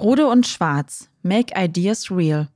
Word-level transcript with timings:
Rode 0.00 0.28
und 0.28 0.46
Schwarz, 0.46 1.10
Make 1.22 1.54
Ideas 1.56 2.12
Real. 2.12 2.46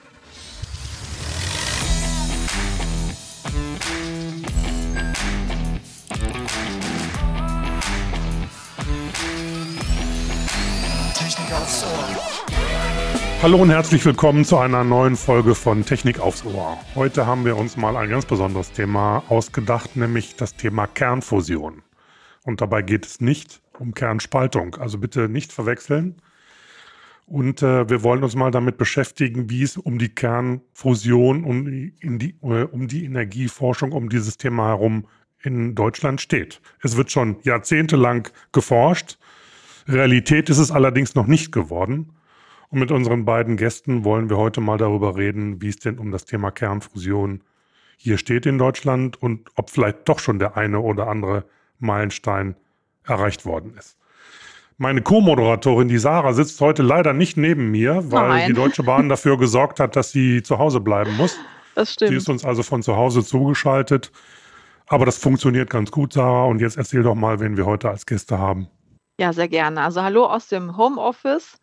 Hallo 13.42 13.58
und 13.58 13.70
herzlich 13.70 14.04
willkommen 14.06 14.46
zu 14.46 14.58
einer 14.58 14.84
neuen 14.84 15.16
Folge 15.16 15.54
von 15.54 15.86
Technik 15.86 16.20
aufs 16.20 16.44
Ohr. 16.44 16.80
Heute 16.96 17.26
haben 17.28 17.46
wir 17.46 17.56
uns 17.58 17.78
mal 17.78 17.96
ein 17.98 18.10
ganz 18.10 18.26
besonderes 18.26 18.72
Thema 18.72 19.24
ausgedacht, 19.30 19.96
nämlich 19.96 20.36
das 20.36 20.56
Thema 20.56 20.88
Kernfusion. 20.88 21.84
Und 22.44 22.62
dabei 22.62 22.82
geht 22.82 23.06
es 23.06 23.22
nicht 23.22 23.62
um 23.78 23.94
Kernspaltung, 23.94 24.76
also 24.76 24.98
bitte 24.98 25.30
nicht 25.30 25.52
verwechseln. 25.52 26.16
Und 27.28 27.62
äh, 27.62 27.90
wir 27.90 28.04
wollen 28.04 28.24
uns 28.24 28.36
mal 28.36 28.52
damit 28.52 28.78
beschäftigen, 28.78 29.50
wie 29.50 29.64
es 29.64 29.78
um 29.78 30.00
die 30.00 30.10
Kernfusion, 30.10 31.44
um 31.44 31.66
die, 31.66 32.36
äh, 32.42 32.64
um 32.64 32.88
die 32.88 33.06
Energieforschung, 33.06 33.92
um 33.92 34.10
dieses 34.10 34.38
Thema 34.38 34.68
herum 34.68 35.08
in 35.44 35.76
Deutschland 35.76 36.22
steht. 36.22 36.62
Es 36.82 36.98
wird 36.98 37.12
schon 37.12 37.38
jahrzehntelang 37.44 38.28
geforscht. 38.52 39.18
Realität 39.92 40.50
ist 40.50 40.58
es 40.58 40.72
allerdings 40.72 41.16
noch 41.16 41.28
nicht 41.28 41.52
geworden. 41.52 42.14
Und 42.70 42.80
mit 42.80 42.92
unseren 42.92 43.26
beiden 43.26 43.58
Gästen 43.58 44.06
wollen 44.06 44.30
wir 44.30 44.38
heute 44.38 44.62
mal 44.62 44.78
darüber 44.78 45.18
reden, 45.18 45.62
wie 45.62 45.68
es 45.68 45.78
denn 45.78 46.00
um 46.00 46.12
das 46.12 46.26
Thema 46.26 46.52
Kernfusion 46.52 47.44
hier 47.98 48.18
steht 48.18 48.46
in 48.46 48.58
Deutschland 48.58 49.22
und 49.22 49.50
ob 49.56 49.70
vielleicht 49.70 50.08
doch 50.10 50.20
schon 50.20 50.40
der 50.40 50.58
eine 50.58 50.80
oder 50.80 51.08
andere 51.08 51.46
Meilenstein 51.80 52.56
erreicht 53.04 53.46
worden 53.46 53.76
ist. 53.78 53.98
Meine 54.78 55.02
Co-Moderatorin, 55.02 55.88
die 55.88 56.00
Sarah, 56.00 56.34
sitzt 56.34 56.60
heute 56.62 56.82
leider 56.82 57.14
nicht 57.14 57.38
neben 57.38 57.70
mir, 57.70 58.12
weil 58.12 58.30
Nein. 58.30 58.48
die 58.48 58.54
Deutsche 58.54 58.82
Bahn 58.84 59.10
dafür 59.10 59.38
gesorgt 59.38 59.80
hat, 59.80 59.96
dass 59.96 60.12
sie 60.12 60.42
zu 60.42 60.58
Hause 60.58 60.80
bleiben 60.80 61.16
muss. 61.18 61.38
Das 61.76 61.94
stimmt. 61.94 62.10
Sie 62.10 62.16
ist 62.16 62.30
uns 62.30 62.44
also 62.44 62.64
von 62.64 62.82
zu 62.82 62.96
Hause 62.96 63.24
zugeschaltet. 63.24 64.12
Aber 64.88 65.06
das 65.06 65.18
funktioniert 65.18 65.70
ganz 65.70 65.92
gut, 65.92 66.14
Sarah. 66.14 66.46
Und 66.46 66.62
jetzt 66.62 66.78
erzähl 66.78 67.04
doch 67.04 67.16
mal, 67.16 67.40
wen 67.40 67.58
wir 67.58 67.66
heute 67.66 67.90
als 67.90 68.06
Gäste 68.06 68.40
haben. 68.40 68.68
Ja, 69.22 69.34
sehr 69.34 69.50
gerne. 69.50 69.84
Also 69.84 70.02
hallo 70.02 70.26
aus 70.26 70.48
dem 70.48 70.78
Homeoffice. 70.78 71.60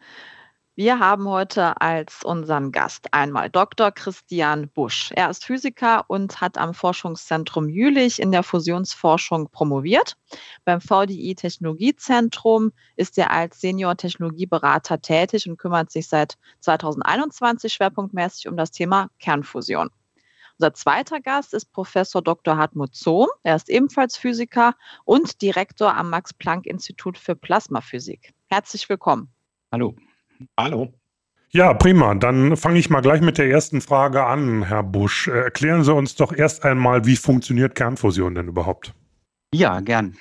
Wir 0.77 1.01
haben 1.01 1.29
heute 1.29 1.81
als 1.81 2.23
unseren 2.23 2.71
Gast 2.71 3.13
einmal 3.13 3.51
Dr. 3.51 3.91
Christian 3.91 4.69
Busch. 4.69 5.11
Er 5.17 5.29
ist 5.29 5.45
Physiker 5.45 6.05
und 6.07 6.41
hat 6.41 6.57
am 6.57 6.73
Forschungszentrum 6.73 7.69
Jülich 7.69 8.23
in 8.23 8.31
der 8.31 8.45
Fusionsforschung 8.45 9.51
promoviert. 9.51 10.17
Beim 10.65 10.81
VDI 10.81 11.35
Technologiezentrum 11.35 12.71
ist 12.95 13.19
er 13.19 13.33
als 13.33 13.61
Senior 13.61 13.97
Technologieberater 13.97 15.01
tätig 15.01 15.49
und 15.49 15.57
kümmert 15.57 15.91
sich 15.91 16.07
seit 16.07 16.39
2021 16.61 17.73
schwerpunktmäßig 17.73 18.47
um 18.47 18.57
das 18.57 18.71
Thema 18.71 19.09
Kernfusion. 19.19 19.91
Unser 20.61 20.75
zweiter 20.75 21.21
Gast 21.21 21.55
ist 21.55 21.73
Professor 21.73 22.21
Dr. 22.21 22.57
Hartmut 22.57 22.93
Zohm. 22.93 23.29
Er 23.45 23.55
ist 23.55 23.71
ebenfalls 23.71 24.17
Physiker 24.17 24.75
und 25.05 25.41
Direktor 25.41 25.97
am 25.97 26.11
Max-Planck-Institut 26.11 27.17
für 27.17 27.37
Plasmaphysik. 27.37 28.35
Herzlich 28.49 28.89
willkommen. 28.89 29.29
Hallo. 29.71 29.95
Hallo. 30.59 30.93
Ja, 31.51 31.75
prima. 31.75 32.17
Dann 32.17 32.57
fange 32.57 32.81
ich 32.81 32.91
mal 32.91 33.03
gleich 33.03 33.21
mit 33.21 33.39
der 33.39 33.49
ersten 33.49 33.81
Frage 33.81 34.25
an, 34.25 34.65
Herr 34.65 34.83
Busch. 34.83 35.29
Äh, 35.29 35.45
erklären 35.45 35.85
Sie 35.85 35.95
uns 35.95 36.17
doch 36.17 36.33
erst 36.33 36.65
einmal, 36.65 37.07
wie 37.07 37.17
funktioniert 37.17 37.77
Kernfusion 37.77 38.35
denn 38.35 38.49
überhaupt? 38.49 38.95
Ja, 39.55 39.81
gern. 39.81 40.17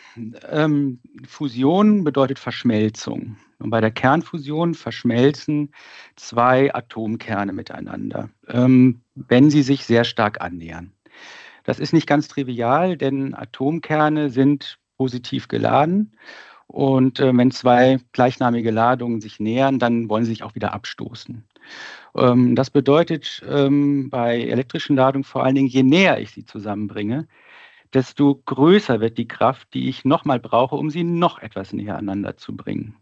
Ähm, 0.50 1.00
Fusion 1.28 2.06
bedeutet 2.06 2.40
Verschmelzung. 2.40 3.36
Und 3.60 3.72
bei 3.72 3.82
der 3.82 3.92
Kernfusion 3.92 4.74
verschmelzen 4.74 5.74
zwei 6.16 6.74
Atomkerne 6.74 7.52
miteinander, 7.52 8.30
ähm, 8.48 9.02
wenn 9.16 9.50
sie 9.50 9.64
sich 9.64 9.84
sehr 9.84 10.04
stark 10.06 10.42
annähern. 10.42 10.94
Das 11.64 11.80
ist 11.80 11.92
nicht 11.92 12.08
ganz 12.08 12.28
trivial, 12.30 12.96
denn 12.96 13.34
Atomkerne 13.34 14.30
sind 14.30 14.80
positiv 14.98 15.48
geladen 15.48 16.16
und 16.68 17.20
äh, 17.20 17.36
wenn 17.36 17.52
zwei 17.52 18.00
gleichnamige 18.12 18.72
Ladungen 18.72 19.22
sich 19.22 19.40
nähern, 19.40 19.80
dann 19.80 20.10
wollen 20.10 20.26
sie 20.26 20.32
sich 20.32 20.44
auch 20.44 20.56
wieder 20.56 20.74
abstoßen. 20.74 21.44
Ähm, 22.16 22.56
das 22.56 22.70
bedeutet 22.70 23.44
ähm, 23.50 24.10
bei 24.10 24.42
elektrischen 24.42 24.96
Ladungen 24.96 25.24
vor 25.24 25.44
allen 25.44 25.56
Dingen, 25.56 25.68
je 25.68 25.84
näher 25.84 26.20
ich 26.20 26.32
sie 26.32 26.46
zusammenbringe, 26.46 27.28
desto 27.94 28.42
größer 28.46 29.00
wird 29.00 29.18
die 29.18 29.28
Kraft, 29.28 29.74
die 29.74 29.90
ich 29.90 30.06
nochmal 30.06 30.40
brauche, 30.40 30.76
um 30.76 30.90
sie 30.90 31.04
noch 31.04 31.40
etwas 31.40 31.74
näher 31.74 31.98
aneinander 31.98 32.38
zu 32.38 32.56
bringen. 32.56 32.96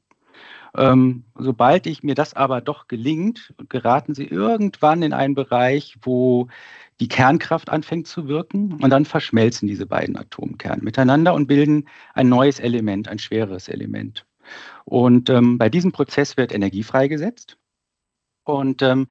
Ähm, 0.77 1.23
sobald 1.35 1.87
ich 1.87 2.03
mir 2.03 2.15
das 2.15 2.33
aber 2.33 2.59
doch 2.59 2.87
gelingt, 2.87 3.53
geraten 3.69 4.13
sie 4.13 4.25
irgendwann 4.25 5.03
in 5.03 5.13
einen 5.13 5.35
Bereich, 5.35 5.97
wo 6.01 6.47
die 6.99 7.07
Kernkraft 7.07 7.69
anfängt 7.69 8.07
zu 8.07 8.27
wirken 8.27 8.73
und 8.81 8.89
dann 8.89 9.05
verschmelzen 9.05 9.67
diese 9.67 9.85
beiden 9.85 10.17
Atomkerne 10.17 10.81
miteinander 10.81 11.33
und 11.33 11.47
bilden 11.47 11.87
ein 12.13 12.27
neues 12.29 12.59
Element, 12.59 13.07
ein 13.07 13.19
schwereres 13.19 13.69
Element. 13.69 14.25
Und 14.83 15.29
ähm, 15.29 15.57
bei 15.57 15.69
diesem 15.69 15.91
Prozess 15.91 16.37
wird 16.37 16.53
Energie 16.53 16.83
freigesetzt. 16.83 17.57
Und 18.43 18.81
ähm, 18.81 19.07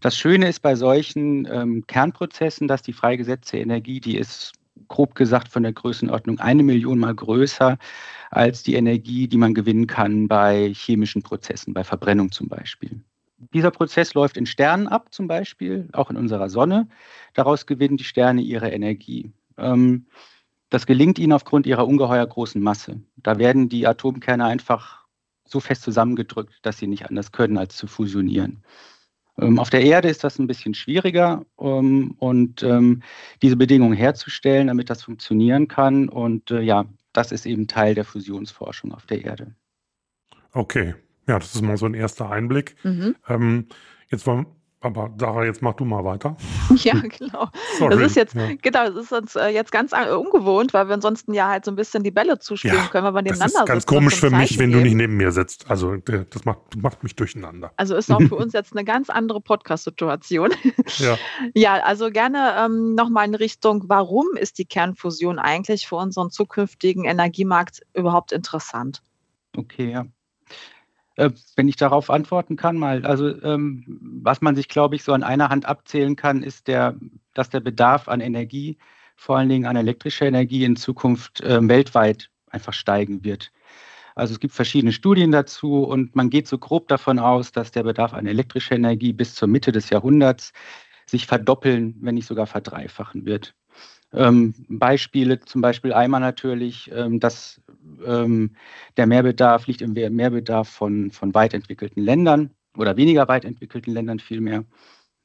das 0.00 0.16
Schöne 0.16 0.48
ist 0.48 0.60
bei 0.60 0.76
solchen 0.76 1.46
ähm, 1.50 1.84
Kernprozessen, 1.86 2.68
dass 2.68 2.82
die 2.82 2.92
freigesetzte 2.92 3.58
Energie, 3.58 4.00
die 4.00 4.16
ist 4.16 4.52
grob 4.88 5.14
gesagt 5.14 5.48
von 5.48 5.62
der 5.62 5.72
Größenordnung 5.72 6.38
eine 6.38 6.62
Million 6.62 6.98
mal 6.98 7.14
größer 7.14 7.78
als 8.30 8.62
die 8.62 8.74
Energie, 8.74 9.26
die 9.26 9.36
man 9.36 9.54
gewinnen 9.54 9.86
kann 9.86 10.28
bei 10.28 10.72
chemischen 10.74 11.22
Prozessen, 11.22 11.74
bei 11.74 11.84
Verbrennung 11.84 12.30
zum 12.30 12.48
Beispiel. 12.48 13.00
Dieser 13.54 13.70
Prozess 13.70 14.14
läuft 14.14 14.36
in 14.36 14.46
Sternen 14.46 14.88
ab, 14.88 15.14
zum 15.14 15.28
Beispiel, 15.28 15.88
auch 15.92 16.10
in 16.10 16.16
unserer 16.16 16.48
Sonne. 16.50 16.88
Daraus 17.34 17.66
gewinnen 17.66 17.96
die 17.96 18.04
Sterne 18.04 18.42
ihre 18.42 18.70
Energie. 18.70 19.32
Ähm, 19.56 20.06
das 20.70 20.86
gelingt 20.86 21.18
ihnen 21.18 21.32
aufgrund 21.32 21.66
ihrer 21.66 21.86
ungeheuer 21.86 22.26
großen 22.26 22.60
Masse. 22.60 23.00
Da 23.16 23.38
werden 23.38 23.68
die 23.68 23.86
Atomkerne 23.86 24.44
einfach 24.44 25.06
so 25.44 25.60
fest 25.60 25.82
zusammengedrückt, 25.82 26.58
dass 26.62 26.78
sie 26.78 26.86
nicht 26.86 27.08
anders 27.08 27.32
können, 27.32 27.56
als 27.56 27.76
zu 27.76 27.86
fusionieren. 27.86 28.62
Ähm, 29.40 29.58
auf 29.58 29.70
der 29.70 29.82
Erde 29.82 30.08
ist 30.08 30.24
das 30.24 30.38
ein 30.38 30.46
bisschen 30.46 30.74
schwieriger 30.74 31.44
ähm, 31.60 32.14
und 32.18 32.66
diese 33.42 33.56
Bedingungen 33.56 33.96
herzustellen, 33.96 34.66
damit 34.66 34.90
das 34.90 35.02
funktionieren 35.02 35.68
kann. 35.68 36.08
Und 36.08 36.50
äh, 36.50 36.60
ja, 36.60 36.86
das 37.12 37.32
ist 37.32 37.46
eben 37.46 37.66
Teil 37.66 37.94
der 37.94 38.04
Fusionsforschung 38.04 38.92
auf 38.92 39.06
der 39.06 39.24
Erde. 39.24 39.54
Okay, 40.52 40.94
ja, 41.26 41.38
das 41.38 41.54
ist 41.54 41.62
mal 41.62 41.76
so 41.76 41.86
ein 41.86 41.94
erster 41.94 42.30
Einblick. 42.30 42.76
Mhm. 42.84 43.16
Ähm, 43.28 43.66
jetzt 44.10 44.26
wollen, 44.26 44.46
aber 44.80 45.12
Sarah, 45.18 45.44
jetzt 45.44 45.60
mach 45.60 45.74
du 45.74 45.84
mal 45.84 46.04
weiter. 46.04 46.36
Ja, 46.78 46.94
genau. 47.00 47.48
Sorry. 47.78 47.96
Das 47.96 48.10
ist 48.10 48.16
jetzt, 48.16 48.34
ja. 48.34 48.50
genau, 48.62 48.90
das 48.90 48.94
ist 48.94 49.12
uns 49.12 49.34
äh, 49.34 49.48
jetzt 49.48 49.72
ganz 49.72 49.92
äh, 49.92 50.12
ungewohnt, 50.12 50.74
weil 50.74 50.86
wir 50.86 50.94
ansonsten 50.94 51.34
ja 51.34 51.48
halt 51.48 51.64
so 51.64 51.72
ein 51.72 51.76
bisschen 51.76 52.04
die 52.04 52.10
Bälle 52.10 52.38
zuspielen 52.38 52.76
ja, 52.76 52.86
können, 52.86 53.06
wenn 53.06 53.14
wir 53.14 53.22
nebeneinander 53.22 53.48
sitzen. 53.48 53.66
Das 53.66 53.78
ist 53.78 53.86
ganz 53.86 53.86
komisch 53.86 54.14
für 54.14 54.30
mich, 54.30 54.58
wenn 54.58 54.70
du 54.70 54.78
nicht 54.78 54.94
neben 54.94 55.16
mir 55.16 55.32
sitzt. 55.32 55.68
Also 55.70 55.96
das 55.96 56.44
macht, 56.44 56.76
macht 56.76 57.02
mich 57.02 57.16
durcheinander. 57.16 57.72
Also 57.76 57.96
ist 57.96 58.12
auch 58.12 58.20
für 58.20 58.36
uns 58.36 58.52
jetzt 58.52 58.76
eine 58.76 58.84
ganz 58.84 59.10
andere 59.10 59.40
Podcast-Situation. 59.40 60.50
Ja. 60.98 61.18
ja, 61.54 61.74
also 61.84 62.10
gerne 62.10 62.54
ähm, 62.58 62.94
nochmal 62.94 63.26
in 63.26 63.34
Richtung, 63.34 63.84
warum 63.88 64.26
ist 64.36 64.58
die 64.58 64.64
Kernfusion 64.64 65.38
eigentlich 65.38 65.86
für 65.86 65.96
unseren 65.96 66.30
zukünftigen 66.30 67.04
Energiemarkt 67.04 67.82
überhaupt 67.94 68.32
interessant? 68.32 69.02
Okay, 69.56 69.90
ja. 69.90 70.06
Äh, 71.18 71.32
wenn 71.56 71.66
ich 71.66 71.74
darauf 71.74 72.10
antworten 72.10 72.54
kann, 72.54 72.76
mal, 72.76 73.04
also 73.04 73.42
ähm, 73.42 73.84
was 74.22 74.40
man 74.40 74.54
sich, 74.54 74.68
glaube 74.68 74.94
ich, 74.94 75.02
so 75.02 75.12
an 75.12 75.24
einer 75.24 75.48
Hand 75.48 75.66
abzählen 75.66 76.14
kann, 76.14 76.44
ist 76.44 76.68
der, 76.68 76.94
dass 77.34 77.50
der 77.50 77.58
Bedarf 77.58 78.06
an 78.06 78.20
Energie, 78.20 78.78
vor 79.16 79.36
allen 79.36 79.48
Dingen 79.48 79.66
an 79.66 79.74
elektrischer 79.74 80.26
Energie 80.26 80.62
in 80.62 80.76
Zukunft 80.76 81.40
äh, 81.40 81.58
weltweit 81.66 82.30
einfach 82.50 82.72
steigen 82.72 83.24
wird. 83.24 83.50
Also 84.14 84.32
es 84.32 84.38
gibt 84.38 84.54
verschiedene 84.54 84.92
Studien 84.92 85.32
dazu 85.32 85.82
und 85.82 86.14
man 86.14 86.30
geht 86.30 86.46
so 86.46 86.56
grob 86.56 86.86
davon 86.86 87.18
aus, 87.18 87.50
dass 87.50 87.72
der 87.72 87.82
Bedarf 87.82 88.14
an 88.14 88.26
elektrischer 88.26 88.76
Energie 88.76 89.12
bis 89.12 89.34
zur 89.34 89.48
Mitte 89.48 89.72
des 89.72 89.90
Jahrhunderts 89.90 90.52
sich 91.06 91.26
verdoppeln, 91.26 91.96
wenn 92.00 92.14
nicht 92.14 92.26
sogar 92.26 92.46
verdreifachen 92.46 93.26
wird. 93.26 93.56
Ähm, 94.12 94.54
Beispiele 94.68 95.40
zum 95.40 95.60
Beispiel 95.60 95.92
einmal 95.92 96.20
natürlich, 96.20 96.90
ähm, 96.94 97.20
dass 97.20 97.60
ähm, 98.04 98.54
der 98.96 99.06
Mehrbedarf 99.06 99.66
liegt 99.66 99.82
im 99.82 99.92
Mehrbedarf 99.92 100.68
von, 100.68 101.10
von 101.10 101.34
weit 101.34 101.52
entwickelten 101.52 102.02
Ländern 102.02 102.50
oder 102.76 102.96
weniger 102.96 103.28
weit 103.28 103.44
entwickelten 103.44 103.92
Ländern 103.92 104.18
vielmehr. 104.18 104.64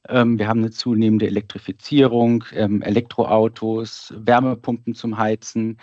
Ähm, 0.08 0.38
wir 0.38 0.48
haben 0.48 0.60
eine 0.60 0.70
zunehmende 0.70 1.26
Elektrifizierung, 1.26 2.44
ähm, 2.52 2.82
Elektroautos, 2.82 4.12
Wärmepumpen 4.18 4.94
zum 4.94 5.16
Heizen, 5.16 5.78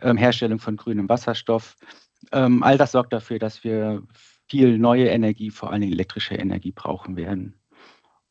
ähm, 0.00 0.16
Herstellung 0.16 0.58
von 0.58 0.76
grünem 0.76 1.08
Wasserstoff. 1.08 1.76
Ähm, 2.32 2.62
all 2.62 2.78
das 2.78 2.92
sorgt 2.92 3.12
dafür, 3.12 3.38
dass 3.38 3.64
wir 3.64 4.02
viel 4.48 4.78
neue 4.78 5.08
Energie, 5.08 5.50
vor 5.50 5.72
allem 5.72 5.82
elektrische 5.82 6.34
Energie 6.34 6.72
brauchen 6.72 7.16
werden. 7.16 7.54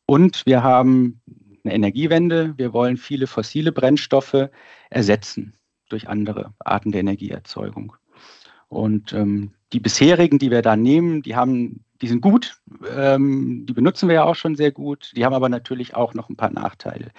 Und 0.06 0.44
wir 0.46 0.62
haben 0.64 1.22
eine 1.64 1.74
Energiewende. 1.74 2.54
Wir 2.56 2.72
wollen 2.72 2.96
viele 2.96 3.26
fossile 3.26 3.72
Brennstoffe 3.72 4.48
ersetzen 4.90 5.54
durch 5.88 6.08
andere 6.08 6.54
Arten 6.60 6.92
der 6.92 7.00
Energieerzeugung. 7.00 7.96
Und 8.68 9.12
ähm, 9.12 9.52
die 9.72 9.80
bisherigen, 9.80 10.38
die 10.38 10.50
wir 10.50 10.62
da 10.62 10.76
nehmen, 10.76 11.22
die 11.22 11.34
haben, 11.34 11.84
die 12.00 12.08
sind 12.08 12.20
gut, 12.20 12.60
ähm, 12.96 13.66
die 13.66 13.72
benutzen 13.72 14.08
wir 14.08 14.14
ja 14.14 14.24
auch 14.24 14.36
schon 14.36 14.54
sehr 14.54 14.70
gut. 14.70 15.12
Die 15.16 15.24
haben 15.24 15.34
aber 15.34 15.48
natürlich 15.48 15.94
auch 15.94 16.14
noch 16.14 16.28
ein 16.28 16.36
paar 16.36 16.52
Nachteile. 16.52 17.10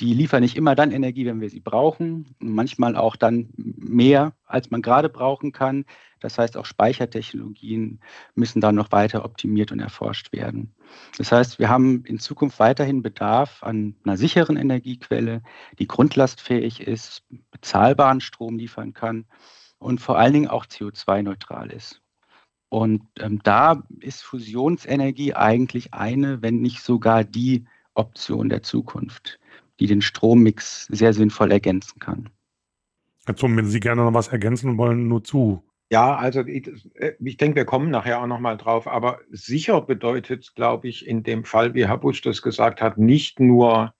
Die 0.00 0.14
liefern 0.14 0.42
nicht 0.42 0.56
immer 0.56 0.76
dann 0.76 0.92
Energie, 0.92 1.26
wenn 1.26 1.40
wir 1.40 1.50
sie 1.50 1.60
brauchen, 1.60 2.36
manchmal 2.38 2.94
auch 2.94 3.16
dann 3.16 3.48
mehr, 3.56 4.32
als 4.44 4.70
man 4.70 4.80
gerade 4.80 5.08
brauchen 5.08 5.50
kann. 5.50 5.86
Das 6.20 6.38
heißt, 6.38 6.56
auch 6.56 6.66
Speichertechnologien 6.66 8.00
müssen 8.36 8.60
dann 8.60 8.76
noch 8.76 8.92
weiter 8.92 9.24
optimiert 9.24 9.72
und 9.72 9.80
erforscht 9.80 10.32
werden. 10.32 10.72
Das 11.16 11.32
heißt, 11.32 11.58
wir 11.58 11.68
haben 11.68 12.04
in 12.04 12.20
Zukunft 12.20 12.60
weiterhin 12.60 13.02
Bedarf 13.02 13.62
an 13.62 13.96
einer 14.04 14.16
sicheren 14.16 14.56
Energiequelle, 14.56 15.42
die 15.78 15.88
grundlastfähig 15.88 16.80
ist, 16.80 17.24
bezahlbaren 17.50 18.20
Strom 18.20 18.56
liefern 18.56 18.94
kann 18.94 19.26
und 19.78 20.00
vor 20.00 20.18
allen 20.18 20.32
Dingen 20.32 20.48
auch 20.48 20.66
CO2-neutral 20.66 21.70
ist. 21.70 22.02
Und 22.68 23.02
ähm, 23.18 23.40
da 23.42 23.82
ist 24.00 24.22
Fusionsenergie 24.22 25.34
eigentlich 25.34 25.94
eine, 25.94 26.42
wenn 26.42 26.60
nicht 26.60 26.82
sogar 26.82 27.24
die 27.24 27.64
Option 27.94 28.48
der 28.48 28.62
Zukunft 28.62 29.40
die 29.80 29.86
den 29.86 30.02
Strommix 30.02 30.86
sehr 30.86 31.12
sinnvoll 31.12 31.52
ergänzen 31.52 31.98
kann. 31.98 32.28
Herr 33.26 33.36
Zum, 33.36 33.56
wenn 33.56 33.66
Sie 33.66 33.80
gerne 33.80 34.02
noch 34.02 34.14
was 34.14 34.28
ergänzen 34.28 34.78
wollen, 34.78 35.08
nur 35.08 35.22
zu. 35.22 35.62
Ja, 35.90 36.16
also 36.16 36.40
ich, 36.42 36.70
ich 37.18 37.36
denke, 37.38 37.56
wir 37.56 37.64
kommen 37.64 37.90
nachher 37.90 38.20
auch 38.20 38.26
nochmal 38.26 38.58
drauf, 38.58 38.86
aber 38.86 39.20
sicher 39.30 39.80
bedeutet, 39.80 40.54
glaube 40.54 40.88
ich, 40.88 41.06
in 41.06 41.22
dem 41.22 41.44
Fall, 41.44 41.74
wie 41.74 41.86
Herr 41.86 41.96
Busch 41.96 42.20
das 42.20 42.42
gesagt 42.42 42.82
hat, 42.82 42.98
nicht 42.98 43.40
nur, 43.40 43.94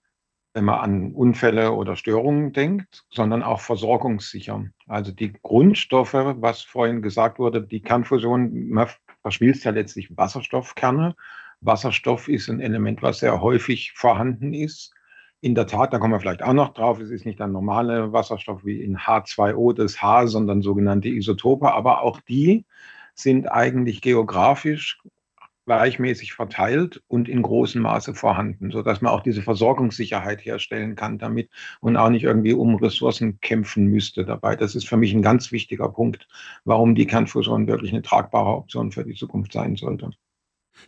wenn 0.53 0.65
man 0.65 0.79
an 0.79 1.13
Unfälle 1.13 1.71
oder 1.71 1.95
Störungen 1.95 2.53
denkt, 2.53 3.05
sondern 3.09 3.41
auch 3.41 3.61
versorgungssicher. 3.61 4.65
Also 4.87 5.11
die 5.11 5.33
Grundstoffe, 5.41 6.13
was 6.13 6.61
vorhin 6.61 7.01
gesagt 7.01 7.39
wurde, 7.39 7.61
die 7.61 7.81
Kernfusion, 7.81 8.69
man 8.69 8.87
verschmilzt 9.21 9.63
ja 9.63 9.71
letztlich 9.71 10.15
Wasserstoffkerne. 10.15 11.15
Wasserstoff 11.61 12.27
ist 12.27 12.49
ein 12.49 12.61
Element, 12.61 13.01
was 13.01 13.19
sehr 13.19 13.41
häufig 13.41 13.93
vorhanden 13.93 14.53
ist. 14.53 14.93
In 15.41 15.55
der 15.55 15.67
Tat, 15.67 15.93
da 15.93 15.99
kommen 15.99 16.13
wir 16.13 16.19
vielleicht 16.19 16.43
auch 16.43 16.53
noch 16.53 16.73
drauf, 16.73 16.99
es 16.99 17.11
ist 17.11 17.25
nicht 17.25 17.39
ein 17.39 17.53
normaler 17.53 18.11
Wasserstoff 18.11 18.65
wie 18.65 18.81
in 18.81 18.97
H2O, 18.97 19.73
das 19.73 20.01
H, 20.01 20.27
sondern 20.27 20.61
sogenannte 20.61 21.07
Isotope, 21.07 21.73
aber 21.73 22.01
auch 22.01 22.19
die 22.21 22.65
sind 23.13 23.49
eigentlich 23.49 24.01
geografisch 24.01 24.99
gleichmäßig 25.65 26.33
verteilt 26.33 27.03
und 27.07 27.29
in 27.29 27.43
großem 27.43 27.81
Maße 27.83 28.15
vorhanden, 28.15 28.71
sodass 28.71 29.01
man 29.01 29.13
auch 29.13 29.21
diese 29.21 29.43
Versorgungssicherheit 29.43 30.43
herstellen 30.43 30.95
kann 30.95 31.19
damit 31.19 31.49
und 31.79 31.95
auch 31.95 32.09
nicht 32.09 32.23
irgendwie 32.23 32.53
um 32.53 32.75
Ressourcen 32.75 33.39
kämpfen 33.39 33.85
müsste 33.85 34.25
dabei. 34.25 34.55
Das 34.55 34.73
ist 34.73 34.89
für 34.89 34.97
mich 34.97 35.13
ein 35.13 35.21
ganz 35.21 35.51
wichtiger 35.51 35.89
Punkt, 35.89 36.27
warum 36.65 36.95
die 36.95 37.05
Kernfusion 37.05 37.67
wirklich 37.67 37.91
eine 37.93 38.01
tragbare 38.01 38.49
Option 38.49 38.91
für 38.91 39.03
die 39.05 39.13
Zukunft 39.13 39.53
sein 39.53 39.75
sollte. 39.75 40.09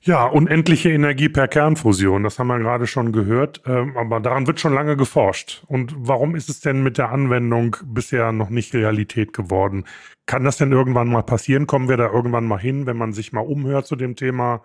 Ja, 0.03 0.25
unendliche 0.25 0.89
Energie 0.89 1.29
per 1.29 1.47
Kernfusion, 1.47 2.23
das 2.23 2.39
haben 2.39 2.47
wir 2.47 2.57
gerade 2.57 2.87
schon 2.87 3.11
gehört, 3.11 3.61
ähm, 3.67 3.95
aber 3.95 4.19
daran 4.19 4.47
wird 4.47 4.59
schon 4.59 4.73
lange 4.73 4.97
geforscht. 4.97 5.63
Und 5.67 5.93
warum 5.95 6.35
ist 6.35 6.49
es 6.49 6.59
denn 6.59 6.81
mit 6.81 6.97
der 6.97 7.11
Anwendung 7.11 7.75
bisher 7.85 8.31
noch 8.31 8.49
nicht 8.49 8.73
Realität 8.73 9.31
geworden? 9.33 9.85
Kann 10.25 10.43
das 10.43 10.57
denn 10.57 10.71
irgendwann 10.71 11.09
mal 11.09 11.21
passieren? 11.21 11.67
Kommen 11.67 11.87
wir 11.87 11.97
da 11.97 12.09
irgendwann 12.11 12.47
mal 12.47 12.59
hin, 12.59 12.87
wenn 12.87 12.97
man 12.97 13.13
sich 13.13 13.31
mal 13.31 13.41
umhört 13.41 13.85
zu 13.85 13.95
dem 13.95 14.15
Thema? 14.15 14.63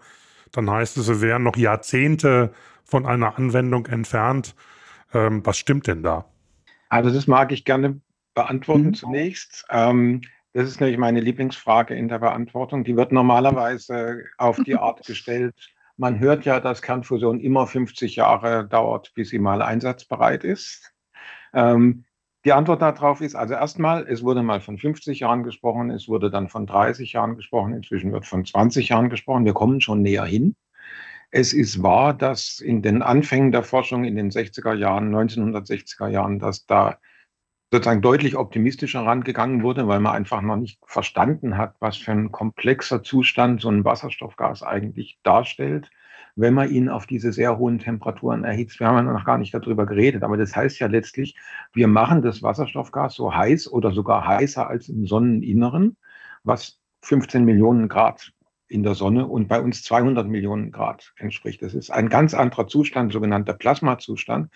Dann 0.52 0.70
heißt 0.70 0.96
es, 0.96 1.08
wir 1.08 1.20
wären 1.20 1.42
noch 1.42 1.56
Jahrzehnte 1.56 2.52
von 2.84 3.04
einer 3.04 3.36
Anwendung 3.36 3.86
entfernt. 3.86 4.54
Ähm, 5.12 5.44
was 5.44 5.58
stimmt 5.58 5.86
denn 5.86 6.02
da? 6.02 6.24
Also 6.88 7.10
das 7.10 7.26
mag 7.26 7.52
ich 7.52 7.64
gerne 7.64 8.00
beantworten 8.34 8.86
mhm. 8.86 8.94
zunächst. 8.94 9.66
Ähm, 9.70 10.22
das 10.56 10.70
ist 10.70 10.80
nämlich 10.80 10.96
meine 10.96 11.20
Lieblingsfrage 11.20 11.94
in 11.94 12.08
der 12.08 12.18
Beantwortung. 12.18 12.82
Die 12.82 12.96
wird 12.96 13.12
normalerweise 13.12 14.24
auf 14.38 14.56
die 14.64 14.76
Art 14.76 15.04
gestellt. 15.06 15.54
Man 15.98 16.18
hört 16.18 16.46
ja, 16.46 16.60
dass 16.60 16.80
Kernfusion 16.80 17.40
immer 17.40 17.66
50 17.66 18.16
Jahre 18.16 18.66
dauert, 18.66 19.12
bis 19.14 19.28
sie 19.28 19.38
mal 19.38 19.60
einsatzbereit 19.60 20.44
ist. 20.44 20.94
Ähm, 21.52 22.04
die 22.46 22.54
Antwort 22.54 22.80
darauf 22.80 23.20
ist 23.20 23.34
also 23.34 23.52
erstmal, 23.52 24.06
es 24.08 24.22
wurde 24.22 24.42
mal 24.42 24.62
von 24.62 24.78
50 24.78 25.20
Jahren 25.20 25.42
gesprochen, 25.42 25.90
es 25.90 26.08
wurde 26.08 26.30
dann 26.30 26.48
von 26.48 26.66
30 26.66 27.12
Jahren 27.12 27.36
gesprochen, 27.36 27.74
inzwischen 27.74 28.12
wird 28.12 28.24
von 28.24 28.46
20 28.46 28.88
Jahren 28.88 29.10
gesprochen. 29.10 29.44
Wir 29.44 29.52
kommen 29.52 29.82
schon 29.82 30.00
näher 30.00 30.24
hin. 30.24 30.56
Es 31.30 31.52
ist 31.52 31.82
wahr, 31.82 32.14
dass 32.14 32.60
in 32.60 32.80
den 32.80 33.02
Anfängen 33.02 33.52
der 33.52 33.62
Forschung 33.62 34.04
in 34.04 34.16
den 34.16 34.30
60er 34.30 34.72
Jahren, 34.72 35.14
1960er 35.14 36.08
Jahren, 36.08 36.38
dass 36.38 36.64
da 36.64 36.96
sozusagen 37.76 38.00
deutlich 38.00 38.36
optimistischer 38.36 39.04
rangegangen 39.04 39.62
wurde, 39.62 39.86
weil 39.86 40.00
man 40.00 40.16
einfach 40.16 40.40
noch 40.40 40.56
nicht 40.56 40.80
verstanden 40.86 41.58
hat, 41.58 41.74
was 41.78 41.98
für 41.98 42.12
ein 42.12 42.32
komplexer 42.32 43.02
Zustand 43.02 43.60
so 43.60 43.68
ein 43.68 43.84
Wasserstoffgas 43.84 44.62
eigentlich 44.62 45.18
darstellt, 45.22 45.90
wenn 46.36 46.54
man 46.54 46.70
ihn 46.70 46.88
auf 46.88 47.06
diese 47.06 47.32
sehr 47.32 47.58
hohen 47.58 47.78
Temperaturen 47.78 48.44
erhitzt. 48.44 48.80
Wir 48.80 48.86
haben 48.86 49.06
ja 49.06 49.12
noch 49.12 49.26
gar 49.26 49.36
nicht 49.36 49.52
darüber 49.52 49.84
geredet, 49.84 50.22
aber 50.22 50.38
das 50.38 50.56
heißt 50.56 50.78
ja 50.78 50.86
letztlich, 50.86 51.36
wir 51.74 51.86
machen 51.86 52.22
das 52.22 52.42
Wasserstoffgas 52.42 53.14
so 53.14 53.34
heiß 53.34 53.70
oder 53.70 53.92
sogar 53.92 54.26
heißer 54.26 54.66
als 54.66 54.88
im 54.88 55.06
Sonneninneren, 55.06 55.98
was 56.44 56.80
15 57.02 57.44
Millionen 57.44 57.88
Grad 57.88 58.32
in 58.68 58.82
der 58.82 58.94
Sonne 58.94 59.26
und 59.26 59.48
bei 59.48 59.60
uns 59.60 59.82
200 59.82 60.26
Millionen 60.26 60.72
Grad 60.72 61.12
entspricht. 61.16 61.62
Das 61.62 61.74
ist 61.74 61.90
ein 61.90 62.08
ganz 62.08 62.34
anderer 62.34 62.66
Zustand, 62.66 63.12
sogenannter 63.12 63.52
Plasmazustand 63.52 64.50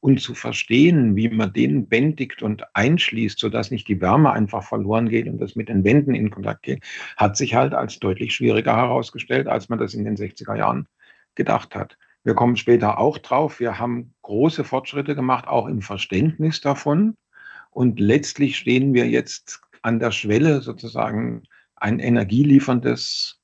und 0.00 0.20
zu 0.20 0.34
verstehen, 0.34 1.16
wie 1.16 1.28
man 1.28 1.52
den 1.52 1.88
bändigt 1.88 2.42
und 2.42 2.64
einschließt, 2.74 3.38
sodass 3.38 3.70
nicht 3.70 3.88
die 3.88 4.00
Wärme 4.00 4.30
einfach 4.32 4.62
verloren 4.62 5.08
geht 5.08 5.26
und 5.26 5.38
das 5.38 5.56
mit 5.56 5.68
den 5.68 5.84
Wänden 5.84 6.14
in 6.14 6.30
Kontakt 6.30 6.62
geht, 6.62 6.84
hat 7.16 7.36
sich 7.36 7.54
halt 7.54 7.74
als 7.74 7.98
deutlich 7.98 8.34
schwieriger 8.34 8.76
herausgestellt, 8.76 9.48
als 9.48 9.68
man 9.68 9.78
das 9.78 9.94
in 9.94 10.04
den 10.04 10.16
60er 10.16 10.56
Jahren 10.56 10.86
gedacht 11.34 11.74
hat. 11.74 11.96
Wir 12.24 12.34
kommen 12.34 12.56
später 12.56 12.98
auch 12.98 13.18
drauf. 13.18 13.60
Wir 13.60 13.78
haben 13.78 14.12
große 14.22 14.64
Fortschritte 14.64 15.14
gemacht, 15.14 15.46
auch 15.46 15.66
im 15.66 15.80
Verständnis 15.80 16.60
davon. 16.60 17.16
Und 17.70 18.00
letztlich 18.00 18.56
stehen 18.56 18.94
wir 18.94 19.08
jetzt 19.08 19.60
an 19.82 20.00
der 20.00 20.10
Schwelle, 20.10 20.60
sozusagen 20.60 21.44
ein 21.76 22.00
energielieferndes 22.00 23.38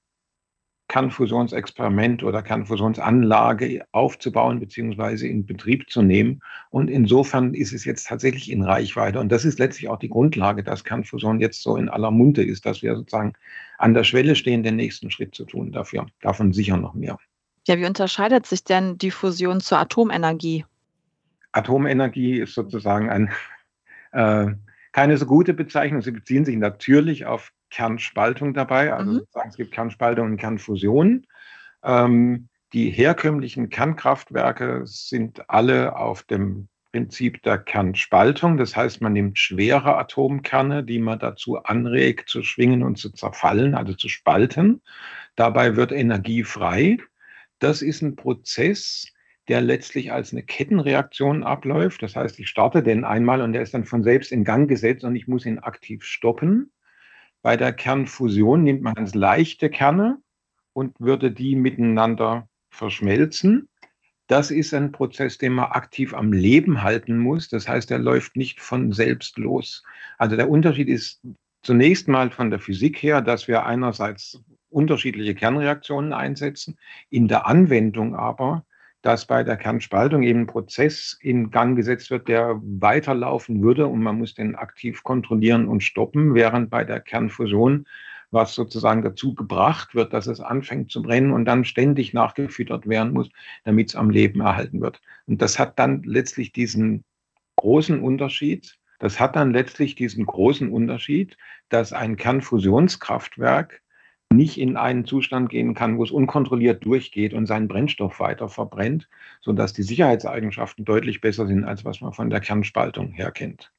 Kernfusionsexperiment 0.93 2.23
oder 2.23 2.43
Kernfusionsanlage 2.43 3.83
aufzubauen 3.93 4.61
bzw. 4.61 5.27
in 5.27 5.47
Betrieb 5.47 5.89
zu 5.89 6.03
nehmen. 6.03 6.43
Und 6.69 6.91
insofern 6.91 7.55
ist 7.55 7.73
es 7.73 7.87
jetzt 7.87 8.09
tatsächlich 8.09 8.51
in 8.51 8.63
Reichweite. 8.63 9.19
Und 9.19 9.33
das 9.33 9.47
ist 9.47 9.59
letztlich 9.59 9.89
auch 9.89 9.99
die 9.99 10.11
Grundlage, 10.11 10.63
dass 10.63 10.85
Kernfusion 10.85 11.41
jetzt 11.41 11.63
so 11.63 11.79
in 11.79 11.89
aller 11.89 12.11
Munde 12.11 12.45
ist, 12.45 12.67
dass 12.67 12.83
wir 12.83 12.95
sozusagen 12.95 13.33
an 13.79 13.95
der 13.95 14.05
Schwelle 14.05 14.37
stehen, 14.37 14.63
den 14.63 14.77
nächsten 14.77 15.11
Schritt 15.11 15.35
zu 15.35 15.47
tun 15.47 15.73
dafür. 15.73 16.05
Davon 16.21 16.53
sicher 16.53 16.77
noch 16.77 16.93
mehr. 16.93 17.17
Ja, 17.67 17.79
wie 17.79 17.87
unterscheidet 17.87 18.45
sich 18.45 18.63
denn 18.63 18.99
die 18.99 19.11
Fusion 19.11 19.63
zur 19.63 19.79
Atomenergie? 19.79 20.67
Atomenergie 21.53 22.39
ist 22.41 22.53
sozusagen 22.53 23.09
ein, 23.09 23.31
äh, 24.13 24.53
keine 24.93 25.17
so 25.17 25.25
gute 25.25 25.55
Bezeichnung. 25.55 26.03
Sie 26.03 26.11
beziehen 26.11 26.45
sich 26.45 26.59
natürlich 26.59 27.25
auf 27.25 27.51
Kernspaltung 27.73 28.55
dabei. 28.55 28.93
Also 28.93 29.12
mhm. 29.12 29.23
es 29.49 29.57
gibt 29.57 29.73
Kernspaltung 29.73 30.26
und 30.26 30.37
Kernfusion. 30.37 31.26
Ähm, 31.83 32.49
die 32.73 32.91
herkömmlichen 32.91 33.71
Kernkraftwerke 33.71 34.83
sind 34.85 35.49
alle 35.50 35.97
auf 35.97 36.23
dem 36.23 36.69
Prinzip 36.93 37.43
der 37.43 37.59
Kernspaltung. 37.59 38.59
Das 38.59 38.76
heißt, 38.76 39.00
man 39.00 39.14
nimmt 39.14 39.38
schwere 39.38 39.97
Atomkerne, 39.97 40.85
die 40.85 40.99
man 40.99 41.19
dazu 41.19 41.59
anregt, 41.62 42.29
zu 42.29 42.43
schwingen 42.43 42.83
und 42.83 42.99
zu 42.99 43.11
zerfallen, 43.11 43.75
also 43.75 43.95
zu 43.95 44.09
spalten. 44.09 44.83
Dabei 45.35 45.76
wird 45.76 45.93
Energie 45.93 46.45
frei. 46.45 46.99
Das 47.59 47.81
ist 47.81 48.02
ein 48.02 48.17
Prozess, 48.17 49.07
der 49.49 49.62
letztlich 49.62 50.12
als 50.12 50.33
eine 50.33 50.43
Kettenreaktion 50.43 51.43
abläuft. 51.43 52.02
Das 52.02 52.17
heißt, 52.17 52.38
ich 52.38 52.49
starte 52.49 52.83
den 52.83 53.05
einmal 53.05 53.41
und 53.41 53.55
der 53.55 53.62
ist 53.62 53.73
dann 53.73 53.87
von 53.87 54.02
selbst 54.02 54.31
in 54.31 54.45
Gang 54.45 54.69
gesetzt 54.69 55.05
und 55.05 55.17
ich 55.17 55.26
muss 55.26 55.47
ihn 55.47 55.59
aktiv 55.59 56.05
stoppen. 56.05 56.71
Bei 57.43 57.57
der 57.57 57.73
Kernfusion 57.73 58.63
nimmt 58.63 58.83
man 58.83 58.95
ganz 58.95 59.15
leichte 59.15 59.69
Kerne 59.69 60.19
und 60.73 60.95
würde 61.01 61.33
die 61.33 61.57
miteinander 61.57 62.49
verschmelzen. 62.71 63.69
Das 64.29 64.51
ist 64.51 64.73
ein 64.73 64.93
Prozess, 64.93 65.39
den 65.39 65.55
man 65.55 65.73
aktiv 65.73 66.15
am 66.15 66.33
Leben 66.33 66.83
halten 66.83 67.19
muss. 67.19 67.49
Das 67.49 67.69
heißt, 67.69 67.91
er 67.91 67.99
läuft 67.99 68.37
nicht 68.37 68.61
von 68.61 68.93
selbst 68.93 69.39
los. 69.39 69.83
Also 70.19 70.37
der 70.37 70.49
Unterschied 70.49 70.89
ist 70.89 71.21
zunächst 71.63 72.09
mal 72.09 72.31
von 72.31 72.51
der 72.51 72.61
Physik 72.61 73.03
her, 73.03 73.21
dass 73.21 73.49
wir 73.49 73.67
einerseits 73.67 74.41
unterschiedliche 74.71 75.35
Kernreaktionen 75.35 76.13
einsetzen, 76.13 76.79
in 77.11 77.29
der 77.29 77.47
Anwendung 77.47 78.15
aber 78.15 78.65
dass 79.02 79.26
bei 79.26 79.42
der 79.42 79.56
Kernspaltung 79.56 80.23
eben 80.23 80.40
ein 80.40 80.47
Prozess 80.47 81.18
in 81.21 81.50
Gang 81.50 81.76
gesetzt 81.76 82.11
wird, 82.11 82.28
der 82.28 82.61
weiterlaufen 82.62 83.62
würde 83.62 83.87
und 83.87 84.02
man 84.02 84.18
muss 84.18 84.35
den 84.35 84.54
aktiv 84.54 85.02
kontrollieren 85.02 85.66
und 85.66 85.82
stoppen, 85.82 86.35
während 86.35 86.71
bei 86.71 86.85
der 86.85 87.00
Kernfusion 87.00 87.87
was 88.32 88.54
sozusagen 88.54 89.02
dazu 89.02 89.35
gebracht 89.35 89.94
wird, 89.94 90.14
dass 90.14 90.26
es 90.26 90.40
anfängt 90.40 90.90
zu 90.90 91.02
brennen 91.02 91.32
und 91.32 91.44
dann 91.44 91.64
ständig 91.64 92.14
nachgefüttert 92.14 92.88
werden 92.88 93.12
muss, 93.12 93.28
damit 93.64 93.90
es 93.90 93.97
am 93.97 94.09
Leben 94.09 94.40
erhalten 94.40 94.80
wird. 94.80 95.02
Und 95.26 95.42
das 95.42 95.59
hat 95.59 95.78
dann 95.78 96.02
letztlich 96.02 96.52
diesen 96.52 97.04
großen 97.56 98.00
Unterschied, 98.00 98.78
das 98.99 99.21
hat 99.21 99.37
dann 99.37 99.52
letztlich 99.52 99.97
diesen 99.97 100.25
großen 100.25 100.71
Unterschied, 100.71 101.37
dass 101.68 101.92
ein 101.92 102.16
Kernfusionskraftwerk 102.16 103.82
nicht 104.33 104.59
in 104.59 104.77
einen 104.77 105.05
Zustand 105.05 105.49
gehen 105.49 105.75
kann, 105.75 105.99
wo 105.99 106.05
es 106.05 106.11
unkontrolliert 106.11 106.85
durchgeht 106.85 107.35
und 107.35 107.47
seinen 107.47 107.69
Brennstoff 107.69 108.21
weiter 108.21 108.49
verbrennt, 108.49 109.09
sodass 109.41 109.73
die 109.73 109.83
Sicherheitseigenschaften 109.83 110.85
deutlich 110.85 111.21
besser 111.21 111.47
sind, 111.47 111.65
als 111.65 111.85
was 111.85 112.01
man 112.01 112.12
von 112.12 112.31
der 112.31 112.41
Kernspaltung 112.41 113.12
her 113.12 113.31
kennt. 113.31 113.73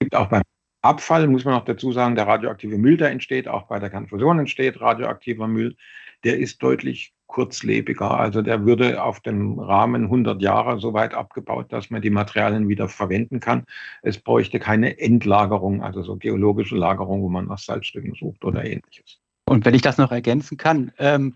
Es 0.00 0.06
gibt 0.06 0.14
auch 0.14 0.28
beim 0.28 0.42
Abfall, 0.82 1.26
muss 1.26 1.44
man 1.44 1.54
noch 1.54 1.64
dazu 1.64 1.92
sagen, 1.92 2.14
der 2.14 2.26
radioaktive 2.26 2.78
Müll, 2.78 2.96
der 2.96 3.10
entsteht, 3.10 3.48
auch 3.48 3.64
bei 3.66 3.78
der 3.78 3.90
Kernfusion 3.90 4.38
entsteht 4.38 4.80
radioaktiver 4.80 5.48
Müll, 5.48 5.76
der 6.24 6.38
ist 6.38 6.62
deutlich 6.62 7.14
kurzlebiger. 7.26 8.18
Also 8.18 8.42
der 8.42 8.64
würde 8.64 9.02
auf 9.02 9.20
dem 9.20 9.58
Rahmen 9.58 10.04
100 10.04 10.40
Jahre 10.42 10.80
so 10.80 10.94
weit 10.94 11.14
abgebaut, 11.14 11.72
dass 11.72 11.90
man 11.90 12.02
die 12.02 12.10
Materialien 12.10 12.68
wieder 12.68 12.88
verwenden 12.88 13.40
kann. 13.40 13.64
Es 14.02 14.18
bräuchte 14.18 14.58
keine 14.58 14.98
Endlagerung, 14.98 15.82
also 15.82 16.02
so 16.02 16.16
geologische 16.16 16.76
Lagerung, 16.76 17.22
wo 17.22 17.28
man 17.28 17.46
nach 17.46 17.58
Salzstücken 17.58 18.14
sucht 18.14 18.44
oder 18.44 18.64
ähnliches. 18.64 19.20
Und 19.48 19.64
wenn 19.64 19.74
ich 19.74 19.82
das 19.82 19.98
noch 19.98 20.12
ergänzen 20.12 20.56
kann, 20.56 20.92
ähm, 20.98 21.34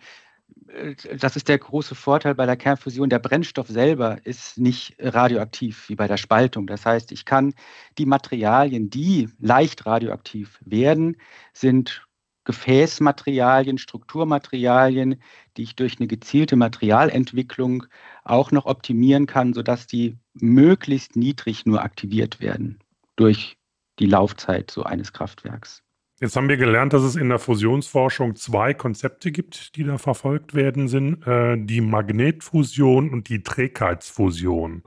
äh, 0.69 0.95
das 1.17 1.37
ist 1.37 1.49
der 1.49 1.59
große 1.59 1.95
Vorteil 1.95 2.35
bei 2.35 2.47
der 2.47 2.57
Kernfusion. 2.57 3.11
Der 3.11 3.19
Brennstoff 3.19 3.69
selber 3.69 4.19
ist 4.25 4.59
nicht 4.59 4.97
radioaktiv 4.99 5.89
wie 5.89 5.97
bei 5.97 6.07
der 6.07 6.17
Spaltung. 6.17 6.67
Das 6.67 6.87
heißt, 6.87 7.13
ich 7.13 7.25
kann 7.25 7.55
die 7.99 8.07
Materialien, 8.07 8.91
die 8.91 9.29
leicht 9.39 9.87
radioaktiv 9.87 10.59
werden, 10.65 11.17
sind 11.53 12.07
Gefäßmaterialien, 12.45 13.79
Strukturmaterialien, 13.79 15.23
die 15.57 15.63
ich 15.63 15.77
durch 15.77 15.99
eine 16.01 16.09
gezielte 16.09 16.57
Materialentwicklung 16.57 17.85
auch 18.25 18.51
noch 18.51 18.67
optimieren 18.67 19.27
kann, 19.27 19.55
sodass 19.55 19.87
die 19.87 20.19
möglichst 20.35 21.15
niedrig 21.15 21.67
nur 21.67 21.83
aktiviert 21.83 22.41
werden 22.41 22.81
durch 23.15 23.59
die 24.01 24.07
Laufzeit 24.07 24.73
so 24.73 24.83
eines 24.83 25.13
Kraftwerks. 25.13 25.83
Jetzt 26.23 26.37
haben 26.37 26.49
wir 26.49 26.57
gelernt, 26.57 26.93
dass 26.93 27.03
es 27.03 27.17
in 27.17 27.31
der 27.31 27.41
Fusionsforschung 27.41 28.37
zwei 28.37 28.75
Konzepte 28.75 29.33
gibt, 29.33 29.75
die 29.75 29.83
da 29.83 29.99
verfolgt 29.99 30.55
werden 30.55 30.87
sind. 30.87 31.27
Äh, 31.27 31.57
die 31.59 31.81
Magnetfusion 31.81 33.11
und 33.11 33.29
die 33.29 33.43
Trägheitsfusion. 33.43 34.85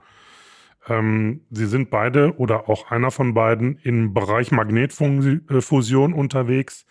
Ähm, 0.88 1.42
sie 1.50 1.66
sind 1.66 1.90
beide 1.90 2.38
oder 2.38 2.70
auch 2.70 2.90
einer 2.90 3.10
von 3.10 3.34
beiden 3.34 3.76
im 3.82 4.14
Bereich 4.14 4.50
Magnetfusion 4.50 6.14
unterwegs. 6.14 6.86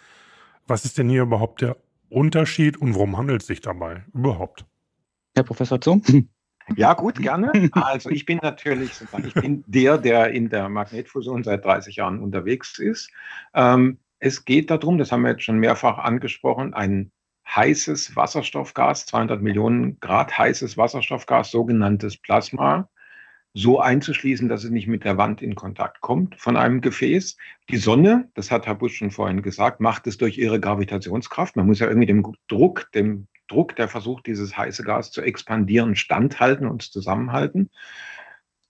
Was 0.68 0.86
ist 0.86 1.00
denn 1.00 1.10
hier 1.10 1.24
überhaupt 1.24 1.62
der 1.62 1.78
Unterschied 2.10 2.78
und 2.78 2.94
worum 2.94 3.18
handelt 3.18 3.42
es 3.42 3.48
sich 3.48 3.62
dabei 3.62 4.04
überhaupt? 4.14 4.68
Herr 5.34 5.44
Professor 5.44 5.82
Zung? 5.82 6.04
Ja, 6.75 6.94
gut, 6.94 7.22
gerne. 7.22 7.52
Also 7.74 8.10
ich 8.10 8.25
bin 8.25 8.40
natürlich, 8.42 8.90
ich 9.24 9.34
bin 9.36 9.64
der, 9.68 10.00
der 10.00 10.32
in 10.32 10.50
der 10.50 10.68
Magnetfusion 10.68 11.44
seit 11.44 11.64
30 11.64 11.98
Jahren 11.98 12.20
unterwegs 12.20 12.80
ist. 12.80 13.12
Ähm, 13.54 14.00
es 14.25 14.44
geht 14.44 14.72
darum, 14.72 14.98
das 14.98 15.12
haben 15.12 15.22
wir 15.22 15.29
jetzt 15.29 15.44
schon 15.44 15.60
mehrfach 15.60 16.00
angesprochen, 16.00 16.74
ein 16.74 17.12
heißes 17.48 18.15
Wasserstoffgas, 18.15 19.05
200 19.05 19.39
Millionen 19.39 20.00
Grad 20.00 20.36
heißes 20.36 20.77
Wasserstoffgas, 20.77 21.51
sogenanntes 21.51 22.17
Plasma, 22.17 22.89
so 23.53 23.79
einzuschließen, 23.79 24.50
dass 24.50 24.63
es 24.63 24.72
nicht 24.72 24.88
mit 24.88 25.03
der 25.03 25.17
Wand 25.17 25.44
in 25.44 25.53
Kontakt 25.53 26.01
kommt 26.01 26.41
von 26.41 26.58
einem 26.58 26.82
Gefäß. 26.82 27.38
Die 27.70 27.77
Sonne, 27.77 28.27
das 28.34 28.50
hat 28.50 28.65
Herr 28.65 28.74
Busch 28.74 28.98
schon 28.98 29.12
vorhin 29.12 29.44
gesagt, 29.44 29.79
macht 29.79 30.08
es 30.08 30.17
durch 30.17 30.39
ihre 30.39 30.60
Gravitationskraft. 30.60 31.55
Man 31.55 31.67
muss 31.67 31.77
ja 31.77 31.88
irgendwie 31.88 32.08
dem 32.08 32.25
Druck, 32.48 32.91
dem 32.96 33.27
Druck, 33.48 33.75
der 33.75 33.88
versucht, 33.88 34.25
dieses 34.25 34.58
heiße 34.58 34.82
Gas 34.82 35.12
zu 35.12 35.22
expandieren, 35.22 35.96
standhalten 35.96 36.65
und 36.67 36.82
zusammenhalten. 36.82 37.70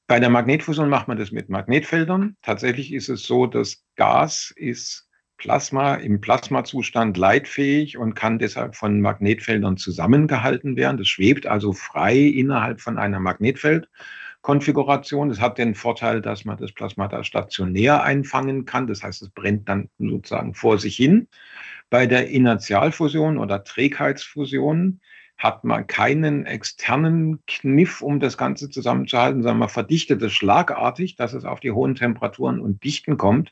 Bei 0.06 0.20
der 0.20 0.30
Magnetfusion 0.30 0.90
macht 0.90 1.08
man 1.08 1.18
das 1.18 1.32
mit 1.32 1.48
Magnetfeldern. 1.48 2.36
Tatsächlich 2.42 2.94
ist 2.94 3.08
es 3.08 3.24
so, 3.24 3.48
dass 3.48 3.86
Gas 3.96 4.54
ist 4.54 5.05
Plasma 5.38 5.96
im 5.96 6.22
Plasmazustand 6.22 7.18
leitfähig 7.18 7.98
und 7.98 8.16
kann 8.16 8.40
deshalb 8.40 8.76
von 8.76 9.02
Magnetfeldern 9.02 9.78
zusammengehalten 9.78 10.76
werden. 10.76 10.98
Das 10.98 11.08
schwebt 11.08 11.46
also 11.46 11.74
frei 11.74 12.18
innerhalb 12.18 12.82
von 12.82 12.98
einer 12.98 13.20
Magnetfeld. 13.20 13.90
Konfiguration. 14.42 15.30
Das 15.30 15.42
hat 15.42 15.58
den 15.58 15.74
Vorteil, 15.74 16.22
dass 16.22 16.46
man 16.46 16.58
das 16.58 16.72
Plasma 16.72 17.08
da 17.08 17.24
stationär 17.24 18.04
einfangen 18.04 18.66
kann. 18.66 18.86
Das 18.86 19.02
heißt, 19.02 19.24
es 19.24 19.30
brennt 19.30 19.68
dann 19.68 19.90
sozusagen 19.98 20.54
vor 20.54 20.78
sich 20.78 20.96
hin. 20.96 21.28
Bei 21.90 22.06
der 22.06 22.30
Inertialfusion 22.30 23.40
oder 23.40 23.64
Trägheitsfusion 23.64 25.02
hat 25.38 25.64
man 25.64 25.86
keinen 25.86 26.46
externen 26.46 27.40
Kniff, 27.46 28.02
um 28.02 28.20
das 28.20 28.38
Ganze 28.38 28.70
zusammenzuhalten, 28.70 29.42
sondern 29.42 29.60
man 29.60 29.70
verdichtet 29.70 30.22
es 30.22 30.34
schlagartig, 30.34 31.16
dass 31.16 31.34
es 31.34 31.46
auf 31.46 31.60
die 31.60 31.72
hohen 31.72 31.96
Temperaturen 31.96 32.60
und 32.60 32.84
Dichten 32.84 33.18
kommt 33.18 33.52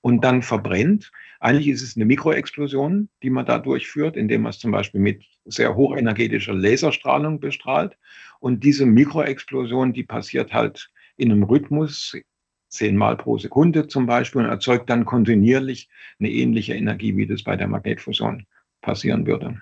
und 0.00 0.24
dann 0.24 0.42
verbrennt. 0.42 1.12
Eigentlich 1.38 1.68
ist 1.68 1.82
es 1.82 1.96
eine 1.96 2.04
Mikroexplosion, 2.04 3.08
die 3.22 3.30
man 3.30 3.46
da 3.46 3.58
durchführt, 3.58 4.16
indem 4.16 4.42
man 4.42 4.50
es 4.50 4.58
zum 4.58 4.72
Beispiel 4.72 5.00
mit 5.00 5.24
sehr 5.44 5.76
hochenergetischer 5.76 6.54
Laserstrahlung 6.54 7.40
bestrahlt. 7.40 7.96
Und 8.40 8.64
diese 8.64 8.84
Mikroexplosion, 8.86 9.92
die 9.92 10.04
passiert 10.04 10.52
halt 10.52 10.90
in 11.16 11.30
einem 11.30 11.44
Rhythmus, 11.44 12.16
zehnmal 12.68 13.16
pro 13.16 13.38
Sekunde 13.38 13.86
zum 13.86 14.06
Beispiel, 14.06 14.42
und 14.42 14.48
erzeugt 14.48 14.90
dann 14.90 15.04
kontinuierlich 15.04 15.88
eine 16.18 16.30
ähnliche 16.30 16.74
Energie, 16.74 17.16
wie 17.16 17.26
das 17.26 17.42
bei 17.42 17.56
der 17.56 17.68
Magnetfusion 17.68 18.46
passieren 18.80 19.26
würde. 19.26 19.60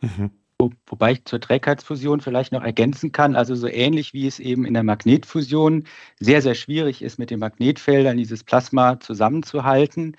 Mhm. 0.00 0.30
Wo, 0.64 0.70
wobei 0.86 1.12
ich 1.12 1.24
zur 1.26 1.40
Trägheitsfusion 1.40 2.20
vielleicht 2.20 2.52
noch 2.52 2.62
ergänzen 2.62 3.12
kann, 3.12 3.36
also 3.36 3.54
so 3.54 3.68
ähnlich 3.68 4.14
wie 4.14 4.26
es 4.26 4.38
eben 4.38 4.64
in 4.64 4.72
der 4.72 4.82
Magnetfusion 4.82 5.84
sehr, 6.18 6.40
sehr 6.40 6.54
schwierig 6.54 7.02
ist, 7.02 7.18
mit 7.18 7.30
den 7.30 7.38
Magnetfeldern 7.38 8.16
dieses 8.16 8.44
Plasma 8.44 8.98
zusammenzuhalten. 8.98 10.16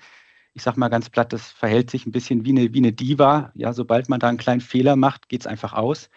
Ich 0.54 0.62
sage 0.62 0.78
mal 0.78 0.88
ganz 0.88 1.10
platt, 1.10 1.32
das 1.32 1.50
verhält 1.50 1.90
sich 1.90 2.06
ein 2.06 2.12
bisschen 2.12 2.44
wie 2.44 2.50
eine, 2.50 2.72
wie 2.72 2.78
eine 2.78 2.92
Diva. 2.92 3.50
Ja, 3.54 3.72
sobald 3.72 4.08
man 4.08 4.20
da 4.20 4.28
einen 4.28 4.38
kleinen 4.38 4.60
Fehler 4.60 4.94
macht, 4.94 5.28
geht 5.28 5.40
es 5.40 5.46
einfach 5.48 5.72
aus. 5.72 6.10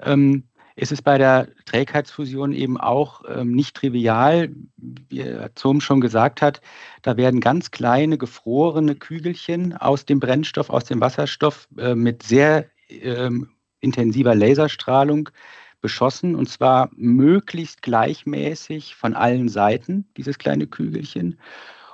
Ähm, 0.00 0.44
ist 0.76 0.92
es 0.92 1.02
bei 1.02 1.18
der 1.18 1.48
Trägheitsfusion 1.66 2.52
eben 2.52 2.80
auch 2.80 3.22
ähm, 3.28 3.52
nicht 3.52 3.76
trivial, 3.76 4.50
wie 4.78 5.36
Zohm 5.54 5.82
schon 5.82 6.00
gesagt 6.00 6.40
hat, 6.40 6.62
da 7.02 7.18
werden 7.18 7.40
ganz 7.40 7.70
kleine 7.70 8.16
gefrorene 8.16 8.94
Kügelchen 8.94 9.76
aus 9.76 10.06
dem 10.06 10.20
Brennstoff, 10.20 10.70
aus 10.70 10.84
dem 10.84 11.02
Wasserstoff 11.02 11.68
äh, 11.76 11.94
mit 11.94 12.22
sehr 12.22 12.70
ähm, 12.90 13.50
intensiver 13.80 14.34
Laserstrahlung 14.34 15.30
beschossen 15.80 16.34
und 16.34 16.48
zwar 16.48 16.90
möglichst 16.94 17.82
gleichmäßig 17.82 18.94
von 18.94 19.14
allen 19.14 19.48
Seiten, 19.48 20.06
dieses 20.16 20.38
kleine 20.38 20.66
Kügelchen 20.66 21.38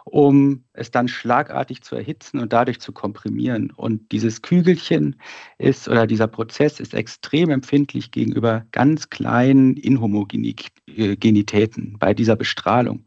um 0.08 0.62
es 0.72 0.92
dann 0.92 1.08
schlagartig 1.08 1.82
zu 1.82 1.96
erhitzen 1.96 2.38
und 2.38 2.52
dadurch 2.52 2.80
zu 2.80 2.92
komprimieren. 2.92 3.72
Und 3.72 4.12
dieses 4.12 4.40
Kügelchen 4.40 5.16
ist 5.58 5.88
oder 5.88 6.06
dieser 6.06 6.28
Prozess 6.28 6.78
ist 6.78 6.94
extrem 6.94 7.50
empfindlich 7.50 8.12
gegenüber 8.12 8.64
ganz 8.70 9.10
kleinen 9.10 9.76
Inhomogenitäten 9.76 11.96
bei 11.98 12.14
dieser 12.14 12.36
Bestrahlung. 12.36 13.04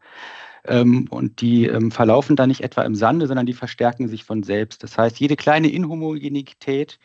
Ähm, 0.65 1.07
und 1.09 1.39
die 1.39 1.67
ähm, 1.67 1.89
verlaufen 1.89 2.35
dann 2.35 2.49
nicht 2.49 2.61
etwa 2.61 2.81
im 2.81 2.95
Sande, 2.95 3.27
sondern 3.27 3.45
die 3.45 3.53
verstärken 3.53 4.09
sich 4.09 4.25
von 4.25 4.43
selbst. 4.43 4.83
Das 4.83 4.97
heißt, 4.97 5.21
jede 5.21 5.37
kleine 5.37 5.69
Inhomogenität 5.69 6.99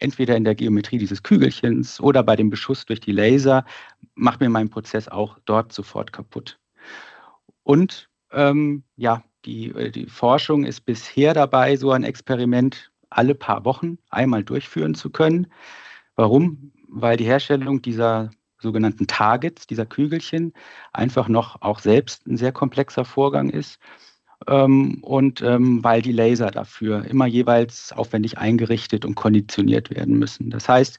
entweder 0.00 0.36
in 0.36 0.44
der 0.44 0.54
Geometrie 0.54 0.98
dieses 0.98 1.22
Kügelchens 1.22 2.00
oder 2.00 2.22
bei 2.22 2.36
dem 2.36 2.50
Beschuss 2.50 2.86
durch 2.86 3.00
die 3.00 3.12
Laser, 3.12 3.64
macht 4.14 4.40
mir 4.40 4.48
meinen 4.48 4.70
Prozess 4.70 5.08
auch 5.08 5.38
dort 5.44 5.72
sofort 5.72 6.12
kaputt. 6.12 6.58
Und 7.62 8.08
ähm, 8.32 8.82
ja, 8.96 9.22
die, 9.44 9.68
äh, 9.70 9.90
die 9.90 10.06
Forschung 10.06 10.64
ist 10.64 10.82
bisher 10.82 11.34
dabei, 11.34 11.76
so 11.76 11.92
ein 11.92 12.04
Experiment 12.04 12.90
alle 13.10 13.34
paar 13.34 13.64
Wochen 13.64 13.98
einmal 14.10 14.44
durchführen 14.44 14.94
zu 14.94 15.10
können. 15.10 15.48
Warum? 16.14 16.72
Weil 16.88 17.16
die 17.16 17.24
Herstellung 17.24 17.82
dieser 17.82 18.30
sogenannten 18.58 19.06
Targets, 19.06 19.66
dieser 19.66 19.86
Kügelchen, 19.86 20.52
einfach 20.92 21.28
noch 21.28 21.62
auch 21.62 21.78
selbst 21.78 22.26
ein 22.26 22.36
sehr 22.36 22.52
komplexer 22.52 23.04
Vorgang 23.04 23.50
ist. 23.50 23.78
Ähm, 24.46 24.98
und 25.02 25.42
ähm, 25.42 25.84
weil 25.84 26.02
die 26.02 26.12
Laser 26.12 26.50
dafür 26.50 27.04
immer 27.04 27.26
jeweils 27.26 27.92
aufwendig 27.92 28.38
eingerichtet 28.38 29.04
und 29.04 29.14
konditioniert 29.14 29.90
werden 29.90 30.18
müssen. 30.18 30.50
Das 30.50 30.68
heißt, 30.68 30.98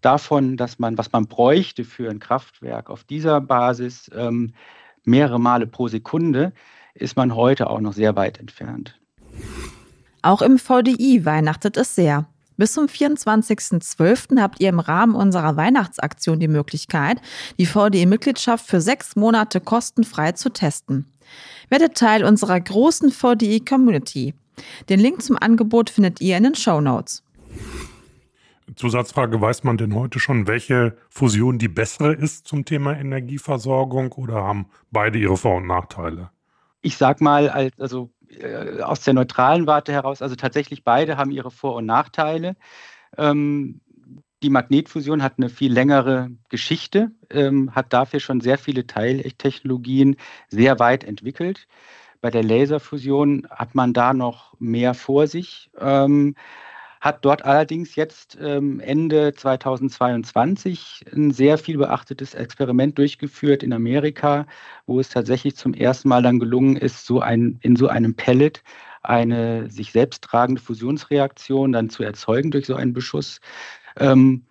davon, 0.00 0.56
dass 0.56 0.78
man, 0.78 0.96
was 0.96 1.12
man 1.12 1.26
bräuchte 1.26 1.84
für 1.84 2.10
ein 2.10 2.20
Kraftwerk 2.20 2.90
auf 2.90 3.04
dieser 3.04 3.40
Basis 3.40 4.10
ähm, 4.14 4.52
mehrere 5.04 5.40
Male 5.40 5.66
pro 5.66 5.88
Sekunde, 5.88 6.52
ist 6.94 7.16
man 7.16 7.34
heute 7.34 7.68
auch 7.68 7.80
noch 7.80 7.92
sehr 7.92 8.16
weit 8.16 8.38
entfernt. 8.38 8.98
Auch 10.22 10.42
im 10.42 10.58
VDI 10.58 11.24
weihnachtet 11.24 11.76
es 11.76 11.94
sehr. 11.94 12.26
Bis 12.56 12.72
zum 12.72 12.86
24.12. 12.86 14.40
habt 14.40 14.60
ihr 14.60 14.70
im 14.70 14.80
Rahmen 14.80 15.14
unserer 15.14 15.56
Weihnachtsaktion 15.56 16.40
die 16.40 16.48
Möglichkeit, 16.48 17.20
die 17.58 17.66
VDI-Mitgliedschaft 17.66 18.66
für 18.66 18.80
sechs 18.80 19.14
Monate 19.14 19.60
kostenfrei 19.60 20.32
zu 20.32 20.50
testen. 20.50 21.06
Werdet 21.68 21.96
Teil 21.96 22.24
unserer 22.24 22.60
großen 22.60 23.10
VDI-Community. 23.10 24.34
Den 24.88 25.00
Link 25.00 25.22
zum 25.22 25.36
Angebot 25.38 25.90
findet 25.90 26.20
ihr 26.20 26.36
in 26.36 26.44
den 26.44 26.54
Show 26.54 26.80
Notes. 26.80 27.22
Zusatzfrage, 28.74 29.40
weiß 29.40 29.64
man 29.64 29.78
denn 29.78 29.94
heute 29.94 30.18
schon, 30.18 30.46
welche 30.46 30.96
Fusion 31.08 31.58
die 31.58 31.68
bessere 31.68 32.12
ist 32.12 32.46
zum 32.46 32.64
Thema 32.64 32.96
Energieversorgung 32.96 34.12
oder 34.12 34.34
haben 34.34 34.66
beide 34.90 35.18
ihre 35.18 35.36
Vor- 35.36 35.56
und 35.56 35.66
Nachteile? 35.66 36.30
Ich 36.82 36.96
sag 36.96 37.20
mal, 37.20 37.48
also 37.78 38.10
äh, 38.28 38.80
aus 38.82 39.00
der 39.00 39.14
neutralen 39.14 39.66
Warte 39.66 39.92
heraus, 39.92 40.20
also 40.20 40.34
tatsächlich 40.34 40.84
beide 40.84 41.16
haben 41.16 41.30
ihre 41.30 41.50
Vor- 41.50 41.76
und 41.76 41.86
Nachteile. 41.86 42.56
Ähm, 43.16 43.80
die 44.42 44.50
Magnetfusion 44.50 45.22
hat 45.22 45.34
eine 45.38 45.48
viel 45.48 45.72
längere 45.72 46.30
Geschichte, 46.48 47.10
ähm, 47.30 47.74
hat 47.74 47.92
dafür 47.92 48.20
schon 48.20 48.40
sehr 48.40 48.58
viele 48.58 48.86
Teiltechnologien 48.86 50.16
sehr 50.48 50.78
weit 50.78 51.04
entwickelt. 51.04 51.66
Bei 52.20 52.30
der 52.30 52.42
Laserfusion 52.42 53.46
hat 53.50 53.74
man 53.74 53.92
da 53.92 54.12
noch 54.12 54.54
mehr 54.58 54.94
vor 54.94 55.26
sich. 55.26 55.70
Ähm, 55.78 56.34
hat 57.00 57.24
dort 57.24 57.44
allerdings 57.44 57.94
jetzt 57.94 58.36
ähm, 58.40 58.80
Ende 58.80 59.32
2022 59.32 61.04
ein 61.14 61.30
sehr 61.30 61.58
viel 61.58 61.78
beachtetes 61.78 62.34
Experiment 62.34 62.98
durchgeführt 62.98 63.62
in 63.62 63.72
Amerika, 63.72 64.46
wo 64.86 64.98
es 64.98 65.10
tatsächlich 65.10 65.56
zum 65.56 65.74
ersten 65.74 66.08
Mal 66.08 66.22
dann 66.22 66.40
gelungen 66.40 66.76
ist, 66.76 67.06
so 67.06 67.20
ein, 67.20 67.58
in 67.62 67.76
so 67.76 67.88
einem 67.88 68.16
Pellet 68.16 68.62
eine 69.02 69.70
sich 69.70 69.92
selbst 69.92 70.24
tragende 70.24 70.60
Fusionsreaktion 70.60 71.72
dann 71.72 71.90
zu 71.90 72.02
erzeugen 72.02 72.50
durch 72.50 72.66
so 72.66 72.74
einen 72.74 72.92
Beschuss. 72.92 73.40
Ähm, 73.98 74.46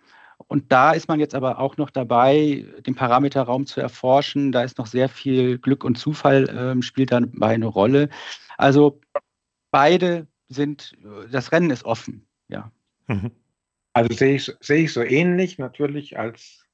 und 0.48 0.70
da 0.70 0.92
ist 0.92 1.08
man 1.08 1.18
jetzt 1.18 1.34
aber 1.34 1.58
auch 1.58 1.76
noch 1.76 1.90
dabei, 1.90 2.66
den 2.86 2.94
Parameterraum 2.94 3.66
zu 3.66 3.80
erforschen. 3.80 4.52
Da 4.52 4.62
ist 4.62 4.78
noch 4.78 4.86
sehr 4.86 5.08
viel 5.08 5.58
Glück 5.58 5.82
und 5.82 5.98
Zufall 5.98 6.48
ähm, 6.56 6.82
spielt 6.82 7.10
dabei 7.10 7.54
eine 7.54 7.66
Rolle. 7.66 8.08
Also 8.56 9.00
beide 9.72 10.28
sind, 10.48 10.96
das 11.30 11.50
Rennen 11.50 11.70
ist 11.70 11.84
offen 11.84 12.26
ja. 12.48 12.72
Mhm. 13.06 13.30
Also 13.92 14.14
sehe 14.14 14.36
ich, 14.36 14.52
sehe 14.60 14.84
ich 14.84 14.92
so 14.92 15.02
ähnlich 15.02 15.58
natürlich 15.58 16.18
als 16.18 16.66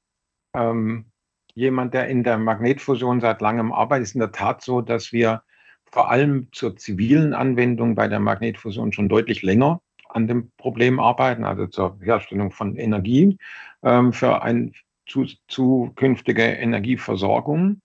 ähm, 0.53 1.05
jemand, 1.53 1.93
der 1.93 2.07
in 2.07 2.23
der 2.23 2.37
Magnetfusion 2.37 3.21
seit 3.21 3.41
langem 3.41 3.71
arbeitet, 3.71 4.07
ist 4.07 4.15
in 4.15 4.19
der 4.19 4.31
Tat 4.31 4.61
so, 4.61 4.81
dass 4.81 5.11
wir 5.11 5.43
vor 5.85 6.09
allem 6.09 6.47
zur 6.51 6.75
zivilen 6.75 7.33
Anwendung 7.33 7.95
bei 7.95 8.07
der 8.07 8.19
Magnetfusion 8.19 8.91
schon 8.91 9.09
deutlich 9.09 9.41
länger 9.41 9.81
an 10.13 10.27
dem 10.27 10.51
Problem 10.57 10.99
arbeiten, 10.99 11.43
also 11.43 11.67
zur 11.67 11.97
Herstellung 12.01 12.51
von 12.51 12.75
Energie 12.75 13.37
ähm, 13.83 14.13
für 14.13 14.41
eine 14.41 14.71
zu, 15.05 15.25
zukünftige 15.47 16.43
Energieversorgung. 16.43 17.81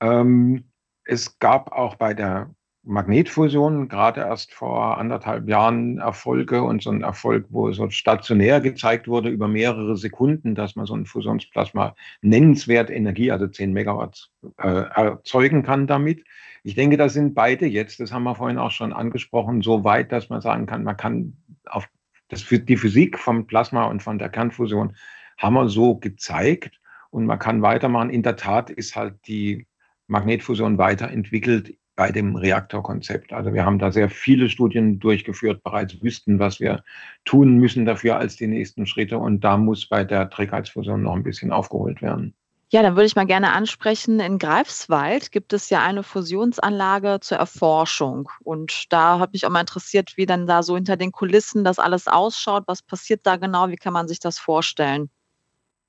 Ähm, 0.00 0.64
es 1.04 1.38
gab 1.38 1.72
auch 1.72 1.96
bei 1.96 2.14
der 2.14 2.50
Magnetfusion 2.86 3.88
gerade 3.88 4.20
erst 4.20 4.52
vor 4.52 4.98
anderthalb 4.98 5.48
Jahren 5.48 5.98
Erfolge 5.98 6.62
und 6.62 6.82
so 6.82 6.90
ein 6.90 7.02
Erfolg, 7.02 7.46
wo 7.48 7.72
so 7.72 7.88
stationär 7.88 8.60
gezeigt 8.60 9.08
wurde 9.08 9.30
über 9.30 9.48
mehrere 9.48 9.96
Sekunden, 9.96 10.54
dass 10.54 10.76
man 10.76 10.84
so 10.84 10.94
ein 10.94 11.06
Fusionsplasma 11.06 11.94
nennenswert 12.20 12.90
Energie, 12.90 13.30
also 13.30 13.46
10 13.46 13.72
Megawatt, 13.72 14.30
äh, 14.58 14.68
erzeugen 14.68 15.62
kann 15.62 15.86
damit. 15.86 16.24
Ich 16.62 16.74
denke, 16.74 16.96
da 16.96 17.08
sind 17.08 17.34
beide 17.34 17.66
jetzt, 17.66 18.00
das 18.00 18.12
haben 18.12 18.24
wir 18.24 18.34
vorhin 18.34 18.58
auch 18.58 18.70
schon 18.70 18.92
angesprochen, 18.92 19.62
so 19.62 19.84
weit, 19.84 20.12
dass 20.12 20.28
man 20.28 20.40
sagen 20.40 20.66
kann, 20.66 20.84
man 20.84 20.96
kann 20.96 21.36
auf 21.66 21.88
das, 22.28 22.44
die 22.48 22.76
Physik 22.76 23.18
vom 23.18 23.46
Plasma 23.46 23.84
und 23.84 24.02
von 24.02 24.18
der 24.18 24.28
Kernfusion 24.28 24.96
haben 25.38 25.54
wir 25.54 25.68
so 25.68 25.96
gezeigt 25.96 26.80
und 27.10 27.26
man 27.26 27.38
kann 27.38 27.62
weitermachen. 27.62 28.10
In 28.10 28.22
der 28.22 28.36
Tat 28.36 28.70
ist 28.70 28.96
halt 28.96 29.14
die 29.26 29.66
Magnetfusion 30.06 30.78
weiterentwickelt 30.78 31.76
bei 31.96 32.10
dem 32.10 32.34
Reaktorkonzept. 32.34 33.32
Also 33.32 33.54
wir 33.54 33.64
haben 33.64 33.78
da 33.78 33.92
sehr 33.92 34.10
viele 34.10 34.48
Studien 34.48 34.98
durchgeführt, 34.98 35.62
bereits 35.62 36.02
wüssten, 36.02 36.38
was 36.38 36.58
wir 36.58 36.82
tun 37.24 37.58
müssen 37.58 37.84
dafür 37.84 38.18
als 38.18 38.36
die 38.36 38.48
nächsten 38.48 38.86
Schritte. 38.86 39.18
Und 39.18 39.44
da 39.44 39.56
muss 39.56 39.88
bei 39.88 40.04
der 40.04 40.28
Trägheitsfusion 40.28 41.02
noch 41.02 41.14
ein 41.14 41.22
bisschen 41.22 41.52
aufgeholt 41.52 42.02
werden. 42.02 42.34
Ja, 42.70 42.82
dann 42.82 42.96
würde 42.96 43.06
ich 43.06 43.14
mal 43.14 43.26
gerne 43.26 43.52
ansprechen, 43.52 44.20
in 44.20 44.38
Greifswald 44.38 45.30
gibt 45.30 45.52
es 45.52 45.70
ja 45.70 45.82
eine 45.82 46.02
Fusionsanlage 46.02 47.18
zur 47.20 47.38
Erforschung. 47.38 48.28
Und 48.42 48.92
da 48.92 49.18
habe 49.18 49.32
mich 49.32 49.46
auch 49.46 49.50
mal 49.50 49.60
interessiert, 49.60 50.16
wie 50.16 50.26
dann 50.26 50.46
da 50.46 50.62
so 50.62 50.74
hinter 50.74 50.96
den 50.96 51.12
Kulissen 51.12 51.62
das 51.62 51.78
alles 51.78 52.08
ausschaut. 52.08 52.64
Was 52.66 52.82
passiert 52.82 53.20
da 53.24 53.36
genau? 53.36 53.68
Wie 53.68 53.76
kann 53.76 53.92
man 53.92 54.08
sich 54.08 54.18
das 54.18 54.38
vorstellen? 54.38 55.10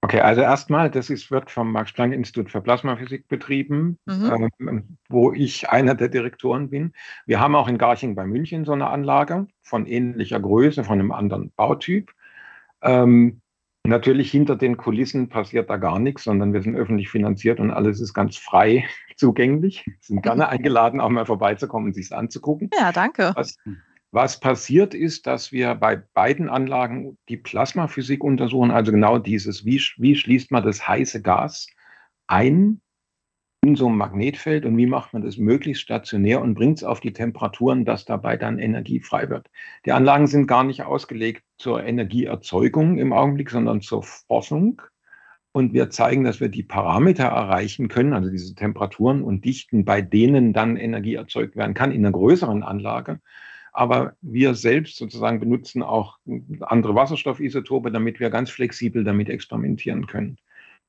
Okay, 0.05 0.19
also 0.19 0.41
erstmal, 0.41 0.91
das 0.91 1.09
ist, 1.09 1.31
wird 1.31 1.49
vom 1.49 1.71
Max-Planck-Institut 1.71 2.51
für 2.51 2.61
Plasmaphysik 2.61 3.27
betrieben, 3.27 3.97
mhm. 4.05 4.49
ähm, 4.59 4.97
wo 5.09 5.33
ich 5.33 5.69
einer 5.69 5.95
der 5.95 6.09
Direktoren 6.09 6.69
bin. 6.69 6.93
Wir 7.25 7.39
haben 7.39 7.55
auch 7.55 7.67
in 7.67 7.79
Garching 7.79 8.13
bei 8.13 8.27
München 8.27 8.65
so 8.65 8.73
eine 8.73 8.88
Anlage 8.88 9.47
von 9.63 9.88
ähnlicher 9.88 10.39
Größe, 10.39 10.83
von 10.83 10.99
einem 10.99 11.11
anderen 11.11 11.51
Bautyp. 11.55 12.11
Ähm, 12.83 13.41
natürlich 13.88 14.32
hinter 14.32 14.56
den 14.56 14.78
Kulissen 14.78 15.30
passiert 15.30 15.69
da 15.69 15.78
gar 15.78 16.00
nichts, 16.00 16.24
sondern 16.24 16.54
wir 16.54 16.62
sind 16.62 16.76
öffentlich 16.76 17.10
finanziert 17.10 17.60
und 17.60 17.71
alles 17.71 18.00
ist 18.00 18.13
ganz 18.13 18.38
frei 18.38 18.86
zugänglich. 19.17 19.86
Wir 19.86 19.93
sind 20.00 20.24
gerne 20.24 20.50
eingeladen, 20.50 21.00
auch 21.00 21.10
mal 21.10 21.26
vorbeizukommen 21.26 21.88
und 21.88 21.93
sich 21.93 22.06
es 22.06 22.12
anzugucken. 22.12 22.69
Ja, 22.78 22.91
danke. 22.91 23.34
Was, 23.36 23.58
was 24.12 24.39
passiert 24.39 24.93
ist, 24.93 25.28
dass 25.28 25.52
wir 25.52 25.76
bei 25.76 25.98
beiden 25.98 26.50
Anlagen 26.50 27.17
die 27.28 27.38
Plasmaphysik 27.38 28.24
untersuchen, 28.24 28.71
also 28.71 28.91
genau 28.91 29.17
dieses, 29.17 29.65
wie, 29.65 29.82
wie 29.98 30.15
schließt 30.15 30.52
man 30.52 30.63
das 30.63 30.88
heiße 30.88 31.21
Gas 31.21 31.67
ein 32.28 32.82
in 33.65 33.76
so 33.76 33.88
einem 33.88 33.98
Magnetfeld 33.98 34.65
und 34.65 34.78
wie 34.78 34.86
macht 34.86 35.13
man 35.13 35.24
das 35.24 35.38
möglichst 35.38 35.82
stationär 35.82 36.41
und 36.41 36.54
bringt 36.54 36.78
es 36.78 36.84
auf 36.84 37.00
die 37.00 37.13
Temperaturen, 37.13 37.84
dass 37.84 38.06
dabei 38.06 38.38
dann 38.38 38.60
Energie 38.60 39.00
frei 39.00 39.30
wird. 39.30 39.50
Die 39.86 39.91
Anlagen 39.91 40.28
sind 40.28 40.45
gar 40.45 40.63
nicht 40.63 40.84
ausgelegt 40.84 41.43
zur 41.57 41.83
Energieerzeugung 41.83 42.97
im 42.97 43.13
Augenblick, 43.13 43.49
sondern 43.49 43.81
zur 43.81 44.03
Forschung. 44.03 44.81
Und 45.51 45.73
wir 45.73 45.89
zeigen, 45.89 46.25
dass 46.25 46.41
wir 46.41 46.49
die 46.49 46.63
Parameter 46.63 47.23
erreichen 47.25 47.87
können, 47.87 48.13
also 48.13 48.29
diese 48.29 48.55
Temperaturen 48.55 49.23
und 49.23 49.45
Dichten, 49.45 49.85
bei 49.85 50.01
denen 50.01 50.51
dann 50.51 50.75
Energie 50.75 51.15
erzeugt 51.15 51.55
werden 51.55 51.73
kann 51.73 51.91
in 51.91 52.05
einer 52.05 52.11
größeren 52.11 52.61
Anlage. 52.61 53.21
Aber 53.71 54.15
wir 54.21 54.53
selbst 54.55 54.97
sozusagen 54.97 55.39
benutzen 55.39 55.81
auch 55.81 56.17
andere 56.61 56.95
Wasserstoffisotope, 56.95 57.91
damit 57.91 58.19
wir 58.19 58.29
ganz 58.29 58.49
flexibel 58.49 59.03
damit 59.03 59.29
experimentieren 59.29 60.07
können. 60.07 60.37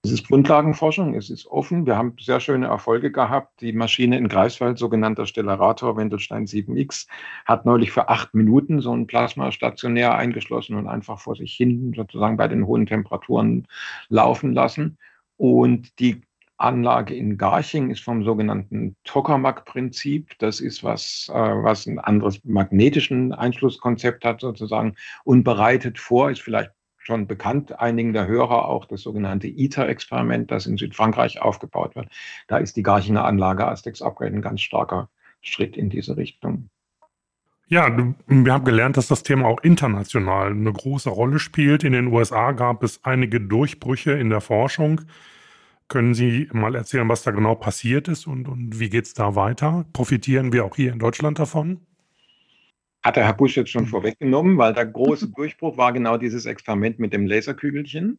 Es 0.06 0.12
ist 0.12 0.28
Grundlagenforschung, 0.28 1.14
es 1.14 1.30
ist 1.30 1.48
offen. 1.48 1.84
Wir 1.84 1.96
haben 1.96 2.14
sehr 2.20 2.38
schöne 2.38 2.68
Erfolge 2.68 3.10
gehabt. 3.10 3.60
Die 3.60 3.72
Maschine 3.72 4.16
in 4.16 4.28
Greifswald, 4.28 4.78
sogenannter 4.78 5.26
Stellarator 5.26 5.96
Wendelstein 5.96 6.46
7X, 6.46 7.08
hat 7.44 7.66
neulich 7.66 7.90
für 7.90 8.08
acht 8.08 8.32
Minuten 8.32 8.80
so 8.80 8.92
ein 8.92 9.08
Plasma 9.08 9.50
stationär 9.50 10.14
eingeschlossen 10.14 10.76
und 10.76 10.86
einfach 10.86 11.18
vor 11.18 11.34
sich 11.34 11.52
hin 11.54 11.92
sozusagen 11.96 12.36
bei 12.36 12.46
den 12.46 12.68
hohen 12.68 12.86
Temperaturen 12.86 13.66
laufen 14.08 14.52
lassen. 14.52 14.96
Und 15.38 15.98
die 15.98 16.22
Anlage 16.56 17.12
in 17.12 17.36
Garching 17.36 17.90
ist 17.90 18.04
vom 18.04 18.22
sogenannten 18.22 18.94
Tokamak-Prinzip. 19.02 20.38
Das 20.38 20.60
ist 20.60 20.84
was, 20.84 21.28
äh, 21.34 21.34
was 21.34 21.86
ein 21.86 21.98
anderes 21.98 22.44
magnetischen 22.44 23.32
Einschlusskonzept 23.32 24.24
hat 24.24 24.40
sozusagen 24.40 24.94
und 25.24 25.42
bereitet 25.42 25.98
vor, 25.98 26.30
ist 26.30 26.42
vielleicht 26.42 26.70
schon 27.06 27.26
bekannt 27.28 27.78
einigen 27.78 28.12
der 28.12 28.26
Hörer 28.26 28.68
auch 28.68 28.84
das 28.84 29.02
sogenannte 29.02 29.46
ITER-Experiment, 29.46 30.50
das 30.50 30.66
in 30.66 30.76
Südfrankreich 30.76 31.40
aufgebaut 31.40 31.94
wird. 31.94 32.08
Da 32.48 32.58
ist 32.58 32.76
die 32.76 32.82
Garchinger 32.82 33.24
Anlage 33.24 33.66
Astex 33.66 34.02
Upgrade 34.02 34.34
ein 34.34 34.42
ganz 34.42 34.60
starker 34.60 35.08
Schritt 35.40 35.76
in 35.76 35.88
diese 35.88 36.16
Richtung. 36.16 36.68
Ja, 37.68 37.96
wir 38.26 38.52
haben 38.52 38.64
gelernt, 38.64 38.96
dass 38.96 39.08
das 39.08 39.22
Thema 39.22 39.46
auch 39.46 39.60
international 39.62 40.50
eine 40.50 40.72
große 40.72 41.10
Rolle 41.10 41.38
spielt. 41.38 41.84
In 41.84 41.92
den 41.92 42.08
USA 42.08 42.52
gab 42.52 42.82
es 42.82 43.04
einige 43.04 43.40
Durchbrüche 43.40 44.12
in 44.12 44.28
der 44.28 44.40
Forschung. 44.40 45.02
Können 45.88 46.14
Sie 46.14 46.48
mal 46.52 46.74
erzählen, 46.74 47.08
was 47.08 47.22
da 47.22 47.30
genau 47.30 47.54
passiert 47.54 48.08
ist 48.08 48.26
und, 48.26 48.48
und 48.48 48.80
wie 48.80 48.90
geht 48.90 49.06
es 49.06 49.14
da 49.14 49.36
weiter? 49.36 49.84
Profitieren 49.92 50.52
wir 50.52 50.64
auch 50.64 50.74
hier 50.74 50.92
in 50.92 50.98
Deutschland 50.98 51.38
davon? 51.38 51.80
Hat 53.06 53.14
der 53.14 53.24
Herr 53.24 53.34
Busch 53.34 53.56
jetzt 53.56 53.70
schon 53.70 53.84
mhm. 53.84 53.88
vorweggenommen, 53.88 54.58
weil 54.58 54.74
der 54.74 54.84
große 54.84 55.28
Durchbruch 55.36 55.76
war 55.76 55.92
genau 55.92 56.16
dieses 56.16 56.44
Experiment 56.44 56.98
mit 56.98 57.12
dem 57.12 57.28
Laserkügelchen. 57.28 58.18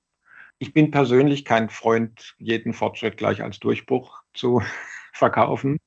Ich 0.60 0.72
bin 0.72 0.92
persönlich 0.92 1.44
kein 1.44 1.68
Freund, 1.70 2.36
jeden 2.40 2.72
Fortschritt 2.72 3.18
gleich 3.18 3.44
als 3.44 3.60
Durchbruch 3.60 4.22
zu 4.34 4.62
verkaufen. 5.14 5.80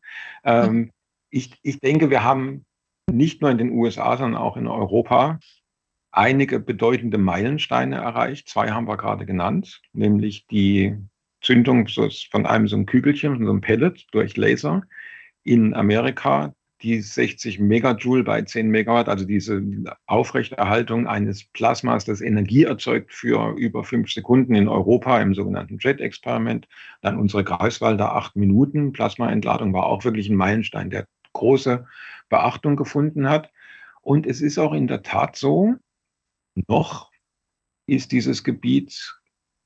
Ähm, 0.44 0.90
ich, 1.30 1.58
ich 1.62 1.80
denke, 1.80 2.10
wir 2.10 2.24
haben 2.24 2.66
nicht 3.10 3.40
nur 3.40 3.50
in 3.50 3.56
den 3.56 3.70
USA, 3.70 4.18
sondern 4.18 4.38
auch 4.38 4.58
in 4.58 4.66
Europa 4.66 5.38
einige 6.12 6.60
bedeutende 6.60 7.16
Meilensteine 7.16 7.96
erreicht. 7.96 8.50
Zwei 8.50 8.70
haben 8.70 8.86
wir 8.86 8.98
gerade 8.98 9.24
genannt, 9.24 9.80
nämlich 9.94 10.46
die 10.48 10.94
Zündung 11.40 11.88
von 11.88 12.44
einem 12.44 12.68
so 12.68 12.76
einem 12.76 12.84
Kügelchen, 12.84 13.42
so 13.42 13.50
einem 13.50 13.62
Pellet 13.62 14.08
durch 14.12 14.36
Laser 14.36 14.82
in 15.42 15.72
Amerika, 15.72 16.54
die 16.82 17.00
60 17.00 17.58
Megajoule 17.58 18.24
bei 18.24 18.42
10 18.42 18.68
Megawatt, 18.68 19.08
also 19.08 19.24
diese 19.24 19.62
Aufrechterhaltung 20.06 21.06
eines 21.06 21.44
Plasmas, 21.44 22.04
das 22.04 22.20
Energie 22.20 22.64
erzeugt 22.64 23.12
für 23.12 23.56
über 23.56 23.84
fünf 23.84 24.10
Sekunden 24.10 24.54
in 24.54 24.68
Europa 24.68 25.20
im 25.20 25.34
sogenannten 25.34 25.78
JET-Experiment. 25.78 26.68
Dann 27.02 27.18
unsere 27.18 27.44
Greifswalder 27.44 28.14
acht 28.14 28.36
Minuten 28.36 28.92
Plasmaentladung 28.92 29.72
war 29.72 29.86
auch 29.86 30.04
wirklich 30.04 30.28
ein 30.28 30.36
Meilenstein, 30.36 30.90
der 30.90 31.06
große 31.32 31.86
Beachtung 32.28 32.76
gefunden 32.76 33.28
hat. 33.28 33.50
Und 34.02 34.26
es 34.26 34.40
ist 34.40 34.58
auch 34.58 34.72
in 34.72 34.86
der 34.86 35.02
Tat 35.02 35.36
so, 35.36 35.74
noch 36.68 37.10
ist 37.86 38.12
dieses 38.12 38.44
Gebiet 38.44 39.19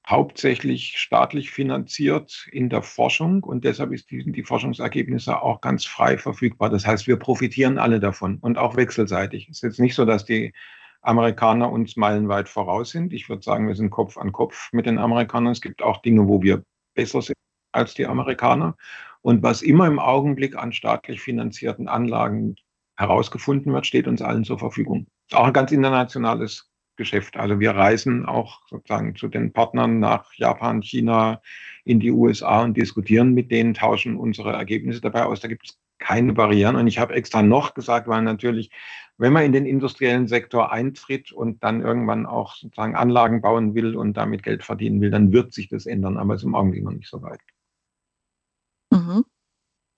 hauptsächlich 0.06 0.98
staatlich 0.98 1.50
finanziert 1.50 2.46
in 2.52 2.68
der 2.68 2.82
Forschung 2.82 3.42
und 3.42 3.64
deshalb 3.64 3.92
ist 3.92 4.10
die, 4.10 4.42
Forschungsergebnisse 4.42 5.40
auch 5.40 5.60
ganz 5.60 5.86
frei 5.86 6.18
verfügbar. 6.18 6.68
Das 6.68 6.86
heißt, 6.86 7.06
wir 7.06 7.16
profitieren 7.16 7.78
alle 7.78 8.00
davon 8.00 8.38
und 8.38 8.58
auch 8.58 8.76
wechselseitig. 8.76 9.48
Es 9.48 9.56
ist 9.56 9.62
jetzt 9.62 9.80
nicht 9.80 9.94
so, 9.94 10.04
dass 10.04 10.24
die 10.24 10.52
Amerikaner 11.00 11.70
uns 11.70 11.96
meilenweit 11.96 12.48
voraus 12.48 12.90
sind. 12.90 13.12
Ich 13.12 13.28
würde 13.28 13.42
sagen, 13.42 13.66
wir 13.66 13.74
sind 13.74 13.90
Kopf 13.90 14.18
an 14.18 14.32
Kopf 14.32 14.70
mit 14.72 14.86
den 14.86 14.98
Amerikanern. 14.98 15.52
Es 15.52 15.60
gibt 15.60 15.82
auch 15.82 16.02
Dinge, 16.02 16.26
wo 16.28 16.42
wir 16.42 16.62
besser 16.94 17.22
sind 17.22 17.36
als 17.72 17.94
die 17.94 18.06
Amerikaner. 18.06 18.76
Und 19.22 19.42
was 19.42 19.62
immer 19.62 19.86
im 19.86 19.98
Augenblick 19.98 20.56
an 20.56 20.72
staatlich 20.72 21.20
finanzierten 21.20 21.88
Anlagen 21.88 22.56
herausgefunden 22.96 23.72
wird, 23.72 23.86
steht 23.86 24.06
uns 24.06 24.22
allen 24.22 24.44
zur 24.44 24.58
Verfügung. 24.58 25.06
Auch 25.32 25.46
ein 25.46 25.52
ganz 25.52 25.72
internationales 25.72 26.70
Geschäft. 26.96 27.36
Also 27.36 27.60
wir 27.60 27.72
reisen 27.72 28.26
auch 28.26 28.60
sozusagen 28.68 29.16
zu 29.16 29.28
den 29.28 29.52
Partnern 29.52 29.98
nach 30.00 30.32
Japan, 30.34 30.82
China, 30.82 31.40
in 31.84 32.00
die 32.00 32.10
USA 32.10 32.62
und 32.62 32.76
diskutieren 32.76 33.34
mit 33.34 33.50
denen, 33.50 33.74
tauschen 33.74 34.16
unsere 34.16 34.52
Ergebnisse 34.52 35.00
dabei 35.00 35.24
aus. 35.24 35.40
Da 35.40 35.48
gibt 35.48 35.68
es 35.68 35.78
keine 35.98 36.32
Barrieren. 36.32 36.76
Und 36.76 36.86
ich 36.86 36.98
habe 36.98 37.14
extra 37.14 37.42
noch 37.42 37.74
gesagt, 37.74 38.08
weil 38.08 38.22
natürlich, 38.22 38.70
wenn 39.16 39.32
man 39.32 39.44
in 39.44 39.52
den 39.52 39.66
industriellen 39.66 40.26
Sektor 40.28 40.72
eintritt 40.72 41.32
und 41.32 41.62
dann 41.62 41.80
irgendwann 41.80 42.26
auch 42.26 42.54
sozusagen 42.54 42.96
Anlagen 42.96 43.40
bauen 43.40 43.74
will 43.74 43.96
und 43.96 44.16
damit 44.16 44.42
Geld 44.42 44.62
verdienen 44.62 45.00
will, 45.00 45.10
dann 45.10 45.32
wird 45.32 45.52
sich 45.52 45.68
das 45.68 45.86
ändern. 45.86 46.16
Aber 46.16 46.34
es 46.34 46.42
ist 46.42 46.46
im 46.46 46.54
Augenblick 46.54 46.84
noch 46.84 46.92
nicht 46.92 47.08
so 47.08 47.22
weit. 47.22 47.40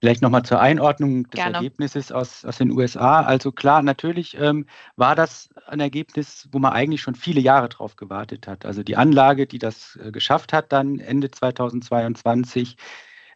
Vielleicht 0.06 0.22
nochmal 0.22 0.44
zur 0.44 0.60
Einordnung 0.60 1.24
des 1.24 1.32
Gerne. 1.32 1.56
Ergebnisses 1.56 2.12
aus, 2.12 2.44
aus 2.44 2.58
den 2.58 2.70
USA. 2.70 3.22
Also 3.22 3.50
klar, 3.50 3.82
natürlich 3.82 4.38
ähm, 4.38 4.66
war 4.94 5.16
das 5.16 5.48
ein 5.66 5.80
Ergebnis, 5.80 6.48
wo 6.52 6.60
man 6.60 6.74
eigentlich 6.74 7.00
schon 7.00 7.16
viele 7.16 7.40
Jahre 7.40 7.68
drauf 7.68 7.96
gewartet 7.96 8.46
hat. 8.46 8.64
Also 8.64 8.84
die 8.84 8.94
Anlage, 8.94 9.48
die 9.48 9.58
das 9.58 9.98
äh, 10.00 10.12
geschafft 10.12 10.52
hat, 10.52 10.70
dann 10.70 11.00
Ende 11.00 11.32
2022, 11.32 12.76